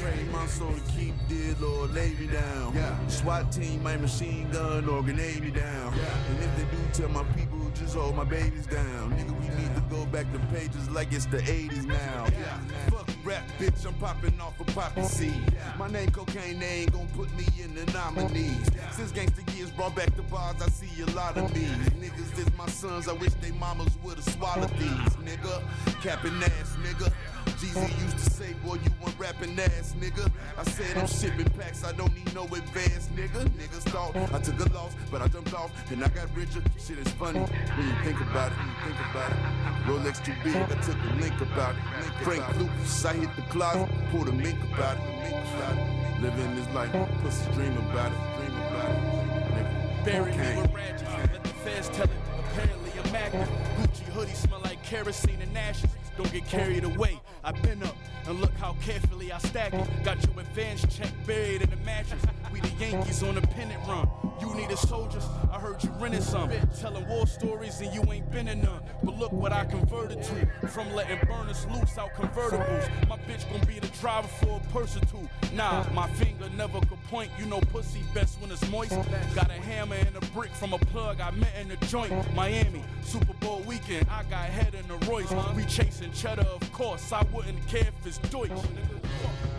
Pray 0.00 0.24
my 0.32 0.46
soul 0.46 0.72
to 0.72 0.92
keep 0.92 1.14
dead, 1.28 1.60
Lord, 1.60 1.92
lay 1.94 2.14
me 2.14 2.26
down. 2.26 2.74
Yeah. 2.74 3.08
SWAT 3.08 3.52
team, 3.52 3.82
my 3.82 3.96
machine 3.96 4.50
gun, 4.50 4.88
or 4.88 5.02
grenade 5.02 5.42
me 5.42 5.50
down. 5.50 5.94
Yeah. 5.96 6.30
And 6.30 6.44
if 6.44 6.56
they 6.56 6.64
do 6.64 6.78
tell 6.92 7.08
my 7.08 7.24
people, 7.34 7.65
just 7.78 7.94
hold 7.94 8.16
my 8.16 8.24
babies 8.24 8.66
down. 8.66 9.12
Nigga, 9.12 9.32
we 9.40 9.48
need 9.60 9.74
to 9.74 9.82
go 9.90 10.06
back 10.06 10.30
to 10.32 10.38
pages 10.54 10.88
like 10.90 11.12
it's 11.12 11.26
the 11.26 11.38
80s 11.38 11.84
now. 11.84 12.26
Yeah. 12.26 12.58
Fuck 12.90 13.08
rap, 13.24 13.42
bitch, 13.58 13.86
I'm 13.86 13.94
popping 13.94 14.40
off 14.40 14.58
a 14.60 14.64
poppy 14.64 15.02
seed. 15.02 15.56
My 15.78 15.88
name 15.88 16.10
cocaine, 16.10 16.58
they 16.58 16.82
ain't 16.82 16.92
gon' 16.92 17.08
put 17.08 17.34
me 17.36 17.44
in 17.62 17.74
the 17.74 17.84
nominees. 17.92 18.70
Since 18.92 19.12
gangsta 19.12 19.56
years 19.56 19.70
brought 19.70 19.94
back 19.94 20.14
the 20.16 20.22
bars, 20.22 20.60
I 20.62 20.68
see 20.68 21.02
a 21.02 21.06
lot 21.06 21.36
of 21.36 21.52
these. 21.52 21.70
Niggas 22.00 22.38
is 22.38 22.56
my 22.56 22.66
sons, 22.66 23.08
I 23.08 23.12
wish 23.12 23.32
they 23.34 23.50
mamas 23.52 23.96
would've 24.02 24.24
swallowed 24.24 24.70
these. 24.78 25.16
Nigga, 25.24 25.62
capping 26.02 26.42
ass, 26.42 26.76
nigga. 26.82 27.12
Jeezy 27.52 28.02
used 28.02 28.18
to 28.18 28.30
say, 28.30 28.52
boy, 28.64 28.74
you 28.74 28.90
want 29.00 29.18
rapping 29.18 29.58
ass, 29.58 29.94
nigga. 30.00 30.30
I 30.58 30.64
said 30.64 30.96
I'm 30.96 31.06
shipping 31.06 31.48
packs, 31.58 31.84
I 31.84 31.92
don't 31.92 32.14
need 32.14 32.32
no 32.34 32.44
advance, 32.44 33.08
nigga. 33.16 33.44
Niggas 33.50 33.84
thought 33.90 34.16
I 34.34 34.40
took 34.40 34.60
a 34.60 34.72
loss, 34.72 34.94
but 35.10 35.22
I 35.22 35.28
jumped 35.28 35.54
off 35.54 35.70
and 35.90 36.04
I 36.04 36.08
got 36.08 36.28
richer. 36.34 36.62
Shit 36.78 36.98
is 36.98 37.08
funny 37.14 37.40
when 37.40 37.88
you 37.88 37.94
think 38.04 38.20
about 38.20 38.52
it, 38.52 38.58
when 38.58 38.68
you 38.68 38.74
think 38.84 38.98
about 39.10 39.30
it. 39.30 39.38
Rolex 39.86 40.24
too 40.24 40.34
big, 40.44 40.56
I 40.56 40.80
took 40.82 40.96
a 40.96 41.14
link 41.20 41.40
about 41.40 41.74
it. 41.74 42.24
Frank 42.24 42.58
Lucas, 42.58 43.04
I 43.04 43.14
hit 43.14 43.34
the 43.36 43.42
closet, 43.42 43.88
pulled 44.10 44.28
a 44.28 44.32
mink 44.32 44.58
about 44.74 44.96
it, 44.96 45.02
mink 45.22 45.36
about 45.54 45.78
it. 45.78 46.22
Living 46.22 46.56
this 46.56 46.68
life, 46.74 46.92
pussy 47.22 47.50
dream 47.52 47.76
about 47.76 48.10
it, 48.10 48.18
dream 48.36 48.56
about 48.58 48.90
it. 48.90 49.26
Nigga. 49.54 49.86
Okay. 50.06 50.62
with 50.62 50.72
ratchets. 50.72 51.02
Let 51.02 51.42
the 51.42 51.48
feds 51.50 51.88
tell 51.88 52.04
it. 52.04 52.10
Apparently 52.52 52.90
I'm 53.02 53.14
active. 53.16 53.48
Gucci 53.76 54.04
hoodie 54.12 54.32
smell 54.34 54.60
like 54.60 54.82
kerosene 54.82 55.40
and 55.42 55.56
ashes. 55.58 55.90
Don't 56.16 56.32
get 56.32 56.46
carried 56.46 56.84
away. 56.84 57.20
I've 57.46 57.62
been 57.62 57.80
up 57.84 57.94
and 58.26 58.40
look 58.40 58.52
how 58.56 58.74
carefully 58.82 59.30
I 59.30 59.38
stack 59.38 59.72
it. 59.72 59.88
Got 60.02 60.20
your 60.26 60.40
advance 60.40 60.84
check 60.90 61.12
buried 61.28 61.62
in 61.62 61.70
the 61.70 61.76
mattress. 61.76 62.20
We 62.52 62.58
the 62.58 62.72
Yankees 62.80 63.22
on 63.22 63.38
a 63.38 63.40
pennant 63.40 63.86
run. 63.86 64.08
You 64.40 64.52
needed 64.56 64.76
soldiers. 64.78 65.22
I 65.52 65.60
heard 65.60 65.80
you 65.84 65.90
rented 66.00 66.24
some. 66.24 66.50
Telling 66.80 67.06
war 67.06 67.24
stories 67.28 67.80
and 67.80 67.94
you 67.94 68.02
ain't 68.12 68.28
been 68.32 68.48
in 68.48 68.62
none. 68.62 68.82
But 69.04 69.16
look 69.16 69.30
what 69.30 69.52
I 69.52 69.64
converted 69.64 70.24
to. 70.24 70.66
From 70.66 70.92
letting 70.92 71.20
burners 71.28 71.64
loose 71.66 71.96
out 71.96 72.14
convertibles. 72.14 73.08
My 73.08 73.16
bitch 73.18 73.48
gon' 73.48 73.64
be 73.64 73.78
the 73.78 73.96
driver 74.00 74.26
for 74.26 74.60
a 74.60 74.72
purse 74.72 74.96
or 74.96 75.04
two. 75.06 75.28
Nah, 75.54 75.88
my 75.92 76.08
finger 76.14 76.48
never 76.56 76.80
could 76.80 77.02
point. 77.04 77.30
You 77.38 77.46
know 77.46 77.60
pussy 77.60 78.02
best 78.12 78.40
when 78.40 78.50
it's 78.50 78.68
moist. 78.70 78.96
Got 79.36 79.50
a 79.50 79.60
hammer 79.60 79.94
and 79.94 80.16
a 80.16 80.26
brick 80.32 80.50
from 80.50 80.72
a 80.72 80.78
plug 80.78 81.20
I 81.20 81.30
met 81.30 81.52
in 81.60 81.68
the 81.68 81.76
joint. 81.86 82.12
Miami, 82.34 82.82
Super 83.06 83.34
Bowl 83.34 83.62
weekend. 83.66 84.06
I 84.10 84.24
got 84.24 84.46
head 84.46 84.74
in 84.74 84.86
the 84.88 85.06
Royce. 85.06 85.32
We 85.54 85.64
chasing 85.64 86.12
cheddar, 86.12 86.42
of 86.42 86.72
course. 86.72 87.12
I 87.12 87.24
wouldn't 87.32 87.64
care 87.68 87.82
if 87.82 88.06
it's 88.06 88.18
Deutsch. 88.30 88.50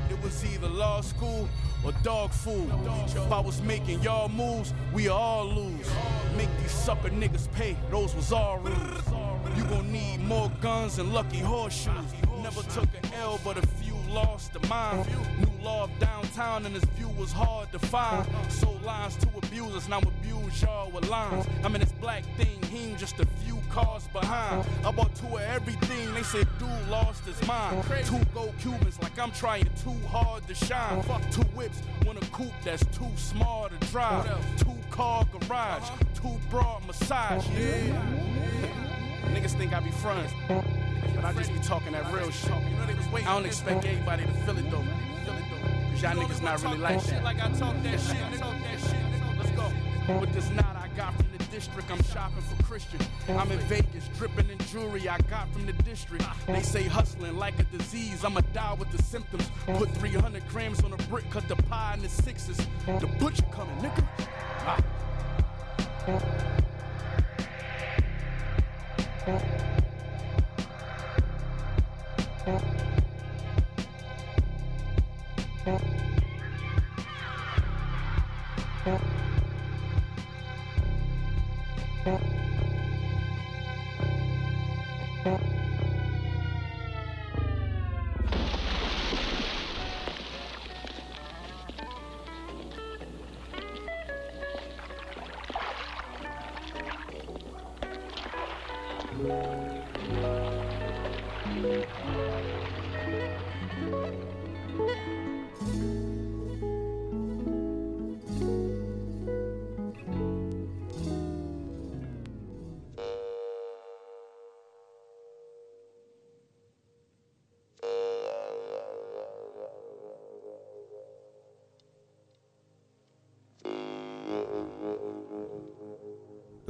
It 0.10 0.22
was 0.22 0.44
either 0.44 0.68
law 0.68 1.00
school 1.02 1.48
or 1.86 1.94
dog 2.04 2.32
food. 2.32 2.70
If 3.08 3.32
I 3.32 3.40
was 3.40 3.62
making 3.62 4.02
y'all 4.02 4.28
moves, 4.28 4.74
we 4.94 5.08
all 5.08 5.46
lose. 5.46 5.90
Make 6.36 6.50
these 6.62 6.72
sucker 6.72 7.10
niggas 7.10 7.52
pay, 7.54 7.78
those 7.90 8.14
was 8.16 8.34
all 8.34 8.58
rules. 8.60 9.04
You 9.56 9.64
gon' 9.64 9.92
need 9.92 10.20
more 10.20 10.52
guns 10.62 11.00
and 11.00 11.14
lucky 11.14 11.40
horseshoes. 11.40 12.14
Never 12.44 12.62
took 12.64 12.90
an 13.02 13.14
L, 13.16 13.40
but 13.46 13.58
a 13.58 13.66
few 13.66 13.96
lost 14.10 14.56
a 14.56 14.68
mind. 14.68 15.08
New 15.40 15.57
of 15.68 16.00
downtown, 16.00 16.66
and 16.66 16.76
this 16.76 16.84
view 16.96 17.10
was 17.18 17.32
hard 17.32 17.72
to 17.72 17.80
find. 17.80 18.28
Sold 18.50 18.82
lines 18.84 19.16
to 19.18 19.28
abusers, 19.38 19.88
now 19.90 20.00
abuse 20.00 20.62
y'all 20.62 20.90
with 20.90 21.10
lines. 21.10 21.46
I'm 21.64 21.76
in 21.76 21.82
this 21.82 21.92
black 21.94 22.24
thing, 22.38 22.62
he 22.72 22.96
just 22.96 23.20
a 23.20 23.26
few 23.44 23.60
cars 23.70 24.08
behind. 24.08 24.66
I 24.86 24.92
bought 24.92 25.14
two 25.16 25.28
of 25.28 25.42
everything, 25.42 26.14
they 26.14 26.24
said 26.24 26.48
dude 26.60 26.90
lost 26.90 27.26
his 27.26 27.46
mind. 27.48 27.84
Two 28.06 28.20
gold 28.34 28.54
Cubans, 28.60 29.00
like 29.02 29.18
I'm 29.20 29.32
trying 29.32 29.70
too 29.84 29.96
hard 30.08 30.48
to 30.48 30.56
shine. 30.56 31.02
Fuck 31.04 31.22
Two 31.32 31.42
whips, 31.56 31.82
one 32.04 32.18
a 32.18 32.22
coupe 32.28 32.54
that's 32.64 32.86
too 32.98 33.12
small 33.16 33.70
to 33.70 33.88
drive. 33.88 34.26
Two 34.58 34.76
car 34.90 35.26
garage, 35.26 35.90
two 36.16 36.38
broad 36.50 36.86
massage. 36.88 37.46
Yeah. 37.50 38.02
Niggas 39.34 39.58
think 39.58 39.74
I 39.74 39.80
be 39.82 39.92
frontin', 39.92 40.32
but 41.16 41.26
I 41.26 41.34
just 41.34 41.52
be 41.54 41.60
talking 41.60 41.92
that 41.92 42.12
real 42.14 42.32
shit. 42.32 42.52
I 42.52 43.24
don't 43.26 43.46
expect 43.46 43.86
anybody 43.86 44.24
to 44.24 44.32
feel 44.32 44.58
it 44.58 44.72
though. 44.72 44.84
Cause 45.98 46.16
y'all 46.16 46.24
niggas 46.24 46.44
not 46.44 46.62
really 46.62 46.78
like 46.78 47.04
that. 47.06 47.24
Like 47.24 47.38
I 47.38 47.50
talk 47.54 47.74
that 47.82 48.00
shit, 48.00 48.18
nigga. 48.18 48.62
that 48.62 48.80
shit. 48.80 48.96
Let's 49.36 49.50
go. 49.50 50.20
With 50.20 50.32
this 50.32 50.48
knot 50.52 50.76
I 50.76 50.90
got 50.96 51.16
from 51.16 51.26
the 51.36 51.44
district, 51.46 51.90
I'm 51.90 52.04
shopping 52.04 52.44
for 52.44 52.64
Christian. 52.66 53.00
I'm 53.30 53.52
in 53.52 53.58
Vegas, 53.62 54.08
dripping 54.16 54.48
in 54.52 54.60
jewelry 54.68 55.10
I 55.10 55.18
got 55.22 55.52
from 55.52 55.66
the 55.66 55.74
district. 55.74 56.24
They 56.46 56.62
say 56.62 56.84
hustling 56.84 57.40
like 57.40 57.58
a 57.60 57.64
disease, 57.64 58.24
I'ma 58.24 58.42
die 58.54 58.76
with 58.76 58.92
the 58.92 59.02
symptoms. 59.02 59.50
Put 59.66 59.90
300 59.96 60.48
grams 60.50 60.84
on 60.84 60.94
a 60.94 60.98
brick, 61.10 61.28
cut 61.32 61.48
the 61.48 61.56
pie 61.56 61.96
in 61.96 62.04
the 62.04 62.10
sixes. 62.10 62.58
The 62.86 63.08
butcher 63.20 63.46
coming, 63.52 63.76
nigga. 63.78 64.08
Ah. 72.46 72.94
In 75.68 75.74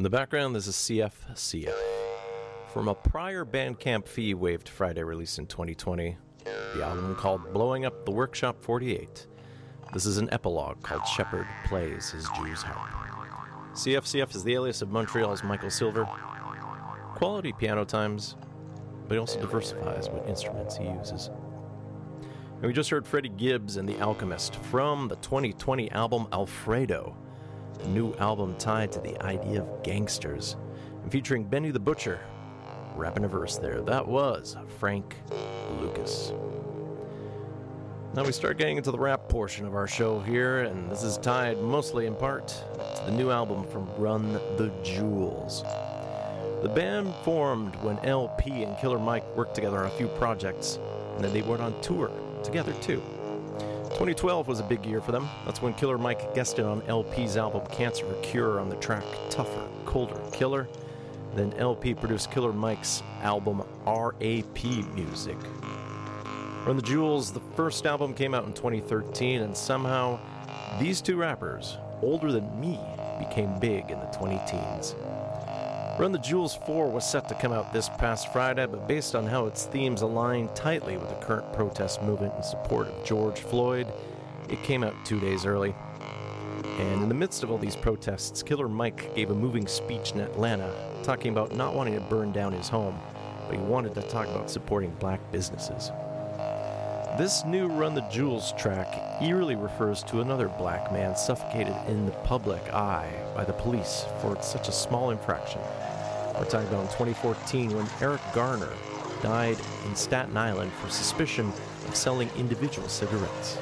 the 0.08 0.18
background, 0.18 0.56
this 0.56 0.68
is 0.68 0.76
CF 0.76 1.12
CF. 1.34 1.76
from 2.72 2.88
a 2.88 2.96
prior 2.96 3.44
Bandcamp 3.44 4.08
fee 4.08 4.34
waived 4.34 4.70
Friday 4.70 5.04
release 5.04 5.38
in 5.38 5.46
2020, 5.48 6.16
the 6.46 6.82
album 6.82 7.14
called 7.16 7.52
Blowing 7.52 7.84
Up 7.84 8.06
the 8.06 8.12
Workshop 8.12 8.64
48. 8.64 9.28
This 9.92 10.06
is 10.06 10.18
an 10.18 10.30
epilogue 10.32 10.82
called 10.82 11.06
Shepherd 11.06 11.46
Plays 11.66 12.10
His 12.12 12.26
Jew's 12.38 12.62
Harp. 12.62 12.90
CFCF 13.74 14.34
is 14.34 14.46
the 14.46 14.54
alias 14.54 14.82
of 14.82 14.92
Montreal's 14.92 15.44
Michael 15.44 15.70
Silver. 15.70 16.08
Quality 17.16 17.52
piano 17.52 17.84
times, 17.84 18.38
but 19.10 19.16
he 19.16 19.20
also 19.20 19.42
diversifies 19.42 20.08
what 20.08 20.26
instruments 20.26 20.78
he 20.78 20.86
uses. 20.86 21.32
And 22.56 22.64
we 22.66 22.72
just 22.72 22.90
heard 22.90 23.06
Freddie 23.06 23.28
Gibbs 23.28 23.76
and 23.76 23.90
The 23.90 24.00
Alchemist 24.00 24.56
from 24.56 25.10
the 25.10 25.18
2020 25.18 25.92
album 25.92 26.28
Alfredo, 26.32 27.14
new 27.88 28.14
album 28.16 28.56
tied 28.58 28.92
to 28.94 29.00
the 29.00 29.22
idea 29.24 29.62
of 29.62 29.84
gangsters, 29.84 30.56
and 31.04 31.12
featuring 31.12 31.44
Benny 31.44 31.72
the 31.72 31.80
Butcher 31.80 32.20
rapping 32.96 33.24
a 33.24 33.28
verse 33.28 33.58
there. 33.58 33.82
That 33.82 34.08
was 34.08 34.58
Frank 34.80 35.16
Lucas. 35.80 36.34
Now 38.16 38.24
we 38.24 38.32
start 38.32 38.58
getting 38.58 38.78
into 38.78 38.90
the 38.90 38.98
rap 38.98 39.30
portion 39.30 39.66
of 39.66 39.76
our 39.76 39.88
show 39.88 40.20
here, 40.22 40.62
and 40.62 40.90
this 40.90 41.04
is 41.04 41.18
tied 41.18 41.62
mostly 41.62 42.08
in 42.08 42.16
part 42.16 42.48
to 42.48 43.04
the 43.06 43.12
new 43.12 43.30
album 43.30 43.64
from 43.68 43.88
Run 43.98 44.34
the 44.34 44.72
Jewels. 44.84 45.64
The 46.64 46.70
band 46.74 47.14
formed 47.24 47.76
when 47.78 48.00
El-P 48.00 48.64
and 48.64 48.76
Killer 48.80 48.98
Mike 48.98 49.24
worked 49.36 49.54
together 49.54 49.78
on 49.80 49.86
a 49.86 49.92
few 49.92 50.08
projects, 50.08 50.80
and 51.16 51.24
then 51.24 51.32
they 51.32 51.44
went 51.44 51.62
on 51.62 51.80
tour 51.82 52.10
together 52.44 52.74
too. 52.82 53.04
2012 53.98 54.48
was 54.48 54.60
a 54.60 54.64
big 54.64 54.86
year 54.86 55.02
for 55.02 55.12
them. 55.12 55.28
That's 55.44 55.60
when 55.60 55.74
Killer 55.74 55.98
Mike 55.98 56.36
guested 56.36 56.66
on 56.66 56.84
El-P's 56.84 57.36
album 57.36 57.66
Cancer 57.72 58.06
Cure 58.22 58.60
on 58.60 58.70
the 58.70 58.76
track 58.76 59.04
Tougher, 59.32 59.68
Colder, 59.86 60.22
Killer. 60.32 60.68
Then 61.34 61.52
El-P 61.54 61.96
produced 61.96 62.30
Killer 62.30 62.54
Mike's 62.54 63.02
album 63.24 63.64
RAP 63.88 64.64
Music. 64.94 65.36
Run 66.64 66.76
the 66.76 66.82
Jewels, 66.84 67.32
the 67.32 67.40
first 67.56 67.88
album 67.88 68.14
came 68.14 68.36
out 68.36 68.46
in 68.46 68.54
2013, 68.54 69.42
and 69.42 69.58
somehow 69.58 70.20
these 70.80 71.02
two 71.02 71.16
rappers, 71.16 71.80
older 72.04 72.32
than 72.32 72.62
me, 72.62 72.80
became 73.18 73.58
big 73.58 73.90
in 73.90 74.00
the 74.00 74.06
20 74.16 74.40
teens. 74.48 74.94
Run 75.98 76.12
the 76.12 76.20
Jewels 76.20 76.54
4 76.68 76.92
was 76.92 77.10
set 77.10 77.28
to 77.28 77.34
come 77.34 77.52
out 77.52 77.74
this 77.74 77.90
past 77.90 78.32
Friday, 78.32 78.68
but 78.68 78.88
based 78.88 79.16
on 79.16 79.26
how 79.26 79.48
its 79.48 79.66
themes 79.66 80.04
align 80.04 80.48
tightly 80.54 80.96
with 80.96 81.10
the 81.10 81.16
current 81.16 81.52
protest 81.54 82.04
movement 82.04 82.36
in 82.38 82.44
support 82.44 82.88
of 82.88 83.04
George 83.04 83.40
Floyd, 83.40 83.92
it 84.48 84.62
came 84.62 84.84
out 84.84 84.94
two 85.04 85.20
days 85.20 85.44
early. 85.44 85.74
And 86.78 87.02
in 87.02 87.10
the 87.10 87.16
midst 87.16 87.42
of 87.42 87.50
all 87.50 87.58
these 87.58 87.76
protests, 87.76 88.44
Killer 88.44 88.70
Mike 88.70 89.16
gave 89.16 89.32
a 89.32 89.34
moving 89.34 89.66
speech 89.66 90.12
in 90.12 90.20
Atlanta 90.20 90.72
talking 91.02 91.32
about 91.32 91.56
not 91.56 91.74
wanting 91.74 91.96
to 91.96 92.02
burn 92.02 92.32
down 92.32 92.54
his 92.54 92.70
home, 92.70 93.00
but 93.48 93.56
he 93.56 93.62
wanted 93.62 93.96
to 93.96 94.04
talk 94.04 94.28
about 94.28 94.52
supporting 94.52 94.92
black 95.00 95.20
businesses. 95.32 95.92
This 97.18 97.44
new 97.44 97.66
Run 97.66 97.96
the 97.96 98.08
Jewels 98.12 98.52
track 98.52 99.24
eerily 99.24 99.56
refers 99.56 100.04
to 100.04 100.22
another 100.22 100.48
black 100.48 100.92
man 100.92 101.16
suffocated 101.16 101.76
in 101.88 102.06
the 102.06 102.12
public 102.12 102.72
eye 102.72 103.12
by 103.34 103.44
the 103.44 103.54
police 103.54 104.06
for 104.22 104.40
such 104.44 104.68
a 104.68 104.72
small 104.72 105.10
infraction. 105.10 105.62
We're 106.38 106.46
talking 106.46 106.68
about 106.68 106.82
in 106.82 106.88
2014 106.88 107.76
when 107.76 107.88
Eric 108.00 108.22
Garner 108.34 108.72
died 109.24 109.58
in 109.88 109.96
Staten 109.96 110.38
Island 110.38 110.72
for 110.74 110.88
suspicion 110.88 111.52
of 111.88 111.96
selling 111.96 112.30
individual 112.38 112.88
cigarettes. 112.88 113.58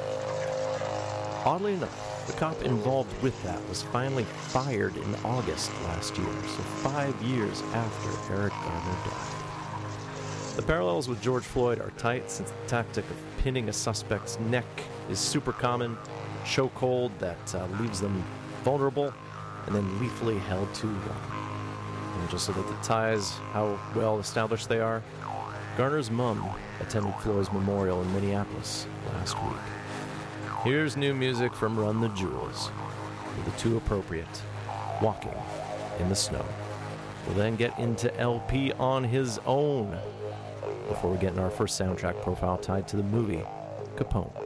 Oddly 1.46 1.72
enough, 1.72 2.26
the 2.26 2.34
cop 2.34 2.60
involved 2.62 3.10
with 3.22 3.40
that 3.44 3.66
was 3.70 3.82
finally 3.82 4.24
fired 4.24 4.94
in 4.98 5.14
August 5.24 5.72
last 5.84 6.18
year, 6.18 6.26
so 6.26 6.62
five 6.82 7.20
years 7.22 7.62
after 7.72 8.34
Eric 8.34 8.52
Garner 8.52 8.98
died. 9.04 9.36
The 10.56 10.62
parallels 10.62 11.08
with 11.08 11.22
George 11.22 11.44
Floyd 11.44 11.80
are 11.80 11.92
tight 11.96 12.30
since 12.30 12.50
the 12.50 12.68
tactic 12.68 13.08
of 13.08 13.16
pinning 13.38 13.70
a 13.70 13.72
suspect's 13.72 14.38
neck 14.40 14.66
is 15.08 15.18
super 15.18 15.52
common, 15.52 15.96
chokehold 16.44 17.10
that 17.20 17.54
uh, 17.54 17.66
leaves 17.80 18.02
them 18.02 18.22
vulnerable, 18.64 19.14
and 19.64 19.74
then 19.74 20.00
lethally 20.00 20.38
held 20.38 20.72
too 20.74 20.88
long. 20.88 21.35
And 22.18 22.30
just 22.30 22.46
so 22.46 22.52
that 22.52 22.66
the 22.66 22.74
ties, 22.82 23.32
how 23.52 23.78
well 23.94 24.18
established 24.18 24.68
they 24.68 24.80
are, 24.80 25.02
Garner's 25.76 26.10
mum 26.10 26.48
attended 26.80 27.14
Floyd's 27.16 27.52
memorial 27.52 28.02
in 28.02 28.12
Minneapolis 28.12 28.86
last 29.12 29.36
week. 29.42 30.52
Here's 30.64 30.96
new 30.96 31.14
music 31.14 31.54
from 31.54 31.78
Run 31.78 32.00
the 32.00 32.08
Jewels, 32.08 32.70
with 33.36 33.44
the 33.44 33.60
two 33.60 33.76
appropriate 33.76 34.42
Walking 35.02 35.34
in 36.00 36.08
the 36.08 36.16
Snow. 36.16 36.44
We'll 37.26 37.36
then 37.36 37.56
get 37.56 37.78
into 37.78 38.16
El-P 38.18 38.72
on 38.72 39.04
his 39.04 39.38
own 39.46 39.96
before 40.88 41.10
we 41.10 41.18
get 41.18 41.34
in 41.34 41.38
our 41.38 41.50
first 41.50 41.80
soundtrack 41.80 42.22
profile 42.22 42.56
tied 42.56 42.88
to 42.88 42.96
the 42.96 43.02
movie 43.02 43.42
Capone. 43.96 44.45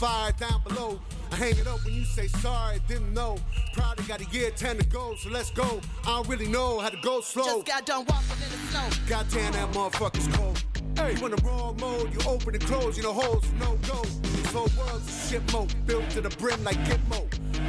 Fire 0.00 0.32
down 0.32 0.62
below. 0.66 0.98
I 1.30 1.36
hang 1.36 1.58
it 1.58 1.66
up 1.66 1.84
when 1.84 1.92
you 1.92 2.04
say 2.04 2.26
sorry, 2.26 2.80
didn't 2.88 3.12
know. 3.12 3.36
Probably 3.74 4.02
got 4.06 4.22
a 4.22 4.24
year, 4.34 4.50
ten 4.50 4.78
to 4.78 4.86
go, 4.86 5.14
so 5.16 5.28
let's 5.28 5.50
go. 5.50 5.82
I 6.04 6.16
don't 6.16 6.26
really 6.26 6.48
know 6.48 6.80
how 6.80 6.88
to 6.88 6.96
go 7.02 7.20
slow. 7.20 7.44
Just 7.44 7.66
got 7.66 7.84
done 7.84 8.06
walking 8.08 8.42
in 8.42 8.50
the 8.50 8.56
snow. 8.68 8.88
Goddamn, 9.06 9.52
that 9.52 9.70
motherfucker's 9.72 10.34
cold. 10.34 10.64
Hey. 10.96 11.12
In 11.22 11.30
the 11.30 11.42
wrong 11.44 11.76
mode, 11.78 12.12
you 12.14 12.20
open 12.26 12.54
and 12.54 12.64
close, 12.64 12.96
you 12.96 13.02
know 13.02 13.12
holes, 13.12 13.44
no 13.58 13.76
go. 13.86 14.02
This 14.22 14.52
whole 14.52 14.70
world's 14.78 15.06
a 15.06 15.28
shit 15.28 15.52
mode, 15.52 15.72
built 15.86 16.08
to 16.10 16.22
the 16.22 16.30
brim 16.30 16.64
like 16.64 16.78
Gitmo. 16.88 17.20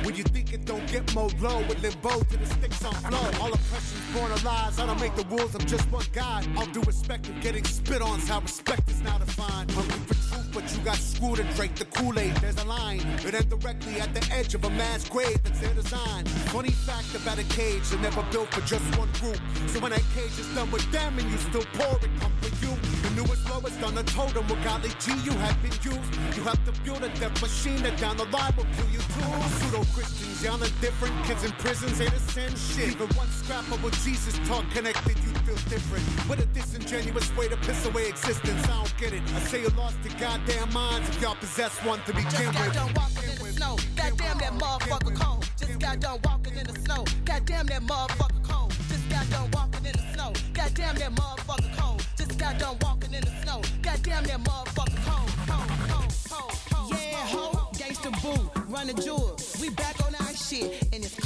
When 0.05 0.15
you 0.15 0.23
think 0.23 0.53
it 0.53 0.65
don't 0.65 0.87
get 0.87 1.13
more 1.13 1.29
low, 1.41 1.59
with 1.67 1.81
limbo 1.83 2.21
to 2.21 2.37
the 2.37 2.45
sticks 2.45 2.83
on 2.85 2.93
flow. 2.93 3.41
All 3.41 3.53
oppression's 3.53 4.15
born 4.15 4.31
of 4.31 4.43
lies, 4.45 4.79
I 4.79 4.85
don't 4.85 5.01
make 5.01 5.15
the 5.15 5.25
rules, 5.25 5.53
I'm 5.53 5.65
just 5.65 5.91
one 5.91 6.05
guy. 6.13 6.45
All 6.57 6.65
due 6.67 6.81
respect 6.81 7.27
of 7.27 7.41
getting 7.41 7.65
spit 7.65 8.01
on's 8.01 8.27
how 8.29 8.39
respect 8.39 8.89
is 8.89 9.01
now 9.01 9.17
defined. 9.17 9.69
Hungry 9.71 9.99
for 10.07 10.20
but 10.53 10.63
you 10.75 10.83
got 10.83 10.95
screwed 10.95 11.39
and 11.39 11.49
drank 11.55 11.75
the 11.75 11.85
Kool-Aid. 11.85 12.35
There's 12.37 12.61
a 12.61 12.65
line, 12.65 12.99
it 13.25 13.33
ends 13.33 13.45
directly 13.45 13.99
at 13.99 14.13
the 14.13 14.23
edge 14.33 14.53
of 14.55 14.63
a 14.63 14.69
mass 14.71 15.07
grave 15.07 15.41
that's 15.43 15.59
their 15.59 15.73
design. 15.73 16.25
Funny 16.51 16.71
fact 16.71 17.15
about 17.15 17.39
a 17.39 17.43
cage, 17.55 17.89
they're 17.89 17.99
never 17.99 18.23
built 18.31 18.49
for 18.53 18.61
just 18.61 18.83
one 18.97 19.09
group. 19.19 19.39
So 19.67 19.79
when 19.79 19.91
that 19.91 20.03
cage 20.15 20.37
is 20.39 20.47
done 20.55 20.69
with 20.71 20.89
them 20.91 21.17
and 21.17 21.29
you 21.31 21.37
still 21.37 21.65
pour 21.73 21.97
it, 21.97 22.09
come 22.19 22.31
for 22.41 22.49
you. 22.65 22.75
The 23.03 23.09
newest, 23.15 23.49
lowest 23.49 23.81
on 23.83 23.95
the 23.95 24.03
totem, 24.03 24.47
with 24.47 24.63
golly 24.63 24.89
G 24.99 25.11
you 25.23 25.31
have 25.31 25.61
been 25.61 25.73
used. 25.83 26.11
You 26.35 26.43
have 26.43 26.63
to 26.65 26.71
build 26.83 27.03
a 27.03 27.09
death 27.19 27.41
machine 27.41 27.81
that 27.83 27.97
down 27.97 28.17
the 28.17 28.25
line 28.25 28.53
will 28.57 28.67
kill 28.75 28.89
you 28.91 28.99
too. 28.99 29.31
Pseudo 29.59 29.83
Christians, 29.93 30.43
y'all 30.43 30.61
are 30.61 30.75
different. 30.81 31.13
Kids 31.25 31.43
in 31.43 31.51
prisons 31.53 31.99
ain't 32.01 32.13
the 32.13 32.19
same 32.31 32.55
shit. 32.55 32.95
Even 32.95 33.07
one 33.15 33.29
scrap 33.29 33.63
of 33.71 33.83
what 33.83 33.93
Jesus 34.03 34.37
taught 34.47 34.69
connected, 34.71 35.17
you 35.19 35.31
feel 35.45 35.59
different. 35.69 36.03
What 36.29 36.39
a 36.39 36.45
disingenuous 36.47 37.35
way 37.37 37.47
to 37.47 37.57
piss 37.57 37.85
away 37.85 38.07
existence. 38.07 38.63
I 38.65 38.75
don't 38.75 38.97
get 38.97 39.13
it. 39.13 39.21
I 39.35 39.39
say 39.41 39.61
you 39.61 39.69
lost 39.69 39.97
your 40.03 40.13
goddamn 40.45 40.73
minds 40.73 41.09
if 41.09 41.21
y'all 41.21 41.35
possess 41.35 41.77
one 41.83 41.99
to 42.01 42.13
begin 42.13 42.31
Just 42.31 42.43
got 42.53 42.65
with. 42.65 42.73
done 42.73 42.93
walking 42.95 43.29
in 43.29 43.37
the 43.37 43.51
snow. 43.53 43.75
Goddamn 43.95 44.37
that 44.39 44.53
motherfucker 44.53 45.15
cold. 45.15 45.49
Just 45.57 45.79
got 45.79 45.99
done 45.99 46.19
walking 46.23 46.57
in 46.57 46.67
the 46.67 46.79
snow. 46.79 47.05
Goddamn 47.25 47.65
that 47.67 47.81
motherfucker 47.83 48.43
cold. 48.43 48.71
Just 48.89 49.09
got 49.09 49.29
done 49.29 49.49
walking 49.53 49.85
in 49.85 49.91
the 49.93 50.13
snow. 50.13 50.33
Goddamn 50.53 50.95
that 50.95 51.11
motherfucker 51.15 51.77
cold. 51.77 52.05
Just 52.17 52.37
got 52.39 52.57
done 52.59 52.77
walking 52.81 53.13
in 53.13 53.21
the 53.21 53.31
snow. 53.41 53.61
Goddamn 53.81 54.23
that 54.23 54.39
motherfucker 54.43 55.05
cold. 55.05 55.29
Cold, 55.47 55.69
cold, 55.89 56.13
cold, 56.29 56.53
cold. 56.69 56.93
Yeah, 56.99 57.27
ho, 57.27 57.69
gangsta 57.73 58.11
boo, 58.21 58.49
run 58.67 58.87
the 58.87 58.93
jewel. 58.93 59.37
We 59.61 59.69
back 59.69 59.95
on 60.05 60.15
our 60.15 60.33
shit, 60.33 60.87
and 60.93 61.03
it's 61.05 61.20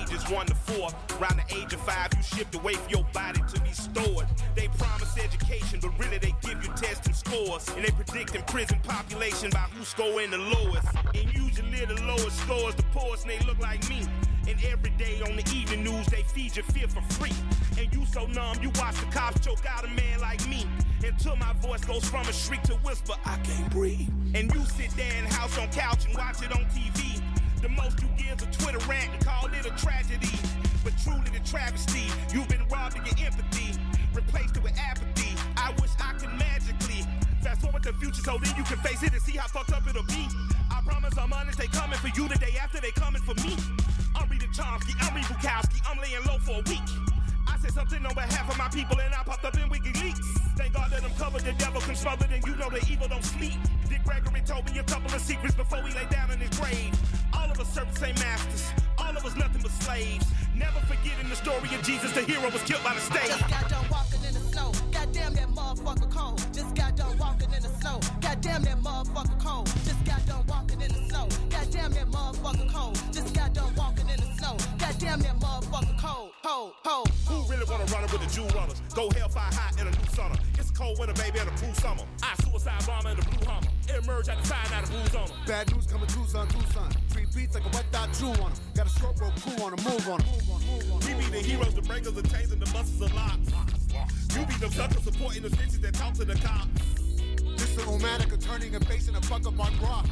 ages 0.00 0.28
one 0.30 0.46
to 0.46 0.54
four. 0.54 0.88
Around 1.18 1.40
the 1.40 1.56
age 1.56 1.72
of 1.72 1.80
five, 1.80 2.08
you 2.16 2.22
shipped 2.22 2.54
away 2.54 2.74
for 2.74 2.90
your 2.90 3.04
body 3.12 3.40
to 3.54 3.60
be 3.60 3.72
stored. 3.72 4.26
They 4.54 4.68
promise 4.68 5.16
education, 5.18 5.80
but 5.80 5.98
really 5.98 6.18
they 6.18 6.34
give 6.42 6.62
you 6.62 6.70
tests 6.76 7.06
and 7.06 7.16
scores. 7.16 7.68
And 7.76 7.84
they 7.84 7.90
predicting 7.90 8.42
prison 8.42 8.80
population 8.82 9.50
by 9.50 9.66
who's 9.74 9.88
scoring 9.88 10.30
the 10.30 10.38
lowest. 10.38 10.88
And 11.14 11.32
usually 11.34 11.84
the 11.84 12.00
lowest 12.04 12.38
scores 12.40 12.74
the 12.74 12.84
poorest, 12.94 13.24
and 13.24 13.32
they 13.32 13.46
look 13.46 13.58
like 13.58 13.88
me. 13.88 14.02
And 14.48 14.62
every 14.64 14.90
day 14.90 15.20
on 15.22 15.36
the 15.36 15.44
evening 15.54 15.84
news, 15.84 16.06
they 16.06 16.22
feed 16.22 16.56
you 16.56 16.62
fear 16.62 16.86
for 16.88 17.02
free. 17.14 17.32
And 17.78 17.92
you 17.92 18.06
so 18.06 18.26
numb, 18.26 18.58
you 18.62 18.70
watch 18.76 18.96
the 18.96 19.06
cops 19.06 19.44
choke 19.44 19.64
out 19.66 19.84
a 19.84 19.88
man 19.88 20.20
like 20.20 20.46
me. 20.48 20.66
Until 21.04 21.36
my 21.36 21.52
voice 21.54 21.84
goes 21.84 22.08
from 22.08 22.26
a 22.28 22.32
shriek 22.32 22.62
to 22.64 22.74
whisper, 22.76 23.14
I 23.24 23.36
can't 23.38 23.70
breathe. 23.70 24.08
And 24.34 24.52
you 24.54 24.64
sit 24.64 24.90
there 24.96 25.12
in 25.18 25.24
the 25.24 25.34
house 25.34 25.58
on 25.58 25.68
couch 25.68 26.06
and 26.06 26.14
watch 26.16 26.42
it 26.42 26.52
on 26.52 26.64
TV. 26.66 27.20
The 27.66 27.72
most 27.72 28.00
you 28.00 28.06
give 28.16 28.40
a 28.40 28.46
Twitter 28.52 28.78
rant 28.86 29.10
and 29.10 29.26
call 29.26 29.46
it 29.46 29.66
a 29.66 29.74
tragedy. 29.74 30.30
But 30.84 30.94
truly 31.02 31.26
the 31.34 31.42
travesty, 31.42 32.06
you've 32.32 32.46
been 32.46 32.62
robbed 32.70 32.96
of 32.96 33.02
your 33.02 33.26
empathy, 33.26 33.74
replaced 34.14 34.56
it 34.56 34.62
with 34.62 34.78
apathy. 34.78 35.34
I 35.56 35.74
wish 35.82 35.90
I 35.98 36.12
could 36.12 36.30
magically 36.38 37.02
fast 37.42 37.62
forward 37.62 37.82
the 37.82 37.92
future 37.94 38.22
so 38.22 38.38
then 38.38 38.54
you 38.56 38.62
can 38.62 38.78
face 38.86 39.02
it 39.02 39.10
and 39.10 39.20
see 39.20 39.36
how 39.36 39.48
fucked 39.48 39.72
up 39.72 39.82
it'll 39.88 40.04
be. 40.04 40.28
I 40.70 40.80
promise 40.86 41.18
I'm 41.18 41.32
honest, 41.32 41.58
they 41.58 41.66
coming 41.66 41.98
for 41.98 42.06
you 42.14 42.28
the 42.28 42.38
day 42.38 42.54
after 42.62 42.80
they 42.80 42.92
coming 42.92 43.22
for 43.22 43.34
me. 43.42 43.56
I'm 44.14 44.28
reading 44.28 44.50
Chomsky, 44.54 44.94
I'm 45.02 45.16
reading 45.16 45.34
Bukowski, 45.34 45.82
I'm 45.90 45.98
laying 45.98 46.22
low 46.22 46.38
for 46.38 46.62
a 46.62 46.70
week. 46.70 46.86
Said 47.66 47.74
something 47.74 48.06
on 48.06 48.14
behalf 48.14 48.48
of 48.48 48.56
my 48.58 48.68
people 48.68 48.96
and 49.00 49.12
I 49.12 49.24
popped 49.24 49.44
up 49.44 49.54
in 49.56 49.68
WikiLeaks. 49.68 50.22
Thank 50.56 50.74
God 50.74 50.88
that 50.92 51.02
I'm 51.02 51.10
covered, 51.18 51.42
the 51.42 51.52
devil 51.54 51.80
can 51.80 51.96
smother, 51.96 52.26
and 52.30 52.44
you 52.46 52.54
know 52.54 52.70
the 52.70 52.78
evil 52.88 53.08
don't 53.08 53.24
sleep. 53.24 53.58
Dick 53.88 54.04
Gregory 54.04 54.40
told 54.46 54.70
me 54.70 54.78
a 54.78 54.84
couple 54.84 55.12
of 55.12 55.20
secrets 55.20 55.56
before 55.56 55.82
he 55.82 55.92
lay 55.92 56.06
down 56.08 56.30
in 56.30 56.38
his 56.38 56.50
grave. 56.60 56.94
All 57.34 57.50
of 57.50 57.58
us 57.58 57.74
the 57.74 57.84
same 57.98 58.14
masters, 58.22 58.70
all 58.98 59.16
of 59.16 59.24
us 59.26 59.34
nothing 59.34 59.62
but 59.62 59.72
slaves. 59.82 60.26
Never 60.54 60.78
forgetting 60.86 61.28
the 61.28 61.34
story 61.34 61.74
of 61.74 61.82
Jesus, 61.82 62.12
the 62.12 62.22
hero 62.22 62.48
was 62.50 62.62
killed 62.62 62.84
by 62.84 62.94
the 62.94 63.00
state. 63.00 63.26
Just 63.26 63.50
got 63.50 63.68
done 63.68 63.86
walking 63.90 64.22
in 64.22 64.34
the 64.34 64.40
snow. 64.46 64.70
Goddamn 64.92 65.34
that 65.34 65.48
motherfucker 65.48 66.10
cold. 66.10 66.38
Just 66.54 66.72
got 66.76 66.96
done 66.96 67.18
walking 67.18 67.52
in 67.52 67.62
the 67.62 67.72
snow. 67.82 67.98
Goddamn 68.20 68.62
that 68.62 68.78
motherfucker 68.78 69.25
with 78.18 78.28
the 78.28 78.34
Jew 78.34 78.46
runners? 78.56 78.80
Go 78.94 79.10
hellfire 79.10 79.52
high 79.52 79.72
in 79.80 79.86
a 79.86 79.90
new 79.90 80.08
summer. 80.14 80.36
It's 80.58 80.70
a 80.70 80.72
cold 80.72 80.98
winter, 80.98 81.14
baby, 81.14 81.38
and 81.38 81.48
a 81.48 81.52
cool 81.60 81.74
summer. 81.74 82.02
I 82.22 82.34
suicide 82.42 82.84
bomber 82.86 83.10
in 83.10 83.18
a 83.18 83.22
blue 83.22 83.46
hummer. 83.46 83.68
Emerge 84.02 84.28
at 84.28 84.40
the 84.40 84.46
side, 84.46 84.72
out 84.72 84.84
of 84.84 84.90
blues 84.90 85.14
on 85.14 85.30
'em. 85.30 85.36
Bad 85.46 85.72
news 85.74 85.86
coming 85.86 86.08
Tucson, 86.08 86.48
Tucson. 86.48 86.90
Three 87.10 87.26
beats 87.34 87.54
like 87.54 87.64
a 87.64 87.68
wet 87.70 87.86
dot 87.92 88.08
chew 88.18 88.32
on 88.42 88.52
'em. 88.52 88.58
Got 88.74 88.86
a 88.86 88.90
stroke 88.90 89.20
rope 89.20 89.34
cool 89.42 89.62
on 89.64 89.78
'em, 89.78 89.84
move 89.84 90.08
on 90.08 90.20
'em. 90.20 90.28
We 91.00 91.14
be 91.14 91.26
the 91.30 91.42
heroes, 91.42 91.74
the 91.74 91.82
breakers, 91.82 92.14
the 92.14 92.22
chains, 92.22 92.52
and 92.52 92.60
the 92.60 92.70
muscles 92.72 93.00
of 93.00 93.12
locks. 93.14 93.48
You 94.34 94.46
be 94.46 94.54
the 94.54 94.70
suckers 94.70 95.04
supporting 95.04 95.42
the 95.42 95.50
snitches 95.50 95.80
that 95.82 95.94
talk 95.94 96.14
to 96.14 96.24
the 96.24 96.36
cops. 96.36 96.68
This 97.56 97.70
is 97.76 97.84
Omatic 97.84 98.40
turning 98.44 98.74
and 98.74 98.86
facing 98.86 99.14
a 99.16 99.22
fuck 99.22 99.46
up 99.46 99.58
on 99.58 99.72
guap. 99.78 100.08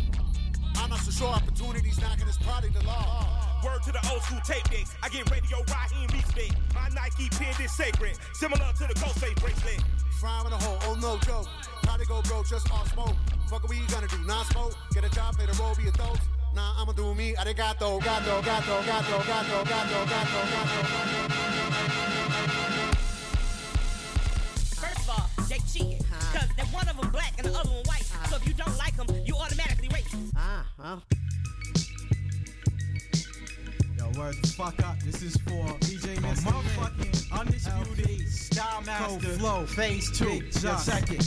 I'm 0.77 0.91
not 0.91 1.01
so 1.01 1.11
sure 1.11 1.29
opportunities 1.29 2.01
knocking 2.01 2.29
is 2.29 2.39
probably 2.39 2.71
the 2.71 2.85
law. 2.85 3.44
Word 3.65 3.83
to 3.85 3.93
the 3.93 4.09
old 4.13 4.23
school 4.23 4.41
tape 4.45 4.69
decks. 4.69 4.95
I 5.03 5.09
get 5.09 5.31
radio 5.31 5.65
Raheem 5.65 6.09
respect. 6.13 6.53
My 6.75 6.89
Nike 6.91 7.31
pin 7.31 7.55
is 7.65 7.73
sacred, 7.73 8.19
similar 8.35 8.71
to 8.77 8.85
the 8.87 8.95
Ghostface 8.95 9.41
bracelet. 9.41 9.83
Frying 10.21 10.47
in 10.47 10.53
a 10.53 10.57
hole, 10.59 10.79
oh 10.83 10.95
no 11.01 11.17
joke. 11.25 11.49
Probably 11.83 12.05
go 12.05 12.21
bro, 12.23 12.43
just 12.45 12.71
all 12.71 12.85
smoke. 12.87 13.17
Fuck 13.49 13.63
what 13.63 13.71
we 13.71 13.81
gonna 13.87 14.07
do, 14.07 14.19
non 14.27 14.45
smoke. 14.47 14.75
Get 14.93 15.05
a 15.05 15.11
job, 15.11 15.37
play 15.37 15.47
the 15.47 15.55
role, 15.55 15.75
be 15.75 15.89
a 15.89 15.93
those. 15.93 16.19
Nah, 16.55 16.75
I'ma 16.79 16.93
do 16.93 17.15
me. 17.15 17.35
Arigato, 17.35 18.03
gato, 18.05 18.43
gato, 18.43 18.83
gato, 18.85 19.23
gato, 19.25 19.65
gato, 19.65 20.05
gato, 20.05 20.41
gato. 20.45 21.35
First 24.77 25.01
of 25.01 25.11
all, 25.11 25.31
they 25.49 25.59
cheating. 25.73 26.05
Cause 26.33 26.49
that 26.57 26.67
one 26.71 26.87
of 26.89 27.01
them 27.01 27.11
black 27.11 27.33
and 27.39 27.47
the 27.47 27.59
other 27.59 27.71
one 27.71 27.83
white. 27.85 28.05
So 28.29 28.37
if 28.37 28.47
you 28.47 28.55
don't 28.55 28.77
like 28.77 28.97
them, 28.97 29.07
you 29.25 29.35
automatically 29.37 29.89
racist. 29.89 30.33
Ah, 30.37 30.67
huh? 30.79 30.97
Word 34.19 34.37
the 34.43 34.49
fuck 34.49 34.81
up. 34.85 35.01
This 35.01 35.23
is 35.23 35.37
for 35.39 35.65
DJ 35.81 36.15
Mr. 36.19 36.47
Motherfucking 36.47 37.41
Undisputed 37.41 38.29
Style 38.55 38.83
Master 38.83 39.31
Flow 39.31 39.67
Phase 39.67 40.17
2. 40.17 40.25
Your 40.63 40.79
second. 40.79 41.19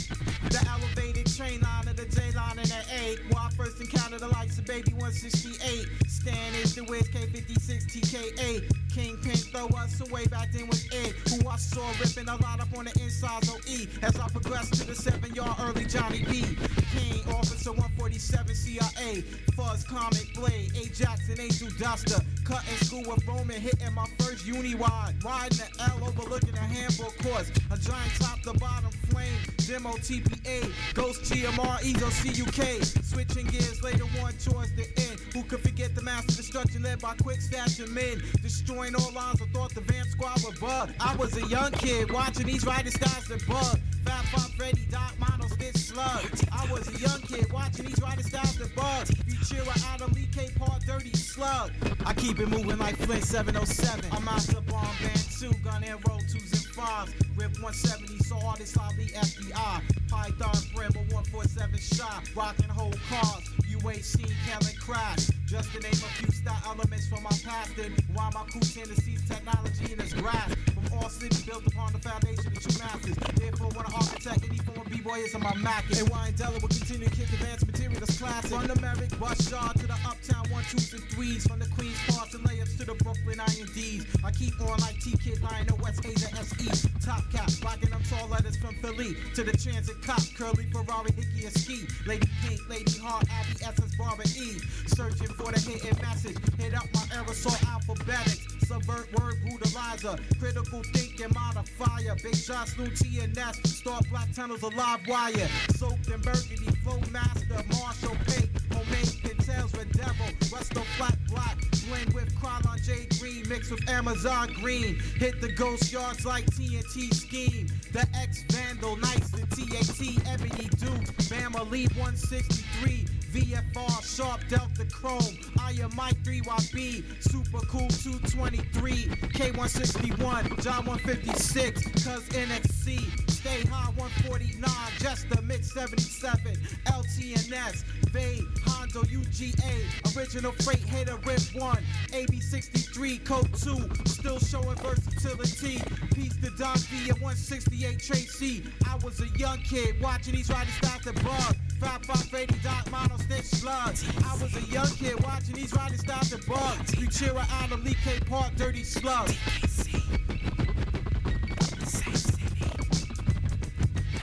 The 0.48 0.66
elevated 0.66 1.26
train 1.36 1.60
line 1.60 1.86
of 1.86 1.96
the 1.96 2.06
J 2.06 2.32
line 2.32 2.58
and 2.58 2.68
the 2.68 2.82
A. 2.90 3.16
Where 3.28 3.42
I 3.42 3.50
first 3.50 3.78
encountered 3.82 4.20
the 4.20 4.28
likes 4.28 4.56
of 4.58 4.64
Baby 4.64 4.92
168. 4.92 5.86
Stan 6.08 6.54
is 6.54 6.74
the 6.74 6.84
Wiz 6.84 7.06
K56 7.08 7.84
TKA. 7.84 8.64
Kingpin 8.94 9.36
throw 9.36 9.66
us 9.78 10.00
away 10.00 10.26
back 10.26 10.50
then 10.52 10.68
was 10.68 10.88
Ed. 10.90 11.12
Who 11.28 11.46
I 11.46 11.56
saw 11.56 11.86
ripping 12.00 12.28
a 12.28 12.36
lot 12.36 12.60
up 12.60 12.68
on 12.76 12.86
the 12.86 12.98
insides 12.98 13.50
OE. 13.50 13.86
As 14.02 14.18
I 14.18 14.28
progressed 14.28 14.74
to 14.80 14.86
the 14.86 14.94
seven 14.94 15.34
yard 15.34 15.56
early 15.60 15.84
Johnny 15.84 16.24
B. 16.24 16.56
King, 16.96 17.20
Officer 17.34 17.72
147 17.72 18.54
CIA. 18.54 19.20
Fuzz 19.54 19.84
Comic 19.84 20.32
Blade. 20.34 20.72
A 20.76 20.88
Jackson 20.88 21.38
Angel 21.38 21.68
Duster. 21.78 22.24
Cutting 22.44 22.76
school 22.86 23.04
with 23.06 23.26
Roman. 23.26 23.60
Hitting 23.60 23.92
my 23.92 24.06
first 24.18 24.46
uni 24.46 24.74
wide. 24.74 25.14
Riding 25.22 25.58
the 25.58 25.68
L 25.92 26.08
overlooking 26.08 26.52
the 26.52 26.60
handbook 26.60 27.17
course. 27.18 27.50
A 27.70 27.76
giant 27.78 28.12
top 28.18 28.40
to 28.42 28.52
bottom 28.54 28.90
flame. 29.08 29.38
Demo 29.66 29.90
TPA. 29.98 30.70
Ghost 30.94 31.22
TMR. 31.22 31.78
Ezo 31.80 32.08
CUK. 32.22 33.04
Switching 33.04 33.46
gears 33.46 33.82
later 33.82 34.04
on 34.22 34.32
towards 34.34 34.74
the 34.74 34.86
end. 34.96 35.20
Who 35.34 35.42
could 35.42 35.60
forget 35.60 35.94
the 35.94 36.02
massive 36.02 36.36
destruction 36.36 36.82
led 36.82 37.00
by 37.00 37.14
quick 37.16 37.40
stash 37.40 37.78
and 37.78 37.92
men? 37.92 38.22
Destroying 38.42 38.94
all 38.94 39.12
lines. 39.12 39.40
I 39.42 39.46
thought 39.52 39.74
the 39.74 39.80
Van 39.82 40.04
Squad 40.06 40.42
would 40.44 40.60
bug. 40.60 40.92
I 41.00 41.14
was 41.16 41.36
a 41.36 41.46
young 41.46 41.72
kid 41.72 42.10
watching 42.12 42.46
these 42.46 42.64
riding 42.64 42.92
styles 42.92 43.28
that 43.28 43.46
bug. 43.46 43.78
Fat 44.04 44.24
Pop 44.32 44.50
Freddy, 44.52 44.86
Doc 44.90 45.12
Models, 45.18 45.52
Stitch 45.52 45.76
Slug. 45.76 46.24
I 46.52 46.70
was 46.72 46.88
a 46.88 46.98
young 46.98 47.20
kid 47.22 47.52
watching 47.52 47.86
these 47.86 48.00
riding 48.00 48.24
styles 48.24 48.56
that 48.56 48.74
bug. 48.74 49.06
Futura 49.06 49.94
Adam 49.94 50.12
Lee 50.12 50.28
K 50.32 50.48
Part 50.58 50.82
Dirty 50.86 51.12
Slug. 51.12 51.72
I 52.06 52.14
keep 52.14 52.38
it 52.40 52.48
moving 52.48 52.78
like 52.78 52.96
Flint 52.96 53.24
707. 53.24 54.10
I'm 54.12 54.26
out 54.28 54.40
the 54.40 54.60
bomb 54.62 54.86
band 55.02 55.26
2, 55.38 55.52
gun 55.64 55.84
and 55.84 56.08
roll 56.08 56.20
2s 56.20 56.52
and 56.52 56.57
5s. 56.78 57.12
Rip 57.36 57.52
170, 57.58 58.18
so 58.18 58.38
artists 58.46 58.78
Ali 58.78 59.10
FBI. 59.10 59.82
Python 60.08 60.58
Brembo 60.74 61.02
147 61.12 61.76
shot. 61.78 62.22
Rockin' 62.36 62.68
whole 62.68 62.94
cars. 63.10 63.42
UHC, 63.66 64.30
Kellen 64.46 64.76
Crash. 64.80 65.26
Just 65.46 65.72
to 65.72 65.80
name 65.80 65.92
a 65.92 66.10
few 66.22 66.30
style 66.30 66.62
elements 66.66 67.08
from 67.08 67.24
my 67.24 67.34
past 67.44 67.76
and 67.78 67.94
why 68.14 68.30
my 68.32 68.44
crew 68.44 68.60
Tennessee's 68.60 69.26
technology 69.28 69.92
in 69.92 69.98
its 70.00 70.12
grasp. 70.14 70.56
From 70.98 71.04
all 71.04 71.10
cities 71.10 71.42
built 71.42 71.64
upon 71.66 71.92
the 71.92 72.00
foundation 72.00 72.46
of 72.48 72.58
true 72.58 72.78
masters. 72.82 73.14
Therefore, 73.38 73.70
when 73.70 73.86
I 73.86 73.92
architect 73.94 74.42
any 74.44 74.58
form 74.58 74.80
of 74.80 74.90
B-boy 74.90 75.18
is 75.18 75.34
on 75.34 75.42
my 75.42 75.54
Mac. 75.56 75.84
And 75.96 76.08
why 76.10 76.32
Della 76.36 76.58
will 76.58 76.66
continue 76.66 77.06
to 77.06 77.14
kick 77.14 77.30
advanced 77.32 77.66
material 77.66 78.00
that's 78.00 78.18
classic. 78.18 78.50
From 78.50 78.66
the 78.66 78.74
Merrick 78.80 79.16
Bus 79.18 79.50
Yard 79.50 79.78
to 79.78 79.86
the 79.86 79.94
Uptown 80.02 80.50
1, 80.50 80.64
2s, 80.64 80.94
and 80.94 81.02
3s. 81.14 81.48
From 81.48 81.58
the 81.60 81.68
Queens 81.68 81.98
Parts 82.08 82.34
and 82.34 82.42
layups 82.42 82.76
to 82.78 82.84
the 82.84 82.94
Brooklyn 82.94 83.38
INDs. 83.38 84.06
I 84.24 84.30
keep 84.32 84.60
on 84.60 84.78
like 84.80 84.98
T-Kid, 84.98 85.40
Lion, 85.42 85.68
West 85.80 86.04
Asia 86.04 86.34
SE. 86.34 86.90
Top 86.98 87.22
cap, 87.30 87.48
rocking 87.62 87.90
them 87.90 88.02
tall 88.10 88.26
letters 88.28 88.56
from 88.56 88.74
Philly 88.82 89.14
to 89.36 89.44
the 89.44 89.52
Transit 89.52 90.02
Cop. 90.02 90.22
Curly 90.34 90.66
Ferrari, 90.72 91.12
Hickey, 91.12 91.46
and 91.46 91.54
Ski. 91.54 91.86
Lady 92.06 92.26
Pink, 92.42 92.58
Lady 92.68 92.98
Heart, 92.98 93.24
Abby, 93.30 93.54
Essence, 93.62 93.94
Barbara 93.96 94.26
E. 94.34 94.58
Searching 94.88 95.28
for 95.38 95.52
the 95.52 95.60
hidden 95.60 95.96
message. 96.02 96.36
Hit 96.58 96.74
up 96.74 96.86
my 96.92 97.06
aerosol 97.14 97.54
alphabetics. 97.70 98.57
Subvert 98.68 99.08
word 99.18 99.36
brutalizer. 99.46 100.20
Critical 100.38 100.82
thinking 100.92 101.32
modifier. 101.32 102.14
Big 102.22 102.36
shots, 102.36 102.76
new 102.76 102.90
T 102.90 103.20
and 103.20 103.36
S. 103.38 103.56
Start 103.64 104.04
black 104.10 104.30
tunnels, 104.34 104.62
a 104.62 104.66
live 104.66 105.00
wire. 105.08 105.48
Soaked 105.76 106.08
in 106.08 106.20
burgundy, 106.20 106.70
flow 106.84 107.00
master. 107.10 107.64
Marshall 107.70 108.14
Pate. 108.26 108.50
Homemade 108.70 109.06
pintails 109.24 109.74
with 109.74 109.90
devil. 109.96 110.26
Resto 110.50 110.84
flat 110.98 111.16
black. 111.30 111.77
Blend 111.88 112.12
with 112.12 112.34
Krylon 112.34 112.82
J 112.84 113.06
Green. 113.18 113.48
Mixed 113.48 113.70
with 113.70 113.88
Amazon 113.88 114.52
Green. 114.60 114.98
Hit 115.16 115.40
the 115.40 115.50
ghost 115.52 115.90
yards 115.90 116.24
like 116.26 116.44
TNT 116.46 117.12
scheme. 117.14 117.68
The 117.92 118.06
X 118.14 118.44
Vandal, 118.50 118.96
Knights, 118.96 119.30
the 119.30 119.46
TAT, 119.46 120.28
Ebony 120.32 120.68
Duke. 120.76 121.16
Bama 121.28 121.68
Lee 121.70 121.86
163. 121.96 123.06
VFR, 123.32 124.16
Sharp 124.16 124.40
Delta 124.48 124.86
Chrome, 124.90 125.38
I 125.60 125.72
am 125.82 125.94
Mike 125.94 126.16
3YB, 126.24 127.04
Super 127.22 127.60
Cool 127.66 127.88
223, 127.88 129.04
K161, 129.36 130.62
John 130.62 130.86
156, 130.86 131.82
Cuz 131.82 132.28
NXC, 132.30 133.30
Stay 133.30 133.60
High 133.68 133.90
149, 133.96 134.70
just 134.98 135.28
the 135.28 135.42
Mix 135.42 135.72
77, 135.74 136.56
LTNS, 136.86 137.84
Vade, 138.12 138.44
Hondo 138.64 139.02
UGA, 139.02 140.16
Original 140.16 140.52
Freight 140.52 140.84
Hater 140.84 141.18
Rip 141.26 141.42
1, 141.54 141.77
AB 142.12 142.40
63, 142.40 143.18
Code 143.18 143.54
2, 143.54 143.88
still 144.06 144.38
showing 144.38 144.76
versatility, 144.76 145.80
Peace 146.14 146.36
to 146.42 146.50
Don 146.50 146.76
V 146.76 147.10
and 147.10 147.20
168 147.20 148.00
Tracy. 148.00 148.64
I 148.86 148.96
was 149.04 149.20
a 149.20 149.28
young 149.38 149.58
kid 149.58 150.00
watching 150.00 150.34
these 150.34 150.48
that 150.48 151.24
bug. 151.24 151.56
Fat 151.80 152.04
Five 152.06 152.34
Eighty 152.34 152.58
Dot 152.62 152.90
Mono 152.90 153.16
Stitch 153.18 153.44
Slugs. 153.44 154.04
I 154.24 154.42
was 154.42 154.56
a 154.56 154.72
young 154.72 154.88
kid 154.88 155.22
watching 155.22 155.54
these 155.54 155.72
riding 155.72 155.98
styles 155.98 156.30
that 156.30 156.44
bug. 156.46 156.76
Futura 156.86 157.46
Adam 157.62 157.84
Lee 157.84 157.94
K 158.02 158.18
Park 158.28 158.54
Dirty 158.56 158.82
Slugs. 158.82 159.36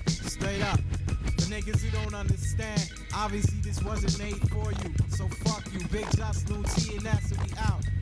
Straight 0.07 0.61
up. 0.64 0.80
Niggas 1.56 1.82
who 1.84 1.90
don't 1.91 2.14
understand, 2.14 2.91
obviously 3.14 3.61
this 3.61 3.82
wasn't 3.82 4.19
made 4.19 4.49
for 4.49 4.73
you. 4.73 4.94
So 5.07 5.26
fuck 5.45 5.64
you, 5.72 5.88
Big 5.88 6.06
Just 6.18 6.49
Lou 6.49 6.61
T 6.64 6.98
and 6.98 7.06
that's 7.06 7.32
we 7.32 7.57
out. 7.60 7.94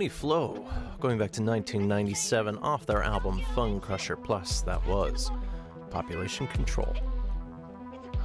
Company 0.00 0.18
Flow, 0.18 0.66
going 0.98 1.18
back 1.18 1.30
to 1.32 1.42
1997 1.42 2.56
off 2.62 2.86
their 2.86 3.02
album 3.02 3.38
Funcrusher 3.54 4.16
Plus, 4.24 4.62
that 4.62 4.82
was 4.86 5.30
Population 5.90 6.46
Control. 6.46 6.96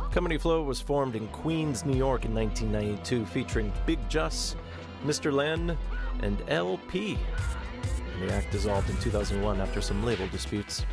Company 0.10 0.38
Flow 0.38 0.64
was 0.64 0.80
formed 0.80 1.18
in 1.18 1.28
Queens, 1.28 1.84
New 1.84 1.98
York 1.98 2.24
in 2.24 2.34
1992, 2.34 3.26
featuring 3.26 3.74
Big 3.86 4.00
Juss, 4.08 4.56
Mr. 5.04 5.34
Len, 5.34 5.78
and 6.22 6.42
El-P. 6.48 7.18
And 8.14 8.30
the 8.30 8.34
act 8.34 8.54
dissolved 8.54 8.90
in 8.90 8.96
2001 9.00 9.60
after 9.60 9.82
some 9.82 10.02
label 10.06 10.30
disputes. 10.30 10.86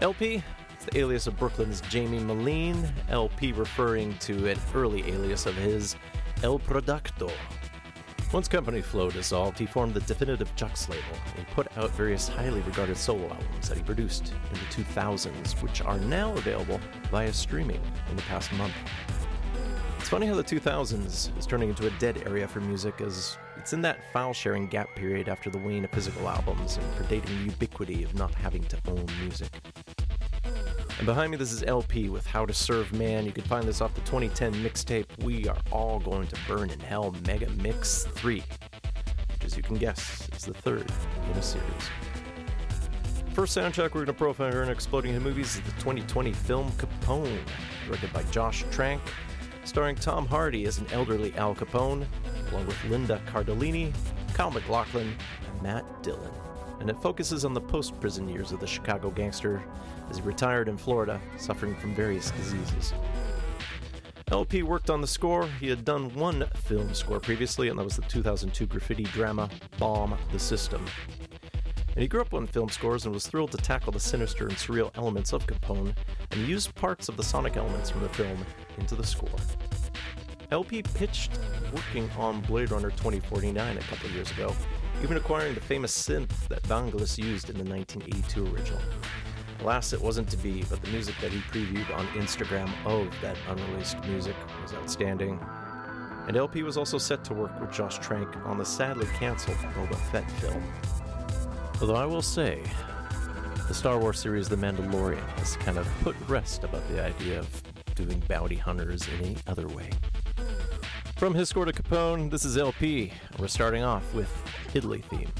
Is 0.00 0.42
the 0.86 0.98
alias 0.98 1.26
of 1.26 1.36
Brooklyn's 1.38 1.80
Jaime 1.92 2.20
Meline, 2.20 2.90
El-P 3.10 3.52
referring 3.52 4.16
to 4.20 4.48
an 4.48 4.58
early 4.74 5.02
alias 5.10 5.44
of 5.44 5.54
his, 5.56 5.94
El 6.42 6.58
Producto. 6.58 7.30
Once 8.34 8.48
Company 8.48 8.82
Flow 8.82 9.12
dissolved, 9.12 9.60
he 9.60 9.64
formed 9.64 9.94
the 9.94 10.00
Definitive 10.00 10.52
Jux 10.56 10.88
label 10.88 11.04
and 11.36 11.46
put 11.50 11.68
out 11.78 11.92
various 11.92 12.26
highly 12.26 12.60
regarded 12.62 12.96
solo 12.96 13.28
albums 13.28 13.68
that 13.68 13.78
he 13.78 13.84
produced 13.84 14.32
in 14.50 14.54
the 14.54 14.82
2000s, 14.82 15.62
which 15.62 15.80
are 15.82 15.98
now 15.98 16.32
available 16.32 16.80
via 17.12 17.32
streaming 17.32 17.80
in 18.10 18.16
the 18.16 18.22
past 18.22 18.52
month. 18.54 18.74
It's 20.00 20.08
funny 20.08 20.26
how 20.26 20.34
the 20.34 20.42
2000s 20.42 21.38
is 21.38 21.46
turning 21.46 21.68
into 21.68 21.86
a 21.86 21.90
dead 22.00 22.24
area 22.26 22.48
for 22.48 22.58
music, 22.58 23.00
as 23.00 23.38
it's 23.56 23.72
in 23.72 23.80
that 23.82 24.00
file 24.12 24.32
sharing 24.32 24.66
gap 24.66 24.88
period 24.96 25.28
after 25.28 25.48
the 25.48 25.58
wane 25.58 25.84
of 25.84 25.92
physical 25.92 26.28
albums 26.28 26.76
and 26.76 26.92
predating 26.96 27.26
the 27.26 27.44
ubiquity 27.44 28.02
of 28.02 28.16
not 28.16 28.34
having 28.34 28.64
to 28.64 28.76
own 28.88 29.06
music. 29.20 29.60
And 30.98 31.06
behind 31.06 31.32
me, 31.32 31.36
this 31.36 31.52
is 31.52 31.64
El-P 31.64 32.08
with 32.08 32.24
How 32.24 32.46
to 32.46 32.54
Serve 32.54 32.92
Man. 32.92 33.26
You 33.26 33.32
can 33.32 33.42
find 33.44 33.66
this 33.66 33.80
off 33.80 33.92
the 33.94 34.00
2010 34.02 34.54
mixtape 34.54 35.06
We 35.24 35.48
Are 35.48 35.56
All 35.72 35.98
Going 35.98 36.28
to 36.28 36.36
Burn 36.46 36.70
in 36.70 36.78
Hell 36.78 37.14
Mega 37.26 37.50
Mix 37.50 38.04
3, 38.04 38.36
which, 39.32 39.44
as 39.44 39.56
you 39.56 39.62
can 39.64 39.76
guess, 39.76 40.28
is 40.36 40.44
the 40.44 40.54
third 40.54 40.88
in 41.32 41.36
a 41.36 41.42
series. 41.42 41.90
First 43.32 43.58
soundtrack 43.58 43.92
we're 43.92 44.04
going 44.04 44.06
to 44.06 44.12
profile 44.12 44.52
here 44.52 44.62
in 44.62 44.68
Exploding 44.68 45.12
Head 45.12 45.22
Movies 45.22 45.56
is 45.56 45.62
the 45.62 45.72
2020 45.72 46.32
film 46.32 46.70
Capone, 46.72 47.40
directed 47.86 48.12
by 48.12 48.22
Josh 48.24 48.64
Trank, 48.70 49.00
starring 49.64 49.96
Tom 49.96 50.24
Hardy 50.24 50.64
as 50.64 50.78
an 50.78 50.86
elderly 50.92 51.34
Al 51.34 51.56
Capone, 51.56 52.06
along 52.52 52.66
with 52.68 52.84
Linda 52.84 53.20
Cardellini, 53.26 53.92
Kyle 54.32 54.52
MacLachlan, 54.52 55.12
and 55.48 55.62
Matt 55.62 56.04
Dillon. 56.04 56.30
And 56.78 56.88
it 56.88 57.02
focuses 57.02 57.44
on 57.44 57.52
the 57.52 57.60
post 57.60 57.98
prison 57.98 58.28
years 58.28 58.52
of 58.52 58.60
the 58.60 58.66
Chicago 58.66 59.10
gangster 59.10 59.64
as 60.10 60.18
he 60.18 60.22
retired 60.22 60.68
in 60.68 60.76
Florida, 60.76 61.20
suffering 61.36 61.74
from 61.74 61.94
various 61.94 62.30
diseases. 62.32 62.92
El-P 64.28 64.62
worked 64.62 64.90
on 64.90 65.00
the 65.00 65.06
score. 65.06 65.46
He 65.60 65.68
had 65.68 65.84
done 65.84 66.12
one 66.14 66.46
film 66.54 66.94
score 66.94 67.20
previously, 67.20 67.68
and 67.68 67.78
that 67.78 67.84
was 67.84 67.96
the 67.96 68.02
2002 68.02 68.66
graffiti 68.66 69.04
drama 69.04 69.50
Bomb 69.78 70.16
the 70.32 70.38
System. 70.38 70.84
And 71.94 72.02
he 72.02 72.08
grew 72.08 72.22
up 72.22 72.34
on 72.34 72.46
film 72.46 72.68
scores 72.68 73.04
and 73.04 73.14
was 73.14 73.26
thrilled 73.26 73.52
to 73.52 73.58
tackle 73.58 73.92
the 73.92 74.00
sinister 74.00 74.48
and 74.48 74.56
surreal 74.56 74.90
elements 74.96 75.32
of 75.32 75.46
Capone 75.46 75.94
and 76.32 76.48
used 76.48 76.74
parts 76.74 77.08
of 77.08 77.16
the 77.16 77.22
sonic 77.22 77.56
elements 77.56 77.90
from 77.90 78.02
the 78.02 78.08
film 78.08 78.44
into 78.78 78.96
the 78.96 79.06
score. 79.06 79.28
El-P 80.50 80.82
pitched 80.82 81.38
working 81.72 82.10
on 82.18 82.40
Blade 82.42 82.70
Runner 82.70 82.90
2049 82.90 83.76
a 83.76 83.80
couple 83.82 84.10
years 84.10 84.30
ago, 84.32 84.54
even 85.02 85.16
acquiring 85.16 85.54
the 85.54 85.60
famous 85.60 85.96
synth 85.96 86.48
that 86.48 86.62
Vangelis 86.64 87.18
used 87.18 87.50
in 87.50 87.56
the 87.56 87.64
1982 87.64 88.54
original. 88.54 88.80
Alas, 89.60 89.92
it 89.92 90.00
wasn't 90.00 90.28
to 90.30 90.36
be, 90.36 90.62
but 90.68 90.82
the 90.82 90.90
music 90.90 91.14
that 91.20 91.30
he 91.30 91.38
previewed 91.40 91.96
on 91.96 92.06
Instagram 92.08 92.70
of 92.84 93.12
that 93.20 93.36
unreleased 93.48 94.02
music 94.04 94.36
was 94.62 94.74
outstanding. 94.74 95.38
And 96.26 96.36
El-P 96.36 96.62
was 96.62 96.76
also 96.76 96.98
set 96.98 97.24
to 97.24 97.34
work 97.34 97.58
with 97.60 97.72
Josh 97.72 97.98
Trank 97.98 98.34
on 98.46 98.58
the 98.58 98.64
sadly 98.64 99.06
cancelled 99.18 99.56
Boba 99.58 99.96
Fett 100.10 100.30
film. 100.32 100.62
Although 101.80 101.96
I 101.96 102.06
will 102.06 102.22
say, 102.22 102.62
the 103.68 103.74
Star 103.74 103.98
Wars 103.98 104.18
series 104.18 104.48
The 104.48 104.56
Mandalorian 104.56 105.26
has 105.38 105.56
kind 105.56 105.78
of 105.78 105.86
put 106.02 106.16
rest 106.28 106.64
about 106.64 106.86
the 106.88 107.02
idea 107.02 107.38
of 107.38 107.62
doing 107.94 108.22
bounty 108.28 108.56
hunters 108.56 109.06
any 109.18 109.36
other 109.46 109.68
way. 109.68 109.90
From 111.16 111.32
his 111.32 111.48
score 111.48 111.64
to 111.64 111.72
Capone, 111.72 112.30
this 112.30 112.44
is 112.44 112.58
El-P. 112.58 113.12
We're 113.38 113.48
starting 113.48 113.82
off 113.82 114.12
with 114.14 114.30
Italy 114.74 115.02
theme. 115.08 115.30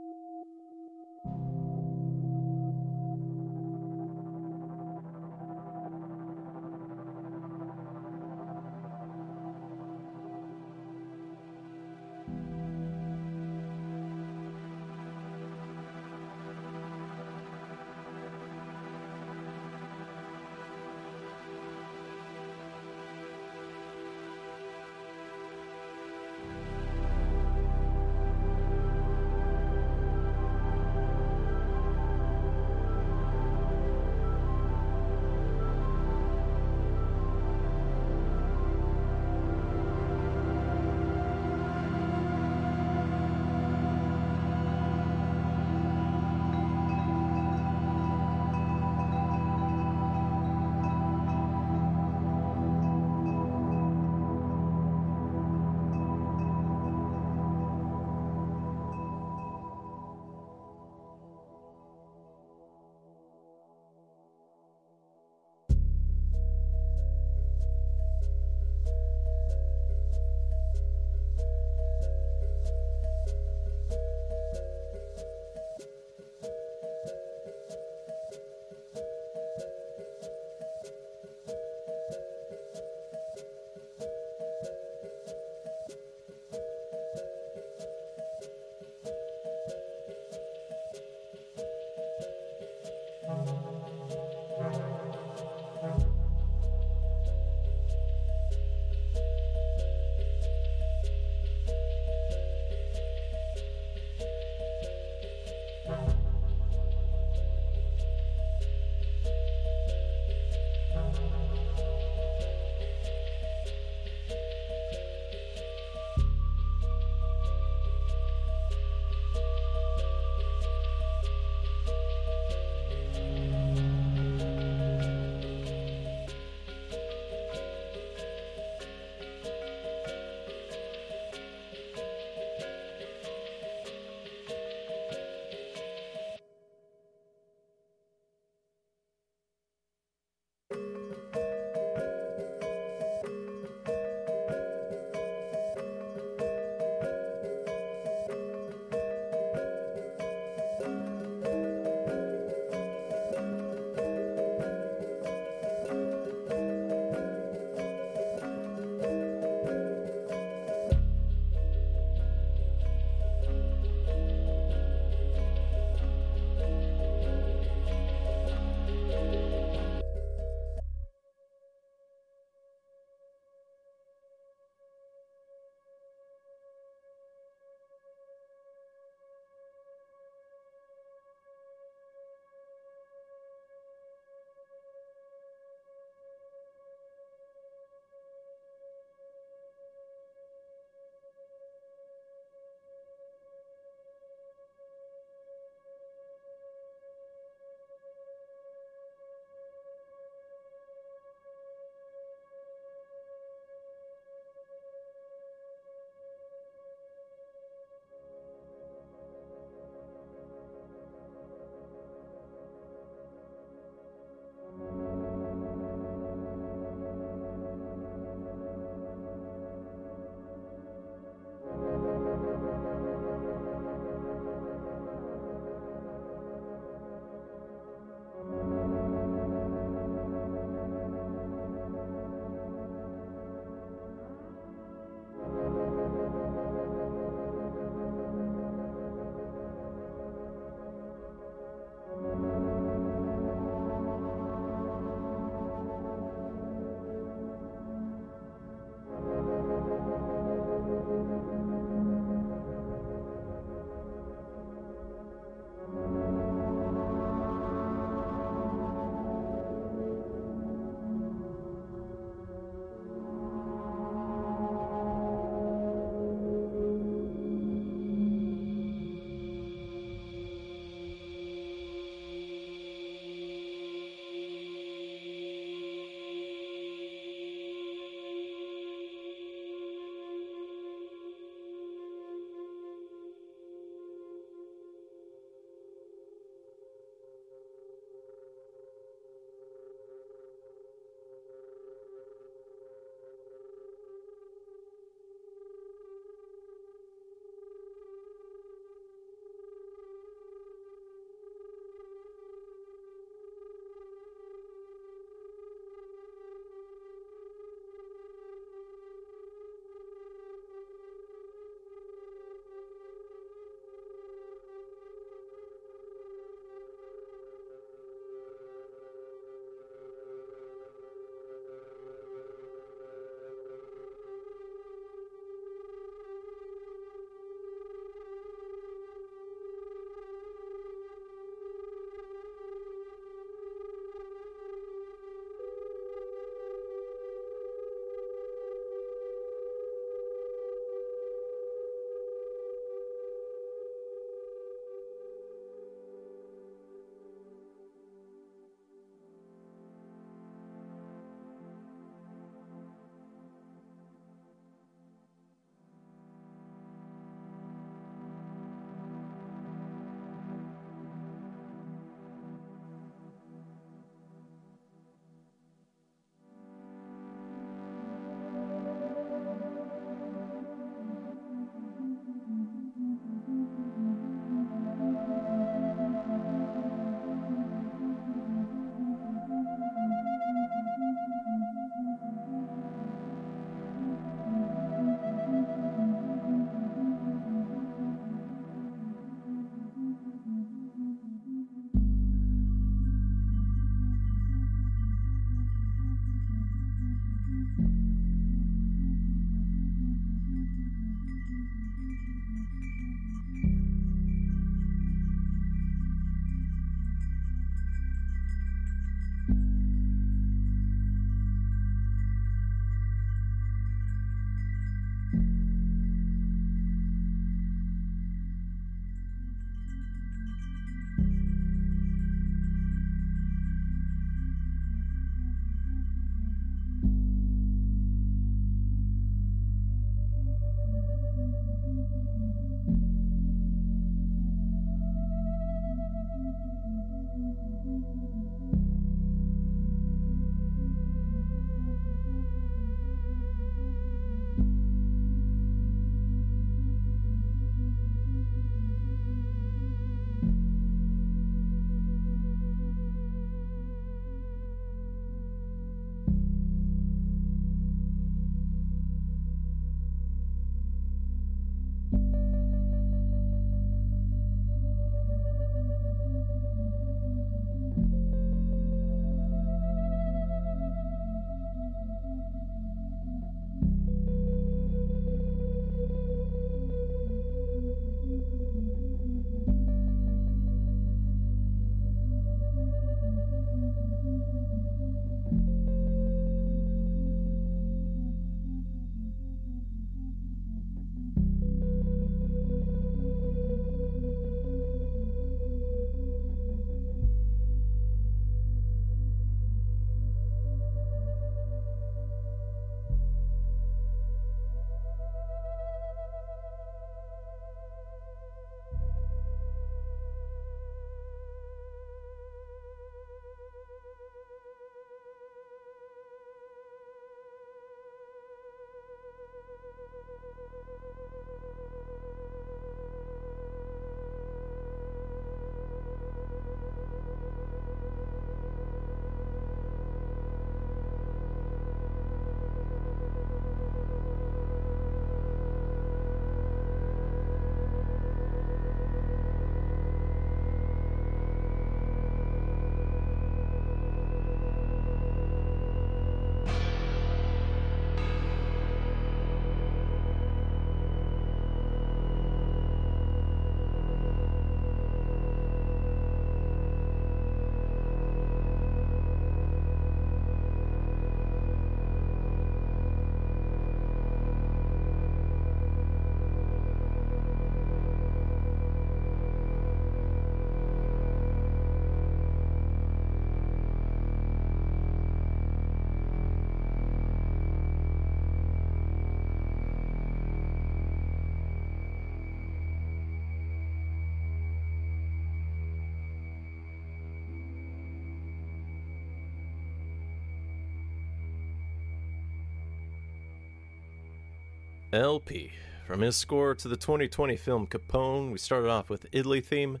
El-P. 595.14 595.70
From 596.08 596.22
his 596.22 596.34
score 596.34 596.74
to 596.74 596.88
the 596.88 596.96
2020 596.96 597.56
film 597.56 597.86
Capone, 597.86 598.50
we 598.50 598.58
started 598.58 598.90
off 598.90 599.08
with 599.08 599.28
Italy 599.30 599.60
theme, 599.60 600.00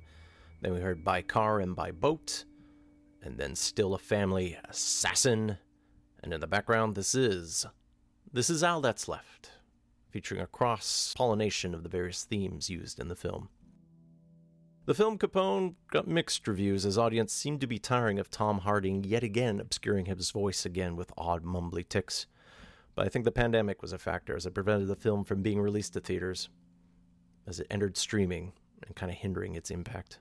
then 0.60 0.74
we 0.74 0.80
heard 0.80 1.04
By 1.04 1.22
Car 1.22 1.60
and 1.60 1.76
By 1.76 1.92
Boat, 1.92 2.44
and 3.22 3.38
then 3.38 3.54
Still 3.54 3.94
a 3.94 3.98
Family 3.98 4.58
Assassin. 4.68 5.58
And 6.20 6.34
in 6.34 6.40
the 6.40 6.48
background, 6.48 6.96
this 6.96 7.14
is 7.14 7.64
This 8.32 8.50
is 8.50 8.64
All 8.64 8.80
That's 8.80 9.06
Left, 9.06 9.52
featuring 10.10 10.40
a 10.40 10.48
cross 10.48 11.14
pollination 11.16 11.76
of 11.76 11.84
the 11.84 11.88
various 11.88 12.24
themes 12.24 12.68
used 12.68 12.98
in 12.98 13.06
the 13.06 13.14
film. 13.14 13.50
The 14.86 14.94
film 14.94 15.16
Capone 15.16 15.76
got 15.92 16.08
mixed 16.08 16.48
reviews 16.48 16.84
as 16.84 16.98
audience 16.98 17.32
seemed 17.32 17.60
to 17.60 17.68
be 17.68 17.78
tiring 17.78 18.18
of 18.18 18.30
Tom 18.30 18.58
Harding 18.58 19.04
yet 19.04 19.22
again 19.22 19.60
obscuring 19.60 20.06
his 20.06 20.32
voice 20.32 20.66
again 20.66 20.96
with 20.96 21.12
odd 21.16 21.44
mumbly 21.44 21.88
ticks 21.88 22.26
but 22.94 23.06
I 23.06 23.08
think 23.08 23.24
the 23.24 23.32
pandemic 23.32 23.82
was 23.82 23.92
a 23.92 23.98
factor 23.98 24.36
as 24.36 24.46
it 24.46 24.54
prevented 24.54 24.88
the 24.88 24.96
film 24.96 25.24
from 25.24 25.42
being 25.42 25.60
released 25.60 25.94
to 25.94 26.00
theaters 26.00 26.48
as 27.46 27.60
it 27.60 27.66
entered 27.70 27.96
streaming 27.96 28.52
and 28.86 28.94
kind 28.96 29.10
of 29.10 29.18
hindering 29.18 29.54
its 29.54 29.70
impact. 29.70 30.18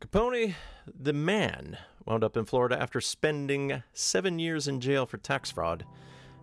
Capone, 0.00 0.54
the 0.86 1.12
man, 1.12 1.76
wound 2.04 2.22
up 2.22 2.36
in 2.36 2.44
Florida 2.44 2.80
after 2.80 3.00
spending 3.00 3.82
seven 3.92 4.38
years 4.38 4.68
in 4.68 4.80
jail 4.80 5.06
for 5.06 5.18
tax 5.18 5.50
fraud. 5.50 5.84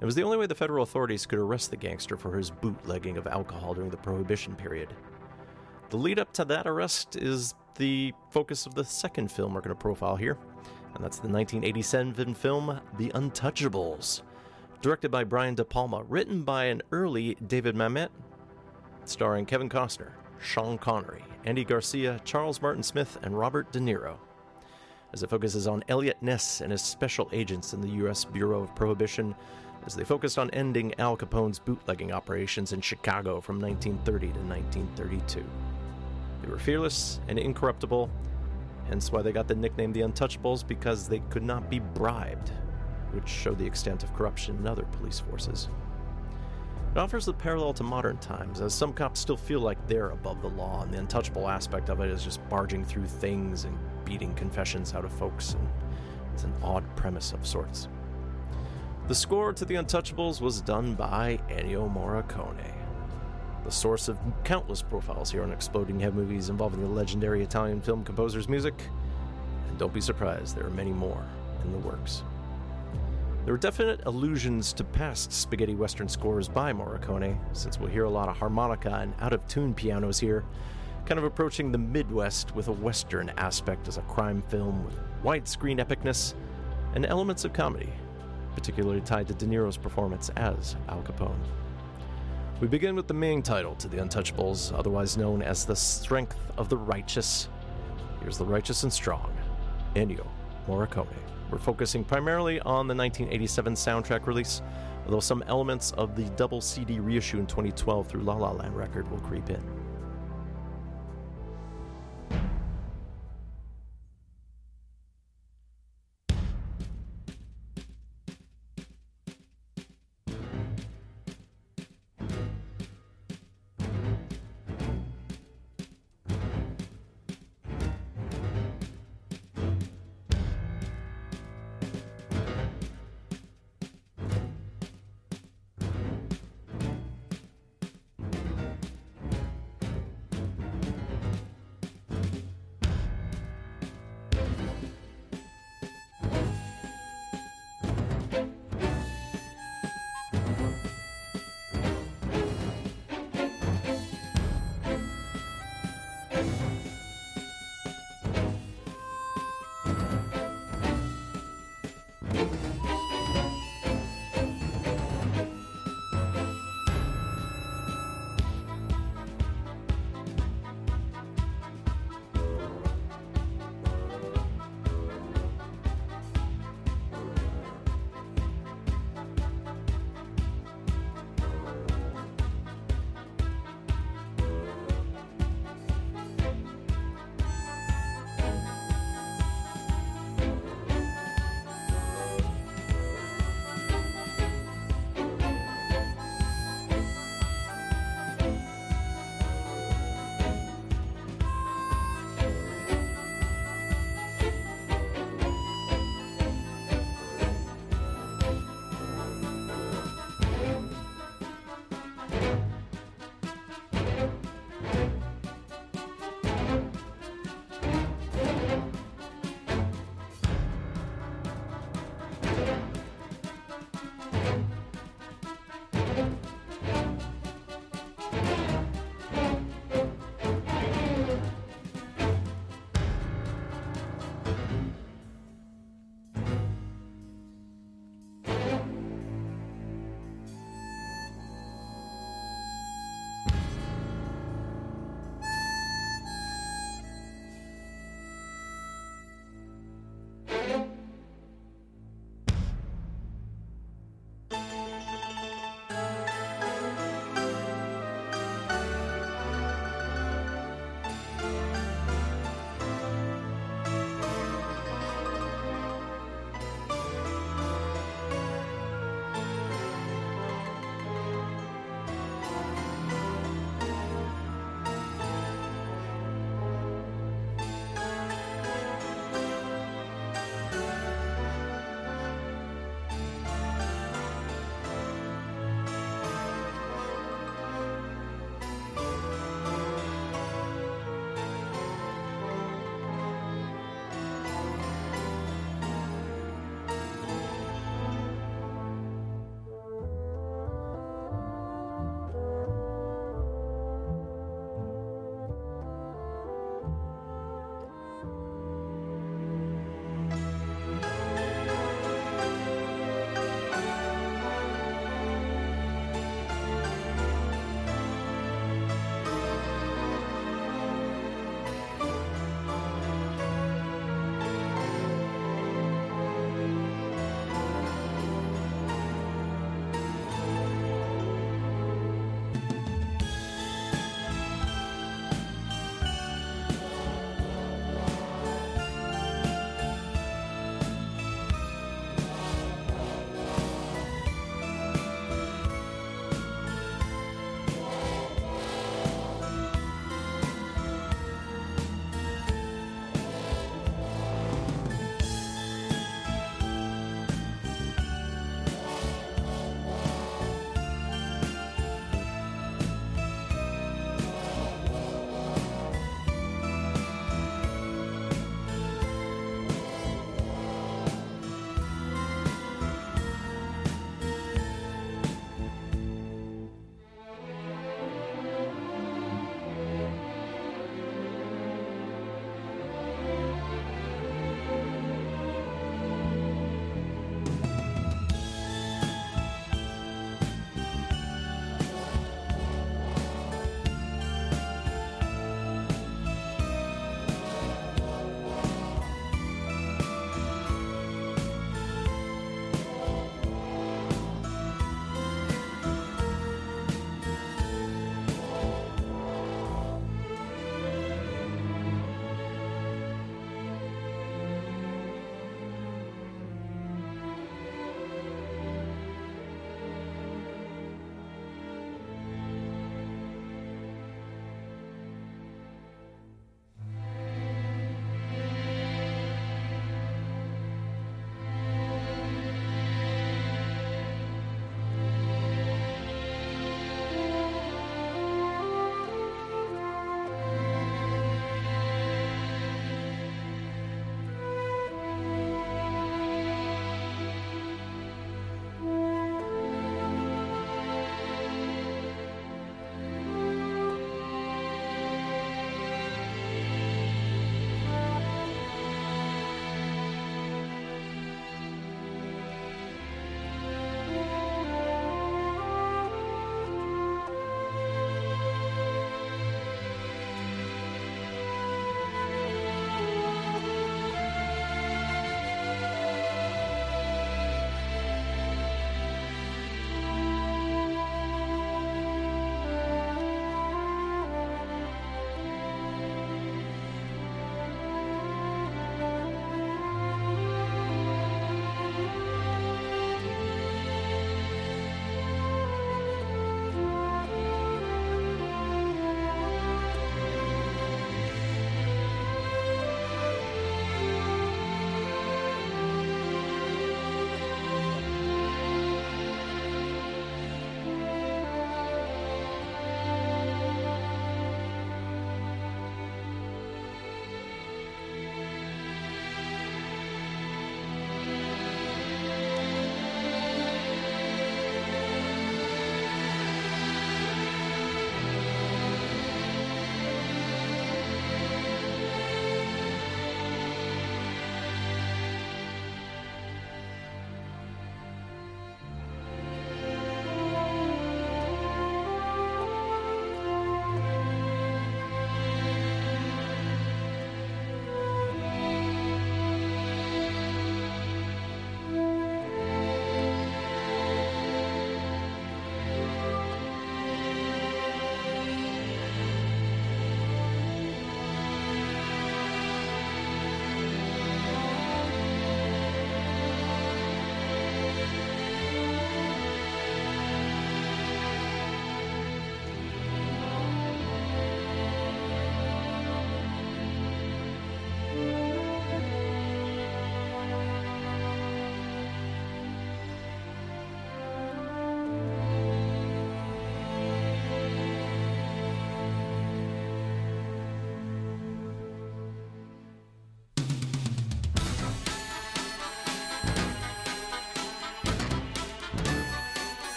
It 0.00 0.04
was 0.04 0.16
the 0.16 0.24
only 0.24 0.36
way 0.36 0.46
the 0.46 0.56
federal 0.56 0.82
authorities 0.82 1.24
could 1.24 1.38
arrest 1.38 1.70
the 1.70 1.76
gangster 1.76 2.16
for 2.16 2.36
his 2.36 2.50
bootlegging 2.50 3.16
of 3.16 3.28
alcohol 3.28 3.74
during 3.74 3.90
the 3.90 3.96
Prohibition 3.96 4.56
period. 4.56 4.92
The 5.90 5.96
lead 5.96 6.18
up 6.18 6.32
to 6.32 6.44
that 6.46 6.66
arrest 6.66 7.14
is 7.14 7.54
the 7.76 8.12
focus 8.30 8.66
of 8.66 8.74
the 8.74 8.84
second 8.84 9.30
film 9.30 9.54
we're 9.54 9.60
going 9.60 9.74
to 9.74 9.80
profile 9.80 10.16
here, 10.16 10.36
and 10.94 11.04
that's 11.04 11.18
the 11.18 11.28
1987 11.28 12.34
film 12.34 12.80
The 12.98 13.10
Untouchables 13.10 14.22
directed 14.80 15.10
by 15.10 15.24
Brian 15.24 15.54
De 15.54 15.64
Palma, 15.64 16.02
written 16.08 16.42
by 16.42 16.64
an 16.64 16.82
early 16.92 17.36
David 17.46 17.74
Mamet, 17.74 18.10
starring 19.04 19.46
Kevin 19.46 19.68
Costner, 19.68 20.12
Sean 20.40 20.78
Connery, 20.78 21.24
Andy 21.44 21.64
Garcia, 21.64 22.20
Charles 22.24 22.60
Martin 22.60 22.82
Smith, 22.82 23.18
and 23.22 23.38
Robert 23.38 23.72
De 23.72 23.78
Niro. 23.78 24.16
As 25.12 25.22
it 25.22 25.30
focuses 25.30 25.66
on 25.66 25.84
Eliot 25.88 26.16
Ness 26.20 26.60
and 26.60 26.72
his 26.72 26.82
special 26.82 27.28
agents 27.32 27.72
in 27.72 27.80
the 27.80 27.88
U.S. 27.88 28.24
Bureau 28.24 28.62
of 28.62 28.74
Prohibition, 28.74 29.34
as 29.86 29.94
they 29.94 30.04
focused 30.04 30.38
on 30.38 30.50
ending 30.50 30.94
Al 30.98 31.16
Capone's 31.16 31.58
bootlegging 31.58 32.12
operations 32.12 32.72
in 32.72 32.80
Chicago 32.80 33.40
from 33.40 33.60
1930 33.60 34.26
to 34.28 34.40
1932. 34.40 35.44
They 36.42 36.48
were 36.48 36.58
fearless 36.58 37.20
and 37.28 37.38
incorruptible, 37.38 38.10
hence 38.88 39.12
why 39.12 39.22
they 39.22 39.32
got 39.32 39.48
the 39.48 39.54
nickname 39.54 39.92
the 39.92 40.00
Untouchables 40.00 40.66
because 40.66 41.08
they 41.08 41.20
could 41.30 41.42
not 41.42 41.70
be 41.70 41.78
bribed 41.78 42.50
which 43.14 43.28
show 43.28 43.54
the 43.54 43.66
extent 43.66 44.02
of 44.02 44.14
corruption 44.14 44.56
in 44.56 44.66
other 44.66 44.84
police 44.98 45.20
forces. 45.20 45.68
It 46.94 46.98
offers 46.98 47.26
a 47.26 47.32
parallel 47.32 47.72
to 47.74 47.82
modern 47.82 48.18
times, 48.18 48.60
as 48.60 48.72
some 48.72 48.92
cops 48.92 49.18
still 49.18 49.36
feel 49.36 49.60
like 49.60 49.84
they're 49.88 50.10
above 50.10 50.42
the 50.42 50.50
law, 50.50 50.82
and 50.82 50.92
the 50.92 50.98
untouchable 50.98 51.48
aspect 51.48 51.90
of 51.90 52.00
it 52.00 52.08
is 52.08 52.22
just 52.22 52.46
barging 52.48 52.84
through 52.84 53.06
things 53.06 53.64
and 53.64 53.76
beating 54.04 54.32
confessions 54.34 54.94
out 54.94 55.04
of 55.04 55.12
folks, 55.12 55.54
and 55.54 55.68
it's 56.32 56.44
an 56.44 56.54
odd 56.62 56.84
premise 56.94 57.32
of 57.32 57.44
sorts. 57.46 57.88
The 59.08 59.14
score 59.14 59.52
to 59.52 59.64
The 59.64 59.74
Untouchables 59.74 60.40
was 60.40 60.60
done 60.60 60.94
by 60.94 61.40
Ennio 61.48 61.92
Morricone, 61.92 62.72
the 63.64 63.72
source 63.72 64.08
of 64.08 64.16
countless 64.44 64.82
profiles 64.82 65.32
here 65.32 65.42
on 65.42 65.50
Exploding 65.50 65.98
Head 65.98 66.14
movies 66.14 66.48
involving 66.48 66.80
the 66.80 66.88
legendary 66.88 67.42
Italian 67.42 67.80
film 67.80 68.04
composer's 68.04 68.48
music, 68.48 68.74
and 69.68 69.78
don't 69.78 69.92
be 69.92 70.00
surprised, 70.00 70.54
there 70.54 70.66
are 70.66 70.70
many 70.70 70.92
more 70.92 71.24
in 71.64 71.72
the 71.72 71.78
works. 71.78 72.22
There 73.44 73.52
are 73.52 73.58
definite 73.58 74.00
allusions 74.06 74.72
to 74.72 74.84
past 74.84 75.30
spaghetti 75.30 75.74
western 75.74 76.08
scores 76.08 76.48
by 76.48 76.72
Morricone, 76.72 77.38
since 77.52 77.78
we'll 77.78 77.90
hear 77.90 78.04
a 78.04 78.10
lot 78.10 78.30
of 78.30 78.38
harmonica 78.38 78.94
and 79.02 79.12
out 79.20 79.34
of 79.34 79.46
tune 79.48 79.74
pianos 79.74 80.18
here, 80.18 80.46
kind 81.04 81.18
of 81.18 81.24
approaching 81.24 81.70
the 81.70 81.76
Midwest 81.76 82.56
with 82.56 82.68
a 82.68 82.72
western 82.72 83.30
aspect 83.36 83.86
as 83.86 83.98
a 83.98 84.02
crime 84.02 84.40
film 84.48 84.82
with 84.86 84.98
widescreen 85.22 85.78
epicness 85.78 86.32
and 86.94 87.04
elements 87.04 87.44
of 87.44 87.52
comedy, 87.52 87.92
particularly 88.54 89.02
tied 89.02 89.28
to 89.28 89.34
De 89.34 89.44
Niro's 89.44 89.76
performance 89.76 90.30
as 90.36 90.76
Al 90.88 91.02
Capone. 91.02 91.36
We 92.62 92.66
begin 92.66 92.96
with 92.96 93.08
the 93.08 93.14
main 93.14 93.42
title 93.42 93.74
to 93.74 93.88
The 93.88 93.98
Untouchables, 93.98 94.72
otherwise 94.72 95.18
known 95.18 95.42
as 95.42 95.66
The 95.66 95.76
Strength 95.76 96.38
of 96.56 96.70
the 96.70 96.78
Righteous. 96.78 97.50
Here's 98.22 98.38
the 98.38 98.46
righteous 98.46 98.84
and 98.84 98.92
strong, 98.92 99.36
Ennio 99.96 100.26
Morricone. 100.66 101.06
We're 101.50 101.58
focusing 101.58 102.04
primarily 102.04 102.60
on 102.60 102.88
the 102.88 102.94
1987 102.94 103.74
soundtrack 103.74 104.26
release, 104.26 104.62
although 105.04 105.20
some 105.20 105.44
elements 105.46 105.92
of 105.92 106.16
the 106.16 106.24
double 106.36 106.60
CD 106.60 106.98
reissue 106.98 107.38
in 107.38 107.46
2012 107.46 108.08
through 108.08 108.22
La 108.22 108.34
La 108.34 108.50
Land 108.50 108.76
record 108.76 109.10
will 109.10 109.20
creep 109.20 109.50
in. 109.50 109.83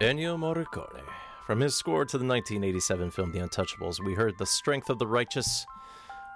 Ennio 0.00 0.38
Morricone. 0.38 1.02
From 1.44 1.58
his 1.58 1.74
score 1.74 2.04
to 2.04 2.18
the 2.18 2.24
1987 2.24 3.10
film 3.10 3.32
The 3.32 3.40
Untouchables, 3.40 3.98
we 3.98 4.14
heard 4.14 4.38
The 4.38 4.46
Strength 4.46 4.90
of 4.90 5.00
the 5.00 5.08
Righteous, 5.08 5.66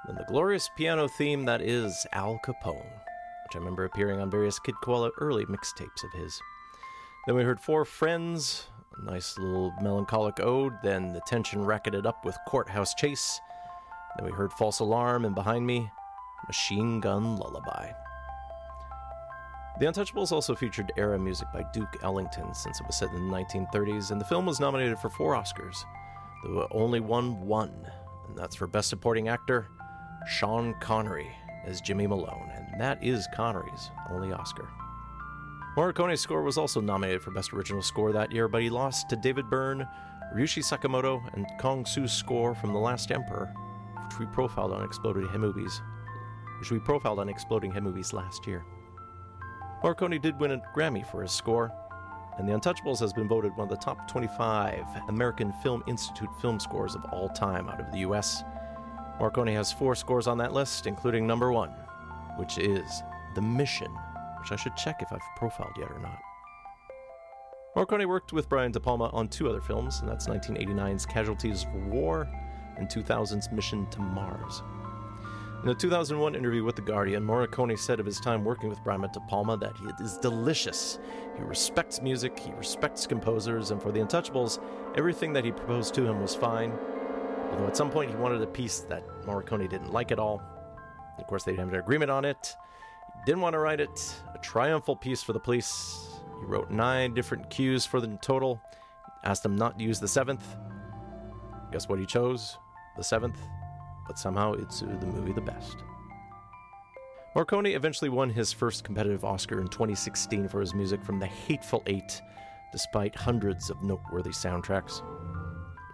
and 0.08 0.18
the 0.18 0.24
glorious 0.24 0.68
piano 0.76 1.06
theme 1.06 1.44
that 1.44 1.62
is 1.62 2.04
Al 2.12 2.40
Capone, 2.44 2.82
which 2.82 3.54
I 3.54 3.58
remember 3.58 3.84
appearing 3.84 4.20
on 4.20 4.32
various 4.32 4.58
Kid 4.58 4.74
Koala 4.82 5.12
early 5.20 5.46
mixtapes 5.46 6.02
of 6.02 6.20
his. 6.20 6.40
Then 7.26 7.36
we 7.36 7.44
heard 7.44 7.60
Four 7.60 7.84
Friends, 7.84 8.66
a 9.00 9.04
nice 9.04 9.38
little 9.38 9.72
melancholic 9.80 10.40
ode, 10.40 10.72
then 10.82 11.12
the 11.12 11.20
tension 11.20 11.64
racketed 11.64 12.04
up 12.04 12.24
with 12.24 12.36
Courthouse 12.48 12.94
Chase. 12.94 13.40
Then 14.16 14.26
we 14.26 14.32
heard 14.32 14.52
False 14.52 14.80
Alarm, 14.80 15.24
and 15.24 15.36
behind 15.36 15.64
me, 15.64 15.88
Machine 16.48 16.98
Gun 16.98 17.36
Lullaby. 17.36 17.92
The 19.82 19.88
Untouchables 19.88 20.30
also 20.30 20.54
featured 20.54 20.92
era 20.96 21.18
music 21.18 21.48
by 21.52 21.64
Duke 21.72 21.96
Ellington 22.04 22.54
since 22.54 22.78
it 22.78 22.86
was 22.86 22.96
set 22.96 23.10
in 23.10 23.28
the 23.28 23.36
1930s, 23.36 24.12
and 24.12 24.20
the 24.20 24.24
film 24.24 24.46
was 24.46 24.60
nominated 24.60 24.96
for 24.96 25.10
four 25.10 25.34
Oscars, 25.34 25.84
though 26.44 26.68
only 26.70 27.00
won 27.00 27.40
one, 27.40 27.90
and 28.28 28.38
that's 28.38 28.54
for 28.54 28.68
Best 28.68 28.88
Supporting 28.88 29.26
Actor, 29.26 29.66
Sean 30.28 30.72
Connery 30.74 31.28
as 31.64 31.80
Jimmy 31.80 32.06
Malone, 32.06 32.48
and 32.54 32.80
that 32.80 33.02
is 33.02 33.26
Connery's 33.34 33.90
only 34.08 34.32
Oscar. 34.32 34.68
Morricone's 35.76 36.20
score 36.20 36.42
was 36.44 36.58
also 36.58 36.80
nominated 36.80 37.20
for 37.20 37.32
Best 37.32 37.52
Original 37.52 37.82
Score 37.82 38.12
that 38.12 38.30
year, 38.30 38.46
but 38.46 38.62
he 38.62 38.70
lost 38.70 39.08
to 39.08 39.16
David 39.16 39.50
Byrne, 39.50 39.84
Ryuichi 40.32 40.62
Sakamoto, 40.62 41.20
and 41.34 41.44
Cong 41.58 41.84
Su's 41.86 42.12
score 42.12 42.54
from 42.54 42.72
The 42.72 42.78
Last 42.78 43.10
Emperor, 43.10 43.52
which 44.06 44.20
we 44.20 44.26
profiled 44.26 44.74
on 44.74 44.84
Exploding 44.84 45.26
Head 45.26 45.40
Movies, 45.40 45.82
which 46.60 46.70
we 46.70 46.78
profiled 46.78 47.18
on 47.18 47.28
Exploding 47.28 47.72
Head 47.72 47.82
Movies 47.82 48.12
last 48.12 48.46
year. 48.46 48.64
Morricone 49.82 50.22
did 50.22 50.38
win 50.38 50.52
a 50.52 50.62
Grammy 50.76 51.04
for 51.04 51.22
his 51.22 51.32
score, 51.32 51.72
and 52.38 52.48
The 52.48 52.52
Untouchables 52.52 53.00
has 53.00 53.12
been 53.12 53.26
voted 53.26 53.56
one 53.56 53.64
of 53.64 53.68
the 53.68 53.84
top 53.84 54.08
25 54.08 54.84
American 55.08 55.52
Film 55.54 55.82
Institute 55.88 56.28
film 56.40 56.60
scores 56.60 56.94
of 56.94 57.04
all 57.06 57.28
time 57.28 57.68
out 57.68 57.80
of 57.80 57.90
the 57.90 57.98
US. 57.98 58.44
Morricone 59.18 59.52
has 59.54 59.72
four 59.72 59.96
scores 59.96 60.28
on 60.28 60.38
that 60.38 60.52
list, 60.52 60.86
including 60.86 61.26
number 61.26 61.50
one, 61.50 61.70
which 62.36 62.58
is 62.58 63.02
The 63.34 63.42
Mission, 63.42 63.90
which 64.38 64.52
I 64.52 64.56
should 64.56 64.76
check 64.76 65.02
if 65.02 65.12
I've 65.12 65.20
profiled 65.36 65.76
yet 65.76 65.90
or 65.90 65.98
not. 65.98 66.18
Morricone 67.74 68.06
worked 68.06 68.32
with 68.32 68.48
Brian 68.48 68.70
De 68.70 68.78
Palma 68.78 69.10
on 69.12 69.26
two 69.26 69.48
other 69.48 69.60
films, 69.60 69.98
and 69.98 70.08
that's 70.08 70.28
1989's 70.28 71.06
Casualties 71.06 71.64
of 71.64 71.86
War 71.86 72.28
and 72.76 72.88
2000's 72.88 73.50
Mission 73.50 73.88
to 73.90 74.00
Mars. 74.00 74.62
In 75.62 75.68
a 75.68 75.74
2001 75.76 76.34
interview 76.34 76.64
with 76.64 76.74
The 76.74 76.82
Guardian, 76.82 77.24
Morricone 77.24 77.78
said 77.78 78.00
of 78.00 78.06
his 78.06 78.18
time 78.18 78.44
working 78.44 78.68
with 78.68 78.82
Brian 78.82 79.00
De 79.02 79.20
Palma 79.28 79.56
that 79.58 79.74
it 79.84 79.94
is 80.00 80.18
delicious. 80.18 80.98
He 81.36 81.42
respects 81.44 82.02
music, 82.02 82.36
he 82.36 82.50
respects 82.54 83.06
composers, 83.06 83.70
and 83.70 83.80
for 83.80 83.92
The 83.92 84.00
Untouchables, 84.00 84.60
everything 84.96 85.32
that 85.34 85.44
he 85.44 85.52
proposed 85.52 85.94
to 85.94 86.04
him 86.04 86.20
was 86.20 86.34
fine. 86.34 86.72
Although 87.52 87.68
at 87.68 87.76
some 87.76 87.92
point 87.92 88.10
he 88.10 88.16
wanted 88.16 88.42
a 88.42 88.46
piece 88.46 88.80
that 88.80 89.06
Morricone 89.24 89.70
didn't 89.70 89.92
like 89.92 90.10
at 90.10 90.18
all. 90.18 90.42
Of 91.16 91.28
course, 91.28 91.44
they 91.44 91.52
didn't 91.52 91.66
have 91.66 91.74
an 91.74 91.78
agreement 91.78 92.10
on 92.10 92.24
it. 92.24 92.56
He 93.14 93.24
didn't 93.24 93.42
want 93.42 93.54
to 93.54 93.60
write 93.60 93.78
it. 93.78 94.16
A 94.34 94.38
triumphal 94.38 94.96
piece 94.96 95.22
for 95.22 95.32
the 95.32 95.38
police. 95.38 96.08
He 96.40 96.46
wrote 96.46 96.72
nine 96.72 97.14
different 97.14 97.50
cues 97.50 97.86
for 97.86 98.00
the 98.00 98.08
total. 98.20 98.60
Asked 99.22 99.44
them 99.44 99.54
not 99.54 99.78
to 99.78 99.84
use 99.84 100.00
the 100.00 100.08
seventh. 100.08 100.56
Guess 101.70 101.88
what 101.88 102.00
he 102.00 102.06
chose? 102.06 102.58
The 102.96 103.04
seventh 103.04 103.38
but 104.12 104.18
somehow 104.18 104.52
it 104.52 104.70
suited 104.70 105.00
the 105.00 105.06
movie 105.06 105.32
the 105.32 105.40
best. 105.40 105.78
Morricone 107.34 107.74
eventually 107.74 108.10
won 108.10 108.28
his 108.28 108.52
first 108.52 108.84
competitive 108.84 109.24
Oscar 109.24 109.62
in 109.62 109.68
2016 109.68 110.48
for 110.48 110.60
his 110.60 110.74
music 110.74 111.02
from 111.02 111.18
The 111.18 111.26
Hateful 111.26 111.82
Eight, 111.86 112.20
despite 112.72 113.16
hundreds 113.16 113.70
of 113.70 113.82
noteworthy 113.82 114.28
soundtracks. 114.28 115.00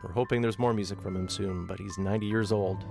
We're 0.03 0.11
hoping 0.11 0.43
there's 0.43 0.59
more 0.59 0.74
music 0.74 1.01
from 1.01 1.15
him 1.15 1.28
soon, 1.28 1.65
but 1.65 1.78
he's 1.78 1.97
90 1.97 2.27
years 2.27 2.51
old, 2.51 2.85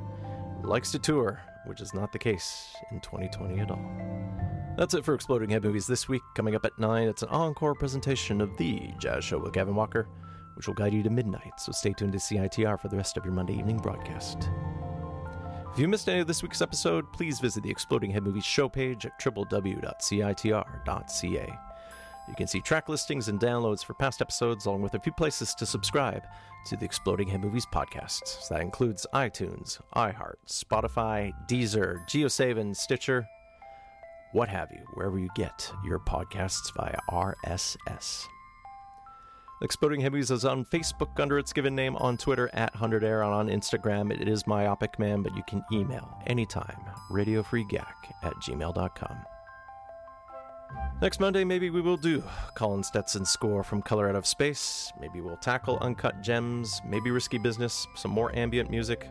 likes 0.63 0.91
to 0.91 0.99
tour, 0.99 1.41
which 1.65 1.81
is 1.81 1.93
not 1.93 2.13
the 2.13 2.19
case 2.19 2.73
in 2.93 3.01
2020 3.01 3.59
at 3.59 3.69
all. 3.69 3.91
That's 4.77 4.93
it 4.93 5.03
for 5.03 5.13
Exploding 5.13 5.49
Head 5.49 5.65
Movies 5.65 5.87
this 5.87 6.07
week. 6.07 6.21
Coming 6.35 6.55
up 6.55 6.63
at 6.63 6.79
9, 6.79 7.05
it's 7.09 7.23
an 7.23 7.29
encore 7.29 7.75
presentation 7.75 8.39
of 8.39 8.55
The 8.55 8.93
Jazz 8.97 9.25
Show 9.25 9.39
with 9.39 9.51
Gavin 9.51 9.75
Walker, 9.75 10.07
which 10.55 10.67
will 10.67 10.73
guide 10.73 10.93
you 10.93 11.03
to 11.03 11.09
midnight, 11.09 11.59
so 11.59 11.73
stay 11.73 11.91
tuned 11.91 12.13
to 12.13 12.17
CITR 12.17 12.79
for 12.79 12.87
the 12.87 12.95
rest 12.95 13.17
of 13.17 13.25
your 13.25 13.33
Monday 13.33 13.59
evening 13.59 13.77
broadcast. 13.77 14.49
If 15.77 15.81
you 15.81 15.87
missed 15.87 16.09
any 16.09 16.21
of 16.21 16.25
this 16.25 16.41
week's 16.41 16.63
episode, 16.63 17.13
please 17.13 17.39
visit 17.39 17.61
the 17.61 17.69
Exploding 17.69 18.09
Head 18.09 18.23
Movies 18.23 18.43
show 18.43 18.67
page 18.67 19.05
at 19.05 19.21
www.citr.ca. 19.21 19.79
You 22.27 22.35
can 22.35 22.47
see 22.47 22.61
track 22.61 22.89
listings 22.89 23.27
and 23.27 23.39
downloads 23.39 23.85
for 23.85 23.93
past 23.93 24.19
episodes, 24.19 24.65
along 24.65 24.81
with 24.81 24.95
a 24.95 24.99
few 24.99 25.11
places 25.11 25.53
to 25.53 25.67
subscribe 25.67 26.23
to 26.65 26.77
the 26.77 26.85
Exploding 26.85 27.27
Head 27.27 27.41
Movies 27.41 27.67
podcasts. 27.71 28.41
So 28.41 28.55
that 28.55 28.63
includes 28.63 29.05
iTunes, 29.13 29.79
iHeart, 29.95 30.37
Spotify, 30.47 31.31
Deezer, 31.47 32.03
GeoSaven, 32.07 32.75
Stitcher, 32.75 33.27
what 34.31 34.49
have 34.49 34.71
you, 34.71 34.83
wherever 34.95 35.19
you 35.19 35.29
get 35.35 35.71
your 35.85 35.99
podcasts 35.99 36.73
via 36.75 36.97
RSS. 37.11 38.25
Exploding 39.59 40.01
Heavies 40.01 40.29
is 40.29 40.45
on 40.45 40.65
Facebook 40.65 41.19
under 41.19 41.39
its 41.39 41.51
given 41.51 41.73
name, 41.73 41.95
on 41.95 42.15
Twitter 42.15 42.47
at 42.53 42.75
100air, 42.75 43.25
and 43.25 43.33
on 43.33 43.47
Instagram 43.47 44.11
it 44.11 44.27
is 44.27 44.45
Myopic 44.45 44.99
Man, 44.99 45.23
but 45.23 45.35
you 45.35 45.41
can 45.47 45.65
email 45.71 46.21
anytime, 46.27 46.79
radiofreegack 47.09 47.95
at 48.21 48.35
gmail.com. 48.35 49.17
Next 51.01 51.19
Monday, 51.19 51.43
maybe 51.43 51.71
we 51.71 51.81
will 51.81 51.97
do 51.97 52.23
Colin 52.53 52.83
Stetson's 52.83 53.31
score 53.31 53.63
from 53.63 53.81
Color 53.81 54.09
Out 54.09 54.15
of 54.15 54.27
Space. 54.27 54.91
Maybe 54.99 55.21
we'll 55.21 55.37
tackle 55.37 55.79
Uncut 55.79 56.21
Gems, 56.21 56.79
maybe 56.87 57.09
Risky 57.09 57.39
Business, 57.39 57.87
some 57.95 58.11
more 58.11 58.35
ambient 58.35 58.69
music. 58.69 59.09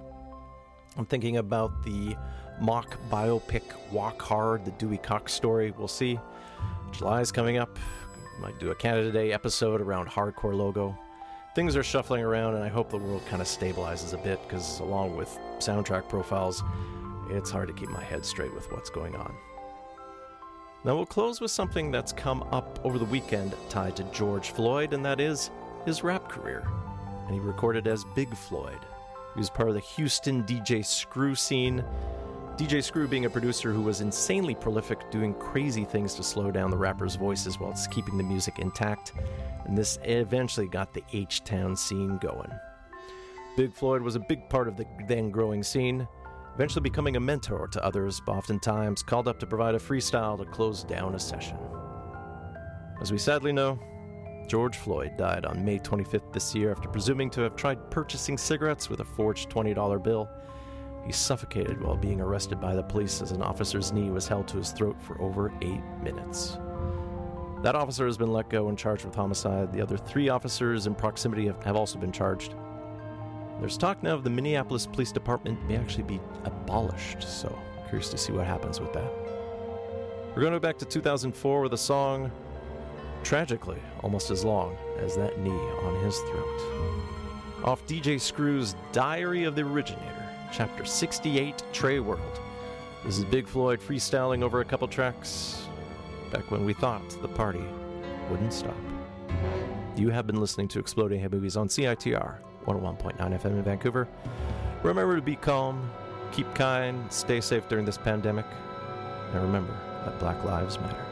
I'm 0.97 1.07
thinking 1.07 1.39
about 1.39 1.83
the 1.83 2.17
mock 2.61 2.97
biopic 3.11 3.63
Walk 3.91 4.23
Hard, 4.23 4.65
the 4.65 4.71
Dewey 4.73 4.99
Cox 4.99 5.33
story. 5.33 5.73
We'll 5.77 5.89
see. 5.89 6.21
July's 6.93 7.33
coming 7.33 7.57
up. 7.57 7.79
Might 8.41 8.59
do 8.59 8.71
a 8.71 8.75
Canada 8.75 9.11
Day 9.11 9.33
episode 9.33 9.81
around 9.81 10.09
Hardcore 10.09 10.55
Logo. 10.55 10.97
Things 11.55 11.75
are 11.75 11.83
shuffling 11.83 12.23
around, 12.23 12.55
and 12.55 12.63
I 12.63 12.69
hope 12.69 12.91
the 12.91 12.99
world 12.99 13.23
kind 13.27 13.41
of 13.41 13.49
stabilizes 13.49 14.13
a 14.13 14.19
bit 14.19 14.39
because, 14.43 14.79
along 14.81 15.17
with 15.17 15.29
soundtrack 15.59 16.07
profiles, 16.09 16.63
it's 17.31 17.51
hard 17.51 17.69
to 17.69 17.75
keep 17.75 17.89
my 17.89 18.03
head 18.03 18.27
straight 18.27 18.55
with 18.55 18.71
what's 18.71 18.91
going 18.91 19.17
on. 19.17 19.35
Now, 20.85 20.97
we'll 20.97 21.07
close 21.07 21.41
with 21.41 21.51
something 21.51 21.91
that's 21.91 22.13
come 22.13 22.43
up 22.53 22.79
over 22.85 22.99
the 22.99 23.07
weekend 23.07 23.55
tied 23.71 23.97
to 23.97 24.05
George 24.13 24.51
Floyd, 24.51 24.93
and 24.93 25.05
that 25.05 25.19
is 25.19 25.51
his 25.87 26.05
rap 26.05 26.29
career. 26.29 26.69
And 27.25 27.35
he 27.35 27.41
recorded 27.41 27.87
as 27.87 28.05
Big 28.15 28.37
Floyd. 28.37 28.79
He 29.35 29.41
was 29.41 29.51
part 29.51 29.71
of 29.71 29.75
the 29.75 29.81
Houston 29.81 30.45
DJ 30.45 30.85
Screw 30.85 31.35
scene 31.35 31.83
DJ 32.57 32.83
Screw 32.83 33.07
being 33.07 33.27
a 33.27 33.31
producer 33.31 33.71
who 33.71 33.83
was 33.83 34.01
insanely 34.01 34.55
prolific, 34.55 35.11
doing 35.11 35.35
crazy 35.35 35.85
things 35.85 36.15
to 36.15 36.23
slow 36.23 36.51
down 36.51 36.71
the 36.71 36.77
rappers' 36.77 37.15
voices 37.15 37.61
while 37.61 37.75
keeping 37.91 38.17
the 38.17 38.25
music 38.25 38.61
intact, 38.61 39.13
and 39.67 39.77
this 39.77 39.99
eventually 40.05 40.67
got 40.67 40.95
the 40.95 41.03
H 41.13 41.45
Town 41.45 41.77
scene 41.77 42.17
going. 42.17 42.51
Big 43.59 43.75
Floyd 43.75 44.01
was 44.01 44.17
a 44.17 44.21
big 44.21 44.49
part 44.49 44.69
of 44.69 44.77
the 44.79 44.87
then 45.07 45.31
growing 45.31 45.63
scene, 45.63 46.09
eventually 46.55 46.83
becoming 46.83 47.17
a 47.17 47.21
mentor 47.21 47.69
to 47.69 47.85
others, 47.85 48.23
oftentimes 48.27 49.03
called 49.03 49.29
up 49.29 49.39
to 49.41 49.47
provide 49.47 49.75
a 49.75 49.79
freestyle 49.79 50.39
to 50.39 50.47
close 50.47 50.83
down 50.83 51.15
a 51.15 51.19
session. 51.19 51.59
As 53.03 53.13
we 53.13 53.19
sadly 53.19 53.53
know, 53.53 53.79
George 54.49 54.79
Floyd 54.79 55.19
died 55.19 55.45
on 55.45 55.63
May 55.63 55.79
25th 55.79 56.33
this 56.33 56.55
year 56.55 56.71
after 56.71 56.89
presuming 56.89 57.29
to 57.31 57.43
have 57.43 57.55
tried 57.55 57.91
purchasing 57.91 58.39
cigarettes 58.39 58.89
with 58.89 59.01
a 59.01 59.05
forged 59.05 59.51
$20 59.51 60.03
bill 60.03 60.27
he 61.07 61.13
suffocated 61.13 61.81
while 61.81 61.97
being 61.97 62.21
arrested 62.21 62.61
by 62.61 62.75
the 62.75 62.83
police 62.83 63.23
as 63.23 63.31
an 63.31 63.41
officer's 63.41 63.93
knee 63.93 64.11
was 64.11 64.27
held 64.27 64.49
to 64.49 64.57
his 64.57 64.73
throat 64.73 65.01
for 65.01 65.21
over 65.23 65.53
eight 65.63 65.83
minutes. 66.03 66.59
That 67.63 67.77
officer 67.77 68.07
has 68.07 68.19
been 68.19 68.33
let 68.33 68.51
go 68.51 68.69
and 68.69 68.77
charged 68.77 69.05
with 69.05 69.15
homicide. 69.15 69.73
The 69.73 69.81
other 69.81 69.97
three 69.97 70.29
officers 70.29 70.89
in 70.89 70.97
proximity 70.97 71.47
have, 71.47 71.63
have 71.63 71.77
also 71.77 71.99
been 71.99 72.11
charged. 72.11 72.55
There's 73.61 73.79
talk 73.79 74.03
now 74.03 74.15
of 74.15 74.25
the 74.25 74.31
Minneapolis 74.31 74.87
Police 74.87 75.13
Department 75.13 75.65
may 75.69 75.77
actually 75.77 76.03
be 76.03 76.21
abolished, 76.45 77.23
so 77.23 77.57
curious 77.89 78.11
to 78.11 78.19
see 78.19 78.33
what 78.33 78.47
happens 78.47 78.81
with 78.81 78.93
that. 78.93 79.11
We're 80.35 80.43
going 80.43 80.53
to 80.53 80.59
go 80.59 80.61
back 80.61 80.77
to 80.79 80.85
2004 80.85 81.63
with 81.63 81.73
a 81.73 81.79
song, 81.79 82.31
tragically, 83.23 83.81
almost 84.03 84.31
as 84.31 84.45
long 84.45 84.77
as 84.99 85.17
that 85.17 85.39
knee 85.39 85.51
on 85.51 86.05
his 86.05 86.19
throat. 86.19 86.61
Off 87.65 87.87
DJ 87.87 88.21
Screw's 88.21 88.75
Diary 88.93 89.45
of 89.45 89.55
the 89.55 89.63
Originator. 89.63 90.16
Chapter 90.53 90.85
68 90.85 91.63
Trey 91.73 92.01
World. 92.01 92.41
This 93.05 93.19
is 93.19 93.25
Big 93.25 93.47
Floyd 93.47 93.81
freestyling 93.81 94.43
over 94.43 94.61
a 94.61 94.65
couple 94.65 94.89
tracks 94.89 95.67
back 96.31 96.51
when 96.51 96.65
we 96.65 96.73
thought 96.73 97.09
the 97.23 97.29
party 97.29 97.63
wouldn't 98.31 98.53
stop. 98.53 98.77
You 99.97 100.11
have 100.11 100.27
been 100.27 100.41
listening 100.41 100.69
to 100.69 100.79
Exploding 100.79 101.21
Head 101.21 101.33
Movies 101.33 101.57
on 101.57 101.69
CITR 101.69 102.37
101.9 102.67 103.17
FM 103.17 103.45
in 103.45 103.63
Vancouver. 103.63 104.09
Remember 104.83 105.17
to 105.17 105.23
be 105.23 105.37
calm, 105.37 105.91
keep 106.33 106.53
kind, 106.55 107.11
stay 107.13 107.41
safe 107.41 107.69
during 107.69 107.85
this 107.85 107.99
pandemic, 107.99 108.47
and 109.33 109.43
remember 109.43 109.77
that 110.05 110.19
Black 110.19 110.43
Lives 110.45 110.79
Matter. 110.81 111.07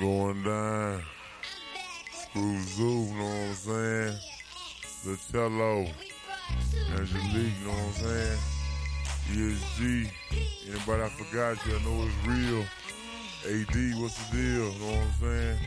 going 0.00 0.42
down. 0.42 1.02
Screw 2.30 2.60
Zoo, 2.62 3.06
know 3.14 3.24
what 3.24 3.32
I'm 3.32 3.54
saying? 3.54 4.18
The 5.04 5.18
cello. 5.32 5.86
Angelique, 6.96 7.52
you 7.58 7.66
know 7.66 7.72
what 7.72 7.86
I'm 7.86 7.92
saying? 7.92 8.38
ESG. 9.32 10.10
Anybody 10.68 11.02
I 11.02 11.08
forgot 11.08 11.66
you, 11.66 11.76
I 11.76 11.82
know 11.82 12.06
it's 12.06 12.26
real. 12.28 12.64
AD, 13.46 14.00
what's 14.00 14.14
the 14.14 14.36
deal? 14.36 14.72
You 14.72 14.78
know 14.78 14.86
what 14.86 15.06
I'm 15.06 15.12
saying? 15.20 15.58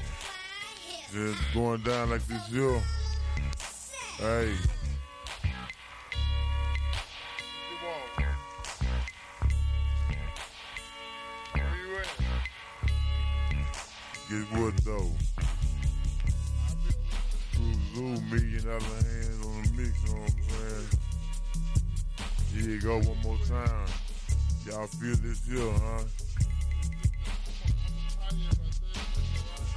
Just 1.12 1.54
going 1.54 1.82
down 1.82 2.12
like 2.12 2.26
this 2.28 2.48
here. 2.48 2.82
Hey. 4.20 4.56
Get 14.30 14.60
what 14.60 14.78
though? 14.86 15.33
Zoo, 17.94 18.02
million 18.02 18.64
dollar 18.64 18.80
hands 18.80 19.46
on 19.46 19.62
the 19.62 19.72
mix, 19.78 20.04
know 20.08 20.20
what 20.20 20.32
I'm 20.32 20.44
saying? 20.50 20.90
Here 22.54 22.70
you 22.72 22.82
go 22.82 23.00
one 23.00 23.22
more 23.22 23.38
time. 23.46 23.88
Y'all 24.66 24.88
feel 24.88 25.16
this 25.18 25.46
here, 25.46 25.72
huh? 25.74 26.04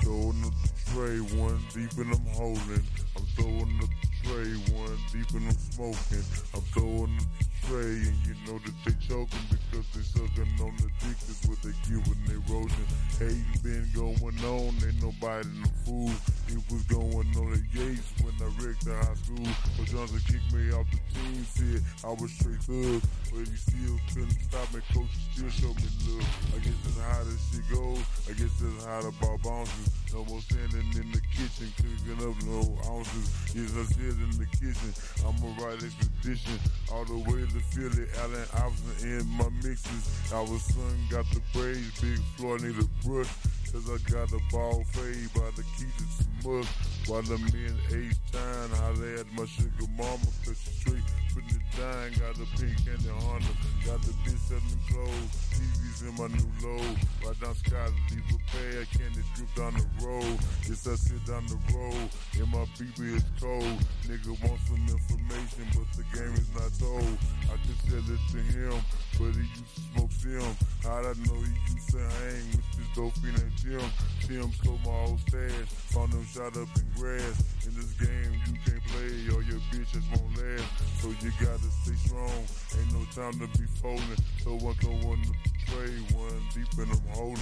Throwing 0.00 0.40
the 0.40 0.50
tray, 0.86 1.18
one 1.38 1.60
deep 1.74 1.92
and 1.98 2.14
I'm 2.14 2.26
holding. 2.32 2.84
I'm 3.16 3.26
throwing 3.36 3.80
the 3.80 3.88
tray, 4.24 4.50
one 4.74 4.98
deep 5.12 5.30
and 5.34 5.48
I'm 5.48 5.58
smoking. 5.58 6.24
I'm 6.54 6.62
throwing 6.72 7.18
the 7.18 7.45
tray, 7.66 8.06
and 8.06 8.18
you 8.26 8.34
know 8.46 8.58
that 8.58 8.74
they 8.84 8.94
choking 9.02 9.46
because 9.50 9.86
they 9.94 10.02
sucking 10.02 10.54
on 10.62 10.74
the 10.78 10.90
dick. 11.02 11.18
That's 11.26 11.46
what 11.46 11.58
they 11.62 11.74
giving 11.88 12.22
they 12.26 12.38
roasting. 12.46 12.88
Hating 13.18 13.58
been 13.62 13.86
going 13.94 14.38
on, 14.46 14.74
ain't 14.86 15.02
nobody 15.02 15.48
no 15.58 15.68
fool. 15.84 16.10
It 16.48 16.62
was 16.70 16.82
going 16.86 17.26
on 17.34 17.52
at 17.58 17.66
Yates 17.74 18.06
when 18.22 18.34
I 18.38 18.48
wrecked 18.62 18.84
the 18.86 18.94
high 18.94 19.18
school. 19.18 19.50
But 19.76 19.86
Johnson 19.90 20.22
kicked 20.30 20.50
me 20.54 20.70
off 20.70 20.86
the 20.90 21.00
team, 21.10 21.42
said 21.44 21.82
I 22.06 22.12
was 22.14 22.30
straight 22.38 22.62
thug. 22.62 23.02
But 23.34 23.50
he 23.50 23.56
still 23.58 23.98
couldn't 24.14 24.38
stop 24.46 24.68
me, 24.70 24.80
coach 24.94 25.10
still 25.34 25.50
showed 25.50 25.76
me 25.82 25.90
love. 26.06 26.28
I 26.54 26.58
guess 26.62 26.78
that's 26.86 27.00
how 27.02 27.22
this 27.26 27.42
shit 27.50 27.66
goes. 27.66 28.02
I 28.30 28.32
guess 28.38 28.52
that's 28.62 28.84
how 28.86 29.02
the 29.02 29.12
ball 29.18 29.38
bounces. 29.42 29.90
No 30.14 30.24
more 30.24 30.40
standing 30.40 30.86
in 30.94 31.10
the 31.10 31.22
kitchen, 31.34 31.66
cooking 31.82 32.20
up 32.22 32.36
no 32.46 32.62
ounces. 32.94 33.26
Yes, 33.52 33.74
I 33.74 33.84
said 33.90 34.16
in 34.22 34.32
the 34.38 34.46
kitchen, 34.54 34.94
I'ma 35.26 35.50
right 35.58 35.82
expedition. 35.82 36.58
All 36.92 37.04
the 37.04 37.18
way 37.26 37.42
to 37.42 37.55
Philly, 37.60 38.06
Allen 38.18 38.46
Iverson 38.54 39.20
in 39.20 39.26
my 39.28 39.48
mixes. 39.62 40.32
Our 40.32 40.46
son 40.46 40.96
got 41.10 41.24
the 41.30 41.40
braids, 41.52 42.00
Big 42.00 42.20
Floyd 42.36 42.62
need 42.62 42.78
a 42.78 43.06
brush. 43.06 43.28
Cause 43.72 43.90
I 43.90 43.98
got 44.10 44.32
a 44.32 44.40
ball 44.50 44.84
fade 44.92 45.32
by 45.34 45.50
the 45.56 45.64
keys 45.76 45.92
and 45.98 46.42
some 46.42 46.58
must. 46.58 47.08
While 47.08 47.22
the 47.22 47.38
men 47.38 47.76
age 47.92 48.16
time, 48.32 48.70
holla 48.70 49.20
at 49.20 49.32
my 49.32 49.44
sugar 49.44 49.90
mama, 49.96 50.18
cause 50.44 50.58
she 50.62 50.70
straight 50.80 51.25
it 51.44 51.64
down. 51.76 52.12
Got 52.16 52.40
a 52.40 52.46
pink 52.56 52.80
and 52.88 53.00
the 53.04 53.12
Honda, 53.12 53.52
got 53.84 54.00
the 54.02 54.12
bitch 54.24 54.38
selling 54.48 54.80
clothes. 54.88 55.32
TV's 55.52 56.02
in 56.02 56.14
my 56.16 56.28
new 56.32 56.50
load. 56.64 56.96
Right 57.24 57.40
down 57.40 57.54
Scott, 57.54 57.92
leave 58.10 58.24
a 58.32 58.38
pad, 58.48 58.86
candy 58.96 59.22
drip 59.34 59.54
down 59.54 59.74
the 59.74 60.06
road. 60.06 60.38
Yes, 60.68 60.86
I 60.86 60.94
sit 60.96 61.24
down 61.26 61.46
the 61.46 61.58
road, 61.74 62.08
and 62.38 62.48
my 62.52 62.64
BB 62.78 63.16
is 63.16 63.24
cold. 63.40 63.76
Nigga 64.08 64.32
wants 64.46 64.66
some 64.68 64.86
information, 64.88 65.64
but 65.74 65.88
the 65.96 66.04
game 66.16 66.34
is 66.34 66.50
not 66.54 66.72
told. 66.78 67.18
I 67.52 67.56
could 67.64 67.80
sell 67.84 68.06
it 68.06 68.22
to 68.32 68.40
him, 68.40 68.76
but 69.18 69.34
he 69.34 69.40
used 69.40 69.74
to 69.74 69.80
smoke 69.92 70.12
Sim. 70.12 70.56
How'd 70.82 71.06
I 71.06 71.14
know 71.24 71.40
he 71.40 71.74
used 71.74 71.90
to 71.90 71.98
hang 71.98 72.46
with 72.52 72.68
this 72.76 72.88
dope 72.94 73.16
in 73.24 73.34
that 73.34 73.54
gym? 73.56 73.90
Tim 74.26 74.52
stole 74.52 74.78
my 74.84 74.92
old 75.06 75.20
stash, 75.20 75.68
found 75.92 76.12
him 76.12 76.26
shot 76.26 76.56
up 76.56 76.68
in 76.76 76.86
grass. 76.96 77.42
In 77.66 77.74
this 77.74 77.92
game, 77.98 78.32
you 78.46 78.54
can't 78.64 78.84
play, 78.86 79.12
or 79.34 79.42
your 79.42 79.60
bitches 79.72 80.04
won't 80.14 80.36
last. 80.36 81.02
So 81.02 81.08
you 81.08 81.32
gotta 81.40 81.70
stay 81.82 81.96
strong, 82.06 82.44
ain't 82.78 82.92
no 82.92 83.04
time 83.14 83.38
to 83.40 83.46
be 83.58 83.66
folding. 83.80 84.20
So 84.42 84.56
I 84.56 84.72
go 84.84 84.92
on 85.10 85.22
the 85.22 85.34
tray, 85.66 85.92
one 86.16 86.42
deep 86.54 86.72
and 86.78 86.92
I'm. 86.92 87.36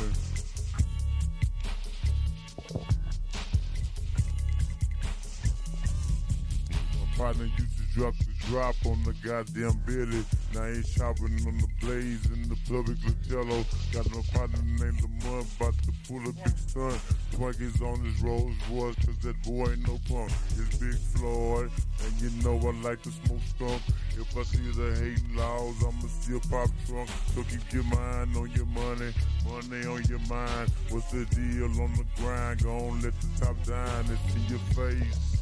Partner 7.16 7.45
used 7.45 7.77
to 7.78 7.85
drop 7.99 8.15
the 8.19 8.35
drop 8.51 8.74
on 8.86 9.03
the 9.05 9.15
goddamn 9.27 9.81
Billy. 9.86 10.24
Now 10.55 10.66
he 10.66 10.82
chopping 10.82 11.39
on 11.47 11.59
the 11.59 11.69
blaze 11.81 12.24
in 12.27 12.49
the 12.49 12.57
public 12.69 12.99
Lucello. 12.99 13.65
Got 13.93 14.11
no 14.15 14.23
partner 14.32 14.62
named 14.62 15.01
the 15.01 15.09
Mud, 15.24 15.47
about 15.57 15.74
to 15.82 15.93
pull 16.09 16.23
a 16.28 16.32
big 16.32 16.59
stunt. 16.59 17.01
Twinkies 17.32 17.81
on 17.82 18.05
his 18.05 18.20
Rolls 18.23 18.55
Royce, 18.70 18.95
cause 19.07 19.19
that 19.23 19.43
boy 19.43 19.70
ain't 19.70 19.86
no 19.86 19.99
punk. 20.09 20.31
It's 20.59 20.78
Big 20.78 20.95
Floyd, 20.95 21.70
and 22.05 22.20
you 22.20 22.31
know 22.43 22.57
I 22.59 22.73
like 22.82 23.03
to 23.03 23.11
smoke 23.11 23.41
skunk. 23.57 23.82
If 24.16 24.36
I 24.36 24.43
see 24.43 24.70
the 24.70 24.95
hating 24.95 25.36
laws, 25.36 25.74
I'ma 25.82 26.09
still 26.20 26.41
pop 26.51 26.70
trunk. 26.86 27.11
So 27.35 27.43
keep 27.45 27.73
your 27.73 27.85
mind 27.85 28.36
on 28.36 28.51
your 28.53 28.66
money, 28.66 29.12
money 29.45 29.86
on 29.86 30.05
your 30.05 30.20
mind. 30.31 30.70
What's 30.91 31.11
the 31.11 31.24
deal 31.27 31.65
on 31.82 31.93
the 31.95 32.05
grind? 32.16 32.62
Gon' 32.62 33.01
let 33.03 33.15
the 33.20 33.47
top 33.47 33.62
down, 33.65 34.05
it's 34.11 34.35
in 34.35 34.43
your 34.49 34.59
face. 34.74 35.34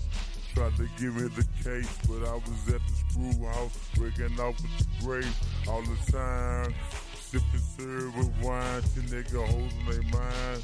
Tried 0.55 0.77
to 0.77 0.89
give 0.99 1.16
me 1.16 1.29
the 1.29 1.47
case, 1.65 1.99
but 2.07 2.29
I 2.29 2.35
was 2.35 2.69
at 2.69 2.81
the 2.87 2.93
screw 3.09 3.47
house, 3.47 3.79
breaking 3.95 4.39
off 4.39 4.61
with 4.61 4.79
the 4.79 5.05
grace 5.05 5.41
all 5.66 5.81
the 5.81 6.12
time. 6.12 6.74
Sipping 7.15 7.61
syrup 7.77 8.16
with 8.16 8.31
wine, 8.43 8.83
ten 8.95 9.05
nigga 9.05 9.47
hoes 9.47 9.73
in 9.81 9.87
their 9.87 10.03
mind. 10.12 10.62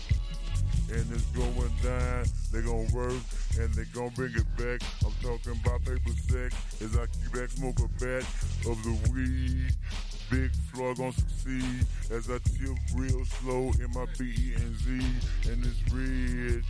And 0.92 1.06
it's 1.10 1.24
going 1.32 1.72
down, 1.82 2.26
they 2.52 2.60
gon' 2.60 2.86
work, 2.92 3.14
and 3.58 3.72
they 3.74 3.84
gon' 3.94 4.10
bring 4.10 4.34
it 4.34 4.56
back. 4.58 4.82
I'm 5.04 5.12
talking 5.22 5.58
about 5.64 5.82
paper 5.84 6.12
sack, 6.28 6.52
as 6.82 6.96
I 6.96 7.06
keep 7.06 7.32
back, 7.32 7.50
smoke 7.50 7.78
a 7.80 7.88
bat 7.98 8.24
of 8.68 8.82
the 8.84 9.10
weed. 9.10 9.72
Big 10.30 10.50
Floyd 10.72 10.98
gon' 10.98 11.12
succeed 11.12 11.86
as 12.10 12.30
I 12.30 12.38
tip 12.38 12.76
real 12.94 13.24
slow 13.24 13.72
in 13.80 13.90
my 13.94 14.04
B 14.18 14.52
and 14.54 14.76
Z, 14.76 15.50
and 15.50 15.64
it's 15.64 15.92
red. 15.92 16.64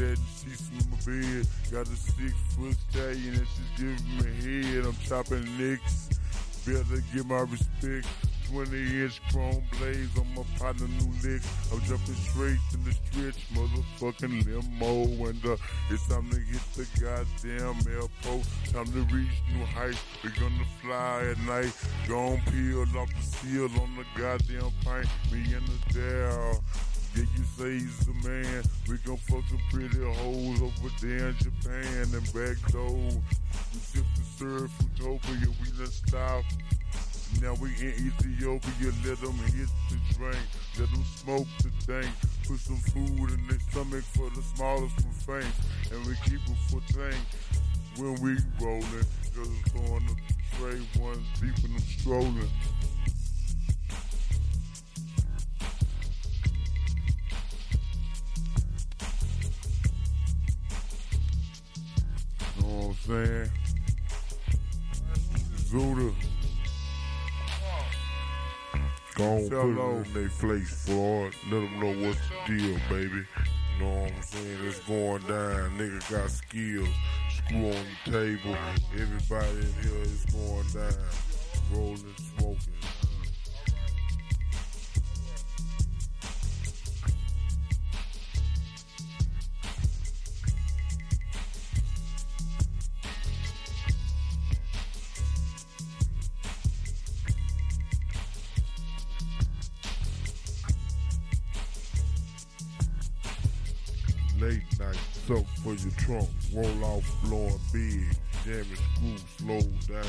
Said 0.00 0.16
she's 0.40 0.70
in 0.70 0.90
my 0.90 0.96
bed, 1.04 1.46
got 1.70 1.86
a 1.86 1.94
six 1.94 2.32
foot 2.56 2.74
stallion 2.88 3.34
and 3.34 3.46
she's 3.46 3.70
giving 3.76 4.16
me 4.16 4.64
head. 4.72 4.86
I'm 4.86 4.96
chopping 5.04 5.44
nicks, 5.58 6.08
better 6.64 7.02
get 7.12 7.26
my 7.26 7.40
respect. 7.40 8.06
20 8.50 9.02
inch 9.02 9.20
chrome 9.30 9.62
blades 9.78 10.18
on 10.18 10.26
my 10.34 10.42
partner 10.58 10.88
new 10.88 11.12
lick. 11.22 11.42
I'm 11.70 11.82
jumping 11.82 12.14
straight 12.14 12.58
in 12.72 12.82
the 12.82 12.92
stretch, 12.92 13.46
motherfucking 13.52 14.46
limo. 14.46 15.28
And 15.28 15.44
uh, 15.44 15.56
it's 15.90 16.08
time 16.08 16.30
to 16.30 16.38
hit 16.38 16.62
the 16.72 16.88
goddamn 16.98 17.76
airport. 17.92 18.46
Time 18.72 18.86
to 18.86 19.14
reach 19.14 19.28
new 19.52 19.66
heights. 19.66 20.00
We're 20.24 20.30
gonna 20.30 20.64
fly 20.80 21.26
at 21.30 21.38
night. 21.40 21.76
Gon' 22.08 22.40
peel 22.50 22.86
off 22.98 23.10
the 23.14 23.22
seal 23.22 23.64
on 23.64 23.96
the 23.96 24.06
goddamn 24.18 24.72
pint. 24.82 25.06
Me 25.30 25.44
and 25.52 25.68
the 25.68 26.00
Dow. 26.00 26.58
Yeah, 27.16 27.24
you 27.36 27.44
say 27.58 27.72
he's 27.72 28.06
the 28.06 28.14
man. 28.28 28.62
We 28.88 28.96
gon' 28.98 29.16
fuck 29.16 29.42
some 29.48 29.60
pretty 29.70 29.98
hoes 29.98 30.62
over 30.62 30.90
there 31.02 31.28
in 31.28 31.36
Japan 31.38 32.06
and 32.14 32.32
back 32.32 32.56
though. 32.72 32.92
We 32.92 33.78
sip 33.80 34.04
the 34.14 34.22
syrup, 34.38 34.70
utopia, 34.96 35.48
we 35.60 35.70
done 35.76 35.86
stop. 35.86 36.44
Now 37.42 37.54
we 37.54 37.70
in 37.80 37.94
Ethiopia, 37.94 38.92
let 39.04 39.20
them 39.20 39.38
hit 39.54 39.68
the 39.88 39.98
drink, 40.14 40.36
let 40.78 40.90
them 40.90 41.04
smoke 41.16 41.46
the 41.62 41.70
dank, 41.86 42.12
put 42.46 42.58
some 42.58 42.76
food 42.76 43.30
in 43.30 43.46
their 43.48 43.60
stomach 43.70 44.04
for 44.04 44.30
the 44.30 44.42
smallest 44.54 44.94
from 45.00 45.12
faint, 45.12 45.54
and 45.92 46.06
we 46.06 46.14
keep 46.24 46.40
it 46.46 46.58
for 46.70 46.80
tank 46.92 47.16
when 47.96 48.14
we 48.22 48.36
rollin', 48.60 49.06
cause 49.34 49.48
it's 49.48 49.72
going 49.72 50.06
to 50.06 50.56
tray 50.58 50.80
ones 51.00 51.26
deep 51.40 51.64
and 51.64 51.74
I'm 51.74 51.80
strolling. 51.80 52.50
Saying? 63.10 63.50
Zuda. 65.56 66.14
Go 69.16 69.24
on, 69.24 69.48
put 69.48 69.52
it 69.52 70.06
in 70.06 70.14
their 70.14 70.28
face, 70.28 70.86
Floyd. 70.86 71.34
Let 71.50 71.60
them 71.60 71.80
know 71.80 72.06
what's 72.06 72.20
the 72.28 72.56
deal, 72.56 72.78
baby. 72.88 73.26
You 73.78 73.84
know 73.84 74.02
what 74.02 74.12
I'm 74.12 74.22
saying? 74.22 74.58
It's 74.64 74.78
going 74.80 75.22
down. 75.22 75.76
Nigga 75.76 76.10
got 76.10 76.30
skills. 76.30 76.88
Screw 77.36 77.66
on 77.66 77.86
the 78.04 78.12
table. 78.12 78.56
Everybody 78.94 79.58
in 79.58 79.72
here 79.82 80.02
is 80.02 80.24
going 80.26 80.68
down. 80.72 80.94
Rolling, 81.72 82.14
smoking. 82.38 82.99
Blowing 107.24 107.60
big. 107.72 108.04
Jamming 108.44 108.64
screw, 108.94 109.16
slow 109.38 109.60
down. 109.88 110.04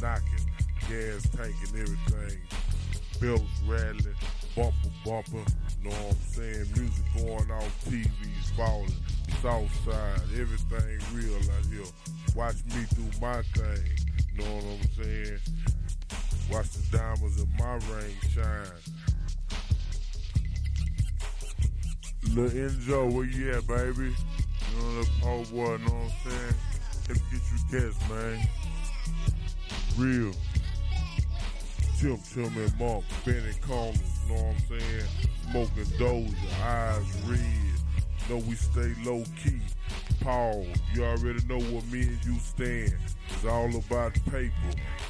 Knocking, 0.00 0.46
gas 0.88 1.22
tanking, 1.34 1.80
everything. 1.80 2.38
Bells 3.20 3.40
rattling, 3.66 4.14
bumper, 4.54 4.74
bumper. 5.04 5.50
Know 5.82 5.90
what 5.90 6.10
I'm 6.10 6.32
saying? 6.32 6.66
Music 6.76 7.04
going 7.16 7.50
off, 7.50 7.84
TVs 7.86 8.56
falling. 8.56 8.92
South 9.42 9.84
side, 9.84 10.20
everything 10.38 10.98
real 11.14 11.36
out 11.36 11.64
here. 11.72 11.84
Watch 12.34 12.56
me 12.66 12.84
do 12.94 13.20
my 13.20 13.42
thing. 13.54 13.84
Know 14.36 14.54
what 14.54 14.64
I'm 14.64 15.04
saying? 15.04 15.38
Watch 16.50 16.70
the 16.70 16.98
diamonds 16.98 17.40
in 17.40 17.48
my 17.58 17.74
ring 17.74 18.16
shine. 18.30 18.66
Lil 22.34 22.50
Enzo, 22.50 23.12
where 23.12 23.24
you 23.24 23.52
at, 23.52 23.66
baby? 23.66 24.14
You 24.78 24.84
know 24.84 25.02
the 25.02 25.10
poor 25.20 25.44
boy, 25.46 25.76
know 25.78 25.92
what 25.92 26.12
I'm 26.24 26.30
saying? 26.30 26.54
Let 27.08 27.16
me 27.16 27.22
get 27.32 27.42
you 27.50 27.80
guests, 27.80 28.08
man. 28.08 28.48
Real. 29.96 30.32
Tim, 31.98 32.18
Tim, 32.32 32.56
and 32.56 32.78
Monk, 32.78 33.04
Benny 33.24 33.54
Corners, 33.60 34.00
know 34.28 34.34
what 34.34 34.54
I'm 34.54 34.78
saying? 34.78 35.06
Smoking 35.50 35.84
Doja, 35.98 36.62
eyes 36.62 37.22
red. 37.26 37.40
Know 38.30 38.36
we 38.46 38.54
stay 38.54 38.94
low 39.04 39.24
key. 39.42 39.60
Paul, 40.20 40.66
you 40.94 41.04
already 41.04 41.42
know 41.46 41.58
what 41.58 41.86
me 41.86 42.02
and 42.02 42.24
you 42.24 42.38
stand. 42.38 42.94
It's 43.30 43.44
all 43.44 43.74
about 43.74 44.14
paper. 44.26 44.52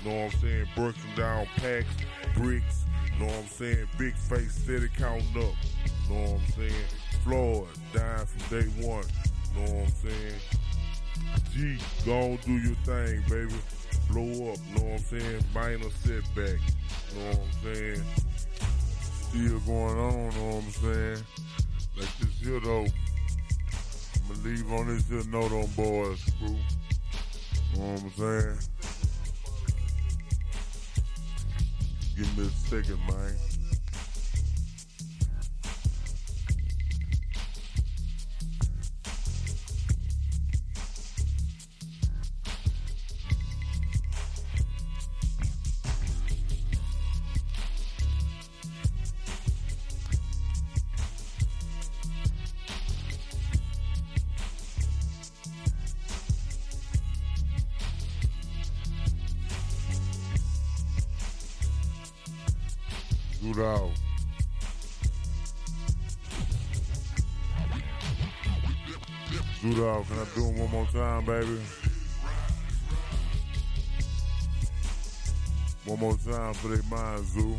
You 0.05 0.11
know 0.11 0.25
what 0.25 0.35
I'm 0.35 0.41
saying? 0.41 0.69
Breaking 0.77 1.15
down 1.17 1.47
packs, 1.57 1.89
bricks. 2.35 2.85
Know 3.19 3.27
what 3.27 3.35
I'm 3.35 3.49
saying? 3.49 3.89
Big 3.99 4.15
face, 4.17 4.55
steady 4.55 4.89
counting 4.97 5.29
up. 5.37 5.55
Know 6.09 6.21
what 6.21 6.41
I'm 6.41 6.53
saying? 6.57 6.85
Floyd, 7.25 7.67
dying 7.93 8.27
from 8.27 8.61
day 8.61 8.67
one. 8.87 9.05
Know 9.55 9.63
what 9.63 9.87
I'm 9.87 9.93
saying? 10.03 10.41
G, 11.53 11.79
go 12.05 12.39
do 12.45 12.53
your 12.59 12.77
thing, 12.85 13.23
baby. 13.29 13.55
Blow 14.11 14.53
up, 14.53 14.59
know 14.75 14.85
what 14.85 14.93
I'm 14.93 14.99
saying? 14.99 15.45
Minor 15.55 15.91
setback. 15.91 16.61
Know 17.15 17.27
what 17.27 17.41
I'm 17.41 17.75
saying? 17.75 18.03
Still 19.29 19.61
going 19.61 19.99
on, 19.99 20.29
know 20.31 20.57
what 20.57 20.65
I'm 20.65 20.71
saying? 20.71 21.25
Like 21.97 22.19
this 22.19 22.41
here 22.41 22.61
though. 22.61 22.87
I'ma 24.25 24.43
leave 24.45 24.73
on 24.73 24.87
this 24.89 25.09
here 25.09 25.25
note 25.29 25.53
on 25.53 25.67
boys, 25.77 26.23
crew. 26.39 26.57
Know 27.77 27.93
what 27.93 28.03
I'm 28.03 28.11
saying? 28.13 28.59
Give 32.17 32.39
me 32.39 32.47
a 32.47 32.51
second, 32.51 32.99
man. 33.07 33.48
Out. 63.59 63.91
Good 69.61 69.79
out. 69.79 70.01
Uh, 70.01 70.05
can 70.05 70.19
I 70.19 70.27
do 70.37 70.47
it 70.47 70.61
one 70.61 70.71
more 70.71 70.87
time, 70.87 71.25
baby? 71.25 71.61
One 75.87 75.99
more 75.99 76.17
time 76.19 76.55
for 76.55 76.69
their 76.69 76.83
minds, 76.85 77.33
Zoo. 77.33 77.57